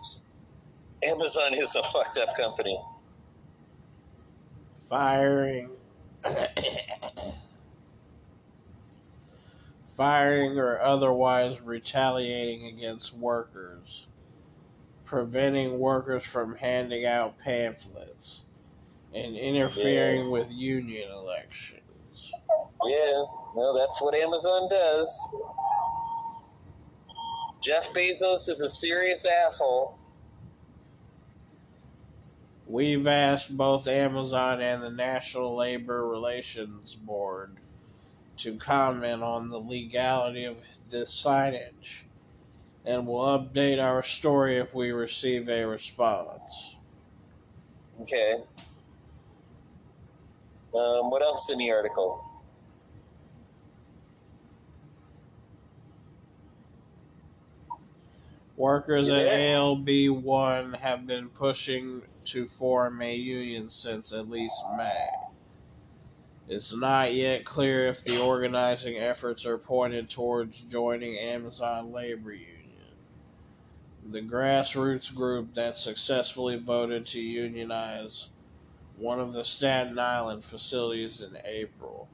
Amazon 1.02 1.54
is 1.54 1.74
a 1.76 1.82
fucked 1.92 2.18
up 2.18 2.36
company. 2.36 2.80
Firing. 4.72 5.70
firing 9.96 10.58
or 10.58 10.80
otherwise 10.80 11.62
retaliating 11.62 12.66
against 12.66 13.16
workers, 13.16 14.08
preventing 15.04 15.78
workers 15.78 16.24
from 16.24 16.54
handing 16.56 17.06
out 17.06 17.38
pamphlets, 17.38 18.42
and 19.14 19.36
interfering 19.36 20.24
yeah. 20.24 20.30
with 20.30 20.50
union 20.50 21.10
elections. 21.10 21.82
Yeah, 22.84 23.24
well, 23.54 23.74
that's 23.74 24.02
what 24.02 24.14
Amazon 24.14 24.68
does. 24.68 25.36
Jeff 27.62 27.84
Bezos 27.96 28.48
is 28.48 28.60
a 28.60 28.68
serious 28.68 29.24
asshole. 29.24 29.98
We've 32.66 33.06
asked 33.06 33.56
both 33.56 33.86
Amazon 33.86 34.60
and 34.60 34.82
the 34.82 34.90
National 34.90 35.56
Labor 35.56 36.06
Relations 36.06 36.94
Board 36.94 37.56
to 38.38 38.56
comment 38.56 39.22
on 39.22 39.48
the 39.48 39.58
legality 39.58 40.44
of 40.44 40.60
this 40.90 41.10
signage 41.10 42.02
and 42.86 43.04
we'll 43.04 43.24
update 43.24 43.82
our 43.82 44.00
story 44.00 44.58
if 44.58 44.74
we 44.74 44.92
receive 44.92 45.48
a 45.48 45.64
response. 45.64 46.76
Okay. 48.00 48.34
Um, 50.72 51.10
what 51.10 51.20
else 51.20 51.50
in 51.50 51.58
the 51.58 51.70
article? 51.72 52.24
Workers 58.56 59.08
yeah. 59.08 59.16
at 59.16 59.40
ALB 59.40 59.88
1 60.10 60.74
have 60.74 61.06
been 61.06 61.28
pushing 61.28 62.02
to 62.26 62.46
form 62.46 63.00
a 63.02 63.14
union 63.14 63.68
since 63.68 64.12
at 64.12 64.28
least 64.28 64.54
May. 64.76 65.08
It's 66.48 66.74
not 66.74 67.12
yet 67.12 67.44
clear 67.44 67.86
if 67.86 68.04
the 68.04 68.18
organizing 68.18 68.96
efforts 68.98 69.44
are 69.46 69.58
pointed 69.58 70.08
towards 70.08 70.60
joining 70.60 71.18
Amazon 71.18 71.92
Labor 71.92 72.32
Union, 72.32 72.94
the 74.08 74.22
grassroots 74.22 75.12
group 75.12 75.54
that 75.54 75.74
successfully 75.74 76.56
voted 76.56 77.04
to 77.06 77.20
unionize 77.20 78.28
one 78.96 79.18
of 79.18 79.32
the 79.32 79.44
Staten 79.44 79.98
Island 79.98 80.44
facilities 80.44 81.20
in 81.20 81.36
April. 81.44 82.08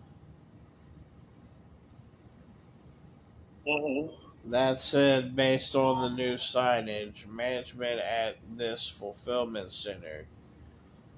Mm-hmm. 3.67 4.22
That 4.45 4.81
said, 4.81 5.37
based 5.37 5.77
on 5.77 6.03
the 6.03 6.17
new 6.17 6.35
signage, 6.35 7.29
management 7.29 8.01
at 8.01 8.39
this 8.57 8.89
fulfillment 8.89 9.71
center 9.71 10.27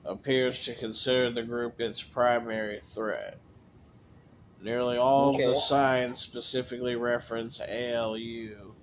appears 0.04 0.64
to 0.66 0.74
consider 0.74 1.30
the 1.30 1.42
group 1.42 1.80
its 1.80 2.02
primary 2.02 2.80
threat. 2.80 3.38
Nearly 4.60 4.98
all 4.98 5.34
okay. 5.34 5.44
of 5.44 5.54
the 5.54 5.60
signs 5.60 6.18
specifically 6.18 6.96
reference 6.96 7.60
ALU 7.60 8.74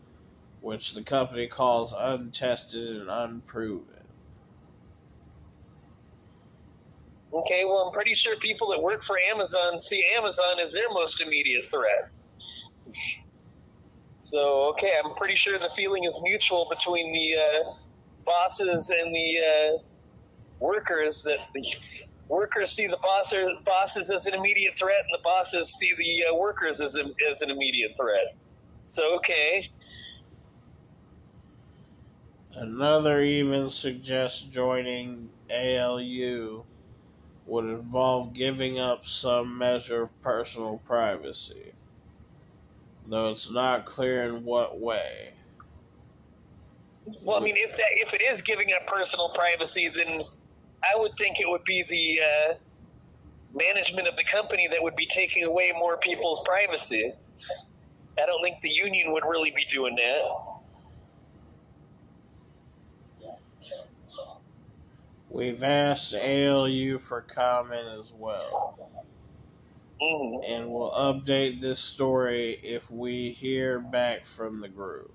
which 0.62 0.94
the 0.94 1.02
company 1.02 1.48
calls 1.48 1.94
untested 1.98 3.02
and 3.02 3.10
unproven. 3.10 3.88
Okay, 7.34 7.66
well, 7.66 7.78
I'm 7.78 7.94
pretty 7.94 8.14
sure 8.14 8.36
people 8.38 8.70
that 8.70 8.82
work 8.82 9.04
for 9.04 9.18
Amazon 9.18 9.82
see 9.82 10.06
Amazon 10.16 10.60
as 10.62 10.74
their 10.74 10.90
most 10.92 11.22
immediate 11.22 11.66
threat. 11.72 12.10
So, 14.22 14.70
okay, 14.74 14.94
I'm 15.04 15.16
pretty 15.16 15.36
sure 15.36 15.58
the 15.58 15.72
feeling 15.76 16.04
is 16.04 16.20
mutual 16.24 16.68
between 16.70 17.12
the 17.12 17.36
uh, 17.42 17.74
bosses 18.24 18.92
and 18.92 19.14
the 19.14 19.38
uh, 19.40 19.78
workers 20.60 21.24
that 21.24 21.40
the 21.56 21.66
workers 22.28 22.72
see 22.72 22.86
the 22.86 23.00
bosses, 23.02 23.50
bosses 23.66 24.12
as 24.12 24.28
an 24.28 24.36
immediate 24.36 24.78
threat, 24.78 25.00
and 25.00 25.20
the 25.20 25.24
bosses 25.24 25.74
see 25.74 25.92
the 25.98 26.32
uh, 26.32 26.36
workers 26.36 26.80
as, 26.80 26.96
a, 26.96 27.06
as 27.30 27.42
an 27.42 27.50
immediate 27.50 27.92
threat. 27.98 28.36
So, 28.86 29.16
okay. 29.16 29.70
Another 32.54 33.24
even 33.24 33.70
suggests 33.70 34.42
joining 34.42 35.30
ALU 35.50 36.64
would 37.48 37.66
involve 37.66 38.34
giving 38.34 38.80
up 38.80 39.06
some 39.08 39.58
measure 39.58 40.04
of 40.04 40.22
personal 40.22 40.78
privacy, 40.86 41.74
though 43.12 43.30
it's 43.30 43.52
not 43.52 43.86
clear 43.86 44.24
in 44.24 44.44
what 44.44 44.80
way. 44.80 45.30
Well, 47.22 47.38
I 47.38 47.40
mean, 47.42 47.56
if 47.58 47.72
that 47.78 47.90
if 47.92 48.14
it 48.14 48.22
is 48.22 48.42
giving 48.42 48.70
up 48.74 48.88
personal 48.88 49.30
privacy, 49.30 49.90
then 49.90 50.24
I 50.84 50.98
would 50.98 51.12
think 51.18 51.40
it 51.40 51.50
would 51.50 51.64
be 51.64 51.84
the 51.90 52.22
uh, 52.22 52.54
management 53.54 54.08
of 54.08 54.16
the 54.16 54.24
company 54.24 54.68
that 54.72 54.82
would 54.82 54.96
be 54.96 55.06
taking 55.06 55.44
away 55.44 55.74
more 55.78 55.98
people's 55.98 56.42
privacy. 56.46 57.14
I 58.18 58.26
don't 58.26 58.42
think 58.42 58.62
the 58.62 58.70
union 58.70 59.12
would 59.12 59.24
really 59.28 59.52
be 59.52 59.66
doing 59.66 59.96
that. 59.96 60.52
We've 65.30 65.64
asked 65.64 66.14
ALU 66.14 66.98
for 66.98 67.22
comment 67.22 67.88
as 67.98 68.14
well. 68.14 68.78
Mm. 70.02 70.44
And 70.48 70.70
we'll 70.72 70.92
update 70.92 71.62
this 71.62 71.80
story 71.80 72.60
if 72.64 72.90
we 72.90 73.32
hear 73.32 73.80
back 73.80 74.26
from 74.26 74.62
the 74.62 74.70
group. 74.70 75.12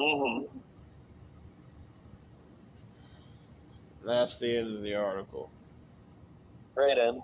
hmm 0.00 0.44
That's 4.04 4.38
the 4.38 4.56
end 4.58 4.76
of 4.76 4.82
the 4.82 4.94
article. 4.94 5.50
Right 6.76 6.98
on. 6.98 7.20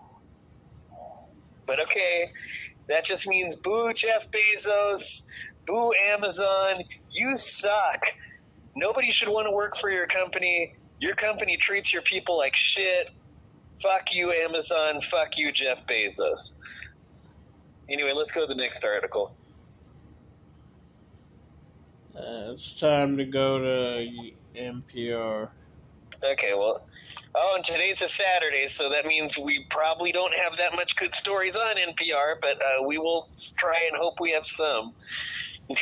But 1.66 1.80
okay, 1.80 2.28
that 2.88 3.04
just 3.04 3.26
means 3.26 3.56
boo 3.62 3.92
Jeff 3.94 4.26
Bezos, 4.32 5.02
boo 5.66 5.92
Amazon, 6.12 6.82
you 7.14 7.36
suck. 7.36 8.00
Nobody 8.76 9.10
should 9.10 9.28
want 9.28 9.46
to 9.46 9.52
work 9.52 9.76
for 9.76 9.90
your 9.90 10.06
company. 10.06 10.72
Your 11.00 11.14
company 11.14 11.56
treats 11.60 11.92
your 11.92 12.02
people 12.02 12.38
like 12.38 12.56
shit. 12.56 13.06
Fuck 13.80 14.14
you, 14.14 14.32
Amazon. 14.32 15.00
Fuck 15.00 15.38
you, 15.38 15.52
Jeff 15.52 15.78
Bezos. 15.88 16.50
Anyway, 17.88 18.12
let's 18.14 18.32
go 18.32 18.42
to 18.42 18.46
the 18.46 18.54
next 18.54 18.84
article. 18.84 19.34
Uh, 22.16 22.52
it's 22.52 22.78
time 22.78 23.16
to 23.16 23.24
go 23.24 23.58
to 23.58 24.10
NPR. 24.54 25.48
Okay, 26.22 26.52
well, 26.54 26.86
oh, 27.34 27.54
and 27.56 27.64
today's 27.64 28.00
a 28.02 28.08
Saturday, 28.08 28.68
so 28.68 28.88
that 28.90 29.06
means 29.06 29.36
we 29.38 29.66
probably 29.70 30.12
don't 30.12 30.34
have 30.34 30.52
that 30.58 30.74
much 30.76 30.94
good 30.96 31.14
stories 31.14 31.56
on 31.56 31.76
NPR, 31.76 32.34
but 32.40 32.56
uh, 32.56 32.86
we 32.86 32.98
will 32.98 33.28
try 33.58 33.78
and 33.90 34.00
hope 34.00 34.20
we 34.20 34.30
have 34.32 34.46
some. 34.46 34.94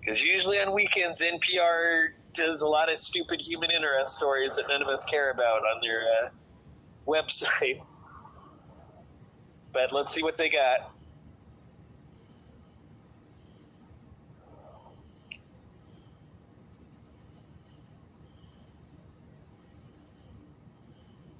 Because 0.00 0.22
usually 0.22 0.58
on 0.58 0.72
weekends, 0.72 1.20
NPR 1.20 2.12
does 2.32 2.62
a 2.62 2.66
lot 2.66 2.90
of 2.90 2.98
stupid 2.98 3.42
human 3.42 3.70
interest 3.70 4.16
stories 4.16 4.56
that 4.56 4.64
none 4.66 4.80
of 4.80 4.88
us 4.88 5.04
care 5.04 5.30
about 5.32 5.58
on 5.58 5.82
their 5.82 6.00
uh, 6.00 6.28
website. 7.08 7.80
But 9.70 9.92
let's 9.92 10.14
see 10.14 10.22
what 10.22 10.38
they 10.38 10.48
got. 10.48 10.96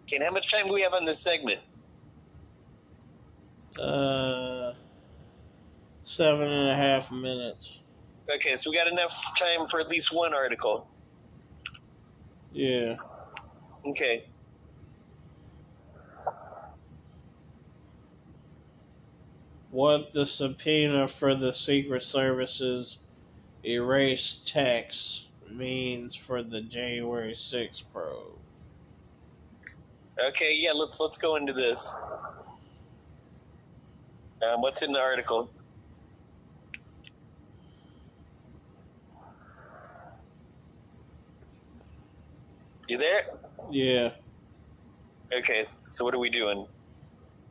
Okay, 0.03 0.25
how 0.25 0.31
much 0.31 0.51
time 0.51 0.67
do 0.67 0.73
we 0.73 0.83
have 0.83 0.95
on 0.95 1.05
this 1.05 1.21
segment? 1.21 1.61
Uh, 3.79 4.73
seven 6.03 6.49
and 6.49 6.71
a 6.71 6.75
half 6.75 7.13
minutes. 7.13 7.81
Okay, 8.35 8.57
so 8.57 8.71
we 8.71 8.77
got 8.77 8.89
enough 8.89 9.15
time 9.39 9.67
for 9.69 9.81
at 9.81 9.89
least 9.89 10.13
one 10.13 10.33
article. 10.33 10.89
Yeah. 12.53 12.97
Okay. 13.87 14.28
What 19.79 20.13
the 20.13 20.27
subpoena 20.27 21.07
for 21.07 21.37
the 21.37 21.53
Secret 21.53 22.03
Service's 22.03 22.99
erased 23.65 24.49
text 24.49 25.27
means 25.49 26.17
for 26.17 26.43
the 26.43 26.63
January 26.63 27.33
6th 27.33 27.85
probe. 27.93 28.41
Okay, 30.19 30.53
yeah, 30.53 30.73
let's 30.73 30.99
let's 30.99 31.17
go 31.17 31.37
into 31.37 31.53
this. 31.53 31.93
Um, 34.43 34.63
what's 34.63 34.83
in 34.83 34.91
the 34.91 34.99
article? 34.99 35.49
You 42.89 42.99
there? 42.99 43.27
Yeah. 43.71 44.11
Okay, 45.33 45.65
so 45.83 46.05
what 46.05 46.15
are 46.15 46.19
we 46.19 46.31
doing? 46.31 46.67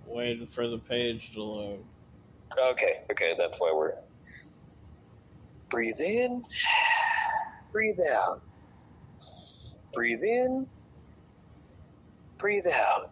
Waiting 0.06 0.46
for 0.46 0.68
the 0.68 0.78
page 0.78 1.32
to 1.36 1.42
load. 1.42 1.86
Okay, 2.56 3.02
okay, 3.12 3.36
that's 3.38 3.60
why 3.60 3.72
we're. 3.76 3.93
Breathe 5.70 6.00
in, 6.00 6.43
breathe 7.72 8.00
out. 8.10 8.41
Breathe 9.93 10.24
in, 10.24 10.68
breathe 12.38 12.68
out. 12.68 13.12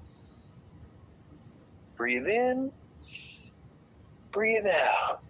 Breathe 1.98 2.28
in, 2.28 2.72
breathe 4.32 4.66
out. 4.66 5.22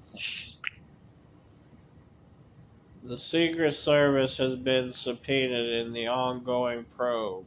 The 3.03 3.17
Secret 3.17 3.73
Service 3.73 4.37
has 4.37 4.55
been 4.55 4.91
subpoenaed 4.91 5.69
in 5.69 5.93
the 5.93 6.07
ongoing 6.07 6.85
probe 6.95 7.45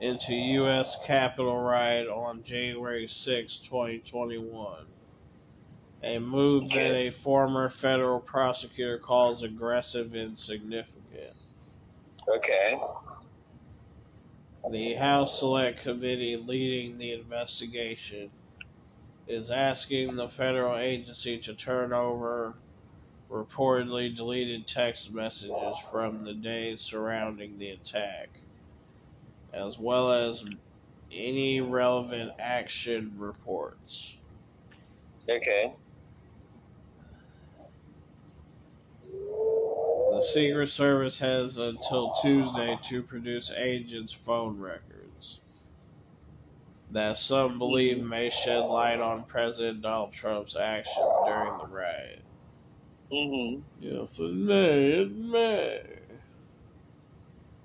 into 0.00 0.34
U.S. 0.34 0.96
Capitol 1.04 1.60
riot 1.60 2.08
on 2.08 2.42
January 2.42 3.06
6, 3.06 3.58
2021. 3.60 4.86
A 6.04 6.18
move 6.18 6.70
that 6.70 6.94
a 6.94 7.10
former 7.10 7.68
federal 7.68 8.20
prosecutor 8.20 8.98
calls 8.98 9.42
aggressive 9.42 10.14
and 10.14 10.36
significant. 10.36 11.36
Okay. 12.28 12.78
The 14.70 14.94
House 14.94 15.38
Select 15.38 15.80
Committee 15.80 16.36
leading 16.36 16.98
the 16.98 17.12
investigation 17.12 18.32
is 19.26 19.50
asking 19.50 20.16
the 20.16 20.28
federal 20.28 20.76
agency 20.76 21.38
to 21.40 21.54
turn 21.54 21.92
over 21.92 22.60
reportedly 23.30 24.14
deleted 24.14 24.66
text 24.66 25.12
messages 25.12 25.78
from 25.90 26.24
the 26.24 26.34
days 26.34 26.82
surrounding 26.82 27.58
the 27.58 27.70
attack, 27.70 28.42
as 29.52 29.78
well 29.78 30.12
as 30.12 30.44
any 31.10 31.60
relevant 31.60 32.32
action 32.38 33.14
reports. 33.16 34.18
Okay. 35.28 35.74
The 39.02 40.22
Secret 40.32 40.68
Service 40.68 41.18
has 41.18 41.56
until 41.56 42.12
Tuesday 42.22 42.78
to 42.84 43.02
produce 43.02 43.50
agents' 43.50 44.12
phone 44.12 44.58
records 44.58 45.76
that 46.90 47.16
some 47.16 47.58
believe 47.58 48.04
may 48.04 48.28
shed 48.28 48.60
light 48.60 49.00
on 49.00 49.24
President 49.24 49.80
Donald 49.82 50.12
Trump's 50.12 50.56
actions 50.56 50.96
during 51.24 51.58
the 51.58 51.66
riot. 51.66 52.20
Mm-hmm. 53.10 53.60
Yes, 53.80 54.18
it 54.18 54.32
may, 54.34 54.90
it 55.00 55.10
may. 55.10 55.82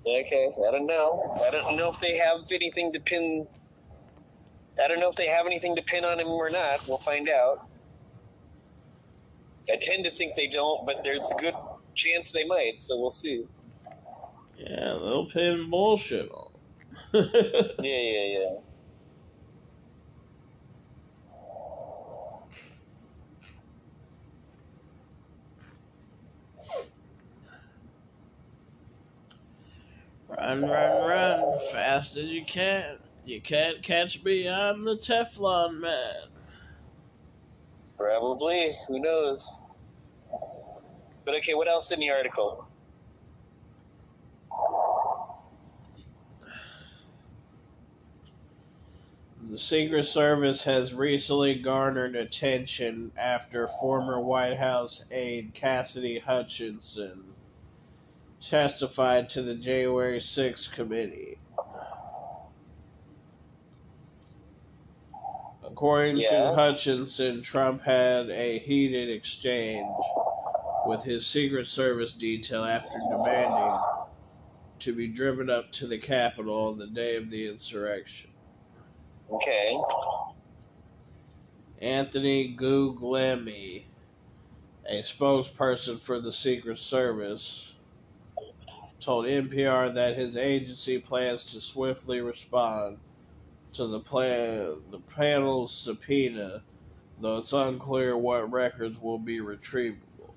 Okay. 0.06 0.50
I 0.66 0.70
don't 0.70 0.86
know. 0.86 1.36
I 1.46 1.50
don't 1.50 1.76
know 1.76 1.90
if 1.90 2.00
they 2.00 2.16
have 2.16 2.50
anything 2.50 2.92
to 2.94 3.00
pin. 3.00 3.46
I 4.82 4.88
don't 4.88 5.00
know 5.00 5.10
if 5.10 5.16
they 5.16 5.26
have 5.26 5.46
anything 5.46 5.76
to 5.76 5.82
pin 5.82 6.04
on 6.04 6.18
him 6.20 6.28
or 6.28 6.48
not. 6.50 6.86
We'll 6.88 6.98
find 6.98 7.28
out. 7.28 7.67
I 9.70 9.76
tend 9.76 10.04
to 10.04 10.10
think 10.10 10.36
they 10.36 10.48
don't, 10.48 10.86
but 10.86 11.02
there's 11.04 11.30
a 11.38 11.40
good 11.40 11.54
chance 11.94 12.32
they 12.32 12.44
might, 12.44 12.80
so 12.80 12.98
we'll 12.98 13.10
see. 13.10 13.44
Yeah, 14.58 14.98
they'll 15.00 15.26
pin 15.26 15.70
bullshit 15.70 16.30
on. 16.30 16.50
yeah, 17.14 17.22
yeah, 17.82 18.38
yeah. 18.38 18.56
Run, 30.28 30.62
run, 30.68 31.08
run, 31.08 31.58
fast 31.72 32.16
as 32.16 32.28
you 32.28 32.44
can. 32.44 32.98
You 33.24 33.40
can't 33.40 33.82
catch 33.82 34.22
me, 34.24 34.48
I'm 34.48 34.84
the 34.84 34.96
Teflon 34.96 35.80
man. 35.80 36.14
Probably. 37.98 38.74
Who 38.86 39.00
knows? 39.00 39.62
But 41.24 41.34
okay, 41.36 41.54
what 41.54 41.68
else 41.68 41.90
in 41.90 42.00
the 42.00 42.10
article? 42.10 42.66
The 49.50 49.58
Secret 49.58 50.04
Service 50.04 50.62
has 50.64 50.94
recently 50.94 51.56
garnered 51.56 52.14
attention 52.14 53.12
after 53.16 53.66
former 53.66 54.20
White 54.20 54.58
House 54.58 55.06
aide 55.10 55.52
Cassidy 55.54 56.18
Hutchinson 56.18 57.24
testified 58.40 59.28
to 59.30 59.42
the 59.42 59.54
January 59.54 60.18
6th 60.18 60.70
committee. 60.72 61.38
According 65.78 66.16
Yeah. 66.16 66.30
to 66.50 66.54
Hutchinson, 66.56 67.40
Trump 67.40 67.82
had 67.82 68.30
a 68.30 68.58
heated 68.58 69.08
exchange 69.08 69.86
with 70.86 71.04
his 71.04 71.24
Secret 71.24 71.68
Service 71.68 72.14
detail 72.14 72.64
after 72.64 72.98
demanding 73.08 73.78
to 74.80 74.92
be 74.92 75.06
driven 75.06 75.48
up 75.48 75.70
to 75.74 75.86
the 75.86 75.98
Capitol 75.98 76.66
on 76.66 76.78
the 76.78 76.88
day 76.88 77.14
of 77.14 77.30
the 77.30 77.46
insurrection. 77.46 78.32
Okay. 79.30 79.78
Anthony 81.80 82.56
Guglielmi, 82.56 83.84
a 84.84 84.98
spokesperson 85.02 86.00
for 86.00 86.20
the 86.20 86.32
Secret 86.32 86.78
Service, 86.78 87.74
told 88.98 89.26
NPR 89.26 89.94
that 89.94 90.16
his 90.16 90.36
agency 90.36 90.98
plans 90.98 91.44
to 91.52 91.60
swiftly 91.60 92.20
respond 92.20 92.98
to 93.74 93.86
the 93.86 94.00
plan 94.00 94.76
the 94.90 95.00
panel's 95.00 95.72
subpoena, 95.72 96.62
though 97.20 97.38
it's 97.38 97.52
unclear 97.52 98.16
what 98.16 98.50
records 98.50 99.00
will 99.00 99.18
be 99.18 99.38
retrievable. 99.38 100.32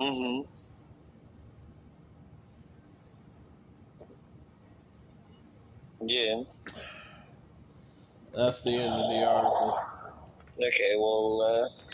Mm-hmm. 0.00 0.50
Yeah. 6.08 6.40
That's 8.34 8.62
the 8.62 8.72
end 8.72 8.92
of 8.92 9.10
the 9.10 9.24
article. 9.26 9.78
Okay. 10.58 10.94
Well, 10.98 11.40
uh, 11.42 11.85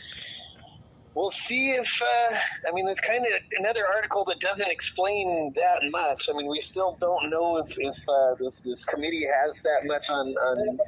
we'll 1.14 1.30
see 1.30 1.70
if. 1.72 2.00
Uh, 2.02 2.36
I 2.68 2.72
mean, 2.72 2.88
it's 2.88 3.00
kind 3.00 3.24
of 3.24 3.32
another 3.58 3.86
article 3.86 4.24
that 4.26 4.40
doesn't 4.40 4.70
explain 4.70 5.52
that 5.56 5.90
much. 5.90 6.28
I 6.32 6.36
mean, 6.36 6.48
we 6.48 6.60
still 6.60 6.96
don't 7.00 7.30
know 7.30 7.58
if 7.58 7.74
if 7.78 8.08
uh, 8.08 8.34
this 8.38 8.58
this 8.60 8.84
committee 8.84 9.26
has 9.42 9.60
that 9.60 9.82
much 9.84 10.10
on 10.10 10.28
on 10.28 10.78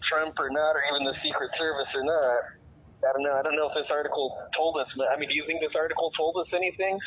Trump 0.00 0.38
or 0.38 0.50
not, 0.50 0.72
or 0.72 0.82
even 0.92 1.04
the 1.04 1.14
Secret 1.14 1.54
Service 1.54 1.94
or 1.94 2.04
not. 2.04 2.40
I 3.08 3.12
don't 3.12 3.22
know. 3.22 3.34
I 3.34 3.42
don't 3.42 3.56
know 3.56 3.66
if 3.68 3.74
this 3.74 3.90
article 3.90 4.36
told 4.54 4.76
us. 4.78 4.98
I 4.98 5.16
mean, 5.16 5.28
do 5.28 5.36
you 5.36 5.44
think 5.46 5.60
this 5.60 5.76
article 5.76 6.10
told 6.10 6.36
us 6.36 6.52
anything? 6.52 6.98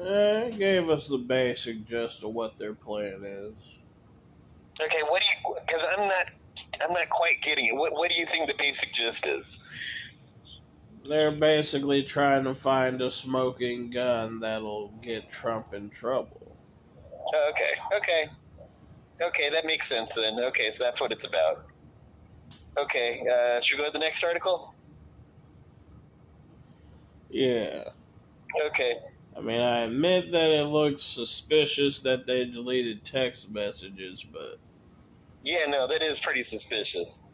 Eh, 0.00 0.48
it 0.48 0.58
gave 0.58 0.90
us 0.90 1.08
the 1.08 1.18
basic 1.18 1.86
gist 1.86 2.24
of 2.24 2.32
what 2.32 2.56
their 2.56 2.74
plan 2.74 3.20
is. 3.22 3.52
Okay, 4.80 5.02
what 5.08 5.22
do 5.22 5.26
you? 5.28 5.56
Because 5.66 5.82
I'm 5.92 6.08
not, 6.08 6.26
I'm 6.80 6.92
not 6.92 7.10
quite 7.10 7.42
getting 7.42 7.66
it. 7.66 7.74
What 7.74 7.92
What 7.92 8.10
do 8.10 8.16
you 8.18 8.26
think 8.26 8.48
the 8.48 8.54
basic 8.58 8.92
gist 8.92 9.26
is? 9.26 9.58
They're 11.04 11.32
basically 11.32 12.02
trying 12.04 12.44
to 12.44 12.54
find 12.54 13.00
a 13.02 13.10
smoking 13.10 13.90
gun 13.90 14.40
that'll 14.40 14.88
get 15.02 15.28
Trump 15.30 15.74
in 15.74 15.90
trouble. 15.90 16.58
Okay, 17.50 17.72
okay, 17.96 18.28
okay. 19.22 19.50
That 19.50 19.66
makes 19.66 19.88
sense 19.88 20.14
then. 20.14 20.38
Okay, 20.40 20.70
so 20.70 20.84
that's 20.84 21.00
what 21.00 21.12
it's 21.12 21.24
about. 21.26 21.66
Okay, 22.78 23.22
uh, 23.28 23.60
should 23.60 23.78
we 23.78 23.84
go 23.84 23.90
to 23.90 23.92
the 23.92 23.98
next 23.98 24.24
article? 24.24 24.74
Yeah. 27.30 27.84
Okay. 28.66 28.96
I 29.36 29.40
mean, 29.40 29.60
I 29.60 29.80
admit 29.82 30.32
that 30.32 30.50
it 30.50 30.66
looks 30.66 31.02
suspicious 31.02 32.00
that 32.00 32.26
they 32.26 32.44
deleted 32.46 33.04
text 33.04 33.50
messages, 33.50 34.24
but 34.24 34.58
Yeah, 35.42 35.66
no, 35.66 35.86
that 35.88 36.02
is 36.02 36.20
pretty 36.20 36.42
suspicious. 36.42 37.24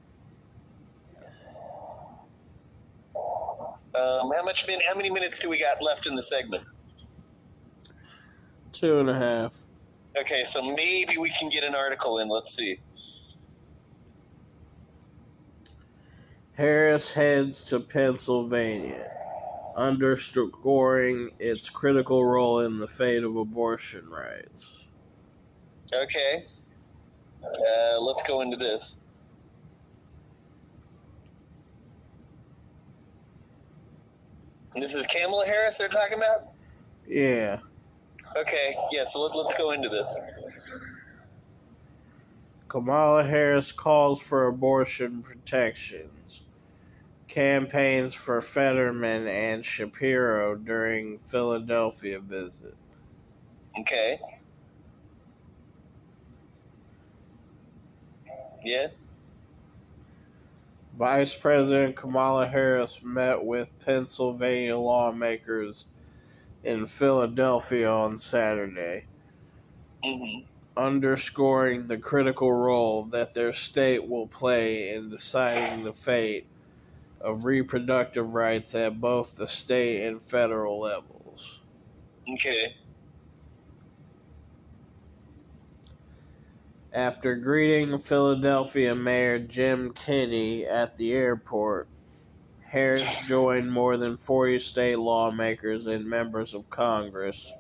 Um, 3.97 4.31
how 4.35 4.43
much? 4.43 4.67
Min- 4.67 4.81
how 4.87 4.95
many 4.95 5.11
minutes 5.11 5.39
do 5.39 5.49
we 5.49 5.59
got 5.59 5.83
left 5.83 6.07
in 6.07 6.15
the 6.15 6.23
segment? 6.23 6.65
two 8.77 8.99
and 8.99 9.09
a 9.09 9.15
half. 9.15 9.55
Okay, 10.19 10.45
so 10.45 10.63
maybe 10.63 11.17
we 11.17 11.31
can 11.31 11.49
get 11.49 11.65
an 11.65 11.75
article 11.75 12.19
in. 12.19 12.29
Let's 12.29 12.55
see. 12.55 12.79
Harris 16.53 17.13
heads 17.13 17.65
to 17.65 17.81
Pennsylvania, 17.81 19.11
underscoring 19.77 21.31
its 21.39 21.69
critical 21.69 22.25
role 22.25 22.61
in 22.61 22.79
the 22.79 22.89
fate 22.89 23.25
of 23.25 23.37
abortion 23.37 24.09
rights. 24.09 24.79
Okay. 25.93 26.43
Uh, 27.43 28.01
let's 28.01 28.23
go 28.25 28.41
into 28.41 28.57
this. 28.57 29.06
This 34.75 34.95
is 34.95 35.07
Kamala 35.07 35.47
Harris 35.47 35.79
they're 35.79 35.89
talking 35.89 36.19
about? 36.19 36.49
Yeah. 37.07 37.61
Okay, 38.37 38.75
yeah, 38.93 39.05
so 39.05 39.23
let, 39.23 39.35
let's 39.35 39.57
go 39.57 39.71
into 39.71 39.89
this. 39.89 40.19
Kamala 42.69 43.25
Harris 43.25 43.73
calls 43.73 44.21
for 44.21 44.49
abortion 44.49 45.23
protections. 45.23 46.43
Campaigns 47.29 48.13
for 48.13 48.43
Fetterman 48.43 49.27
and 49.27 49.65
Shapiro 49.65 50.57
during 50.57 51.19
Philadelphia 51.27 52.19
visit. 52.19 52.75
Okay. 53.81 54.19
Yeah? 58.65 58.89
Vice 60.97 61.37
President 61.37 61.97
Kamala 61.97 62.49
Harris 62.49 63.03
met 63.03 63.45
with 63.45 63.79
Pennsylvania 63.79 64.79
lawmakers 64.79 65.87
in 66.63 66.87
Philadelphia 66.87 67.89
on 67.91 68.19
Saturday, 68.19 69.07
hmm 70.03 70.47
underscoring 70.77 71.87
the 71.89 71.99
critical 71.99 72.53
role 72.53 73.05
that 73.05 73.35
their 73.35 73.53
state 73.53 74.09
will 74.09 74.29
play 74.29 74.95
in 74.95 75.11
deciding 75.11 75.85
the 75.85 75.93
fate 75.93 76.49
of 77.21 77.45
reproductive 77.47 78.29
rights 78.35 78.75
at 78.75 79.01
both 79.01 79.37
the 79.37 79.49
state 79.49 80.07
and 80.07 80.23
federal 80.25 80.81
levels. 80.81 81.61
Okay. 82.35 82.75
After 86.97 87.35
greeting 87.35 87.99
Philadelphia 87.99 88.95
Mayor 88.95 89.39
Jim 89.39 89.93
Kenney 89.93 90.65
at 90.65 90.97
the 90.97 91.13
airport, 91.13 91.89
Harris 92.65 93.29
joined 93.29 93.71
more 93.71 93.99
than 93.99 94.17
40 94.17 94.59
state 94.61 94.99
lawmakers 94.99 95.89
and 95.89 96.07
members 96.07 96.55
of 96.55 96.71
Congress 96.71 97.53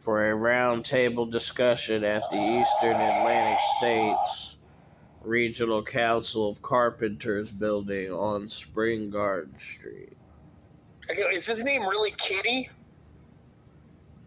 for 0.00 0.30
a 0.30 0.34
roundtable 0.36 1.30
discussion 1.30 2.04
at 2.04 2.28
the 2.30 2.36
Eastern 2.36 3.00
Atlantic 3.00 3.58
States 3.78 4.56
Regional 5.22 5.82
Council 5.82 6.46
of 6.46 6.60
Carpenters 6.60 7.50
building 7.50 8.12
on 8.12 8.48
Spring 8.48 9.08
Garden 9.08 9.58
Street. 9.58 10.12
Okay, 11.10 11.22
is 11.22 11.46
his 11.46 11.64
name 11.64 11.86
really 11.86 12.12
Kitty? 12.18 12.68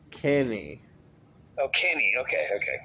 Kenney. 0.10 0.82
Oh, 1.60 1.68
Kenny. 1.68 2.12
Okay, 2.18 2.50
okay. 2.56 2.80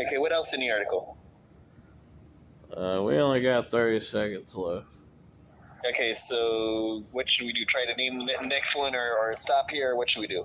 Okay, 0.00 0.18
what 0.18 0.32
else 0.32 0.52
in 0.52 0.60
the 0.60 0.70
article? 0.70 1.16
Uh, 2.76 3.02
we 3.02 3.16
only 3.18 3.40
got 3.40 3.68
30 3.68 4.00
seconds 4.00 4.54
left. 4.54 4.86
Okay, 5.88 6.14
so 6.14 7.04
what 7.12 7.28
should 7.28 7.46
we 7.46 7.52
do? 7.52 7.64
Try 7.66 7.84
to 7.84 7.94
name 7.94 8.18
the 8.18 8.46
next 8.46 8.74
one 8.74 8.94
or, 8.94 9.16
or 9.18 9.36
stop 9.36 9.70
here? 9.70 9.94
What 9.96 10.08
should 10.08 10.20
we 10.20 10.26
do? 10.26 10.44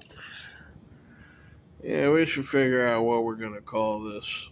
Yeah, 1.82 2.10
we 2.12 2.26
should 2.26 2.45
figure 2.45 2.88
out 2.88 3.04
what 3.04 3.24
we're 3.24 3.36
going 3.36 3.54
to 3.54 3.62
call 3.62 4.02
this. 4.02 4.50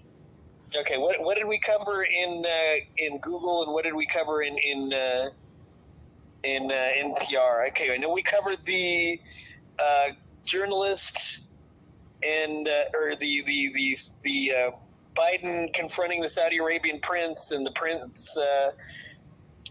Okay, 0.75 0.97
what 0.97 1.19
what 1.21 1.37
did 1.37 1.45
we 1.47 1.59
cover 1.59 2.03
in 2.03 2.43
uh, 2.45 2.75
in 2.97 3.19
Google 3.19 3.63
and 3.63 3.73
what 3.73 3.83
did 3.83 3.93
we 3.93 4.05
cover 4.05 4.41
in 4.41 4.57
in 4.57 4.93
uh, 4.93 5.29
in 6.43 6.71
uh, 6.71 7.15
NPR? 7.19 7.69
Okay, 7.69 7.93
I 7.93 7.97
know 7.97 8.11
we 8.11 8.21
covered 8.21 8.59
the 8.65 9.19
uh, 9.79 10.09
journalist 10.43 11.47
and 12.23 12.67
uh, 12.67 12.83
or 12.93 13.15
the 13.15 13.43
the 13.45 13.71
the 13.73 13.97
the 14.23 14.51
uh, 14.53 14.71
Biden 15.17 15.73
confronting 15.73 16.21
the 16.21 16.29
Saudi 16.29 16.57
Arabian 16.57 16.99
prince 16.99 17.51
and 17.51 17.65
the 17.65 17.71
prince 17.71 18.37
uh, 18.37 18.71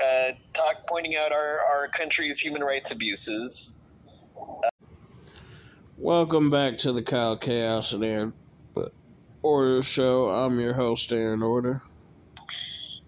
uh, 0.02 0.32
talk 0.52 0.86
pointing 0.88 1.16
out 1.16 1.30
our, 1.32 1.60
our 1.60 1.88
country's 1.88 2.38
human 2.38 2.62
rights 2.62 2.90
abuses. 2.90 3.76
Welcome 5.96 6.50
back 6.50 6.78
to 6.78 6.92
the 6.92 7.02
Kyle 7.02 7.36
Chaos 7.36 7.92
and 7.92 8.04
Aaron 8.04 8.32
Order 9.42 9.82
Show. 9.82 10.30
I'm 10.30 10.58
your 10.58 10.74
host, 10.74 11.12
Aaron 11.12 11.42
Order. 11.42 11.80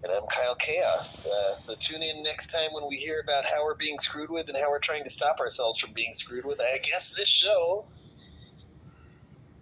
And 0.03 0.13
I'm 0.13 0.25
Kyle 0.27 0.55
Chaos. 0.55 1.27
Uh, 1.27 1.53
so 1.55 1.75
tune 1.75 2.01
in 2.01 2.23
next 2.23 2.53
time 2.53 2.71
when 2.71 2.87
we 2.87 2.95
hear 2.95 3.19
about 3.19 3.45
how 3.45 3.65
we're 3.65 3.75
being 3.75 3.99
screwed 3.99 4.29
with 4.29 4.47
and 4.47 4.57
how 4.57 4.69
we're 4.69 4.79
trying 4.79 5.03
to 5.03 5.09
stop 5.09 5.41
ourselves 5.41 5.79
from 5.79 5.91
being 5.91 6.13
screwed 6.13 6.45
with. 6.45 6.61
I 6.61 6.77
guess 6.77 7.13
this 7.13 7.27
show 7.27 7.85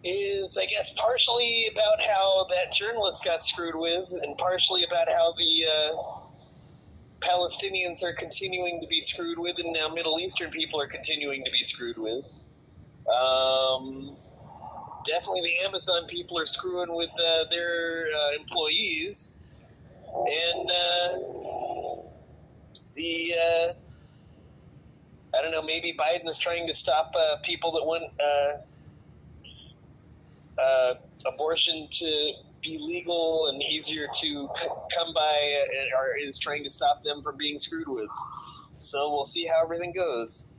is, 0.08 0.58
I 0.58 0.66
guess, 0.66 0.93
partially 0.93 1.68
about 1.72 2.01
how 2.01 2.47
that 2.49 2.72
journalist 2.72 3.26
got 3.26 3.43
screwed 3.43 3.76
with, 3.76 4.10
and 4.22 4.38
partially 4.38 4.84
about 4.84 5.10
how 5.10 5.34
the 5.38 5.66
uh, 5.66 6.18
Palestinians 7.20 8.03
are 8.03 8.14
continuing 8.14 8.80
to 8.82 8.88
be 8.88 9.01
screwed 9.01 9.39
with, 9.39 9.58
and 9.60 9.74
now 9.74 9.89
Middle 9.89 10.20
Eastern 10.20 10.49
people 10.49 10.80
are 10.80 10.88
continuing 10.88 11.43
to 11.43 11.51
be 11.51 11.64
screwed 11.64 11.97
with. 11.97 12.26
Um, 13.08 14.16
definitely, 15.05 15.41
the 15.41 15.66
Amazon 15.66 16.05
people 16.08 16.38
are 16.38 16.45
screwing 16.45 16.93
with 16.95 17.12
uh, 17.20 17.45
their 17.49 18.08
uh, 18.16 18.39
employees, 18.39 19.47
and 20.08 20.72
uh, 20.72 21.18
the 22.93 23.36
uh, 23.36 23.74
I 25.38 25.41
don't 25.41 25.51
know. 25.51 25.62
Maybe 25.62 25.95
Biden 25.97 26.28
is 26.28 26.38
trying 26.38 26.68
to 26.68 26.74
stop 26.74 27.14
uh, 27.18 27.38
people 27.43 27.72
that 27.74 27.86
want 27.86 28.12
uh, 30.60 30.95
abortion 31.26 31.88
to 31.91 32.32
be 32.62 32.78
legal 32.80 33.47
and 33.47 33.62
easier 33.64 34.08
to 34.22 34.49
come 34.95 35.14
by, 35.14 35.64
or 35.97 36.18
is 36.18 36.38
trying 36.39 36.64
to 36.64 36.70
stop 36.70 37.03
them 37.03 37.22
from 37.22 37.38
being 37.38 37.58
screwed 37.58 37.88
with. 37.88 38.10
So 38.78 39.12
we'll 39.12 39.26
see 39.26 39.45
how 39.45 39.64
everything 39.64 39.93
goes. 39.93 40.53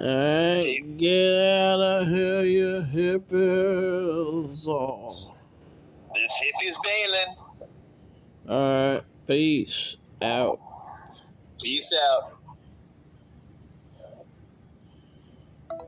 Alright, 0.00 0.96
get 0.96 1.38
out 1.38 1.80
of 1.80 2.08
here, 2.08 2.42
you 2.42 2.84
hippies. 2.92 4.66
Oh. 4.66 5.36
This 6.14 6.42
hippie's 6.42 6.78
bailing. 6.82 7.34
Alright, 8.48 9.04
peace 9.26 9.96
out. 10.20 10.58
Peace 11.62 11.92
out. 12.08 12.33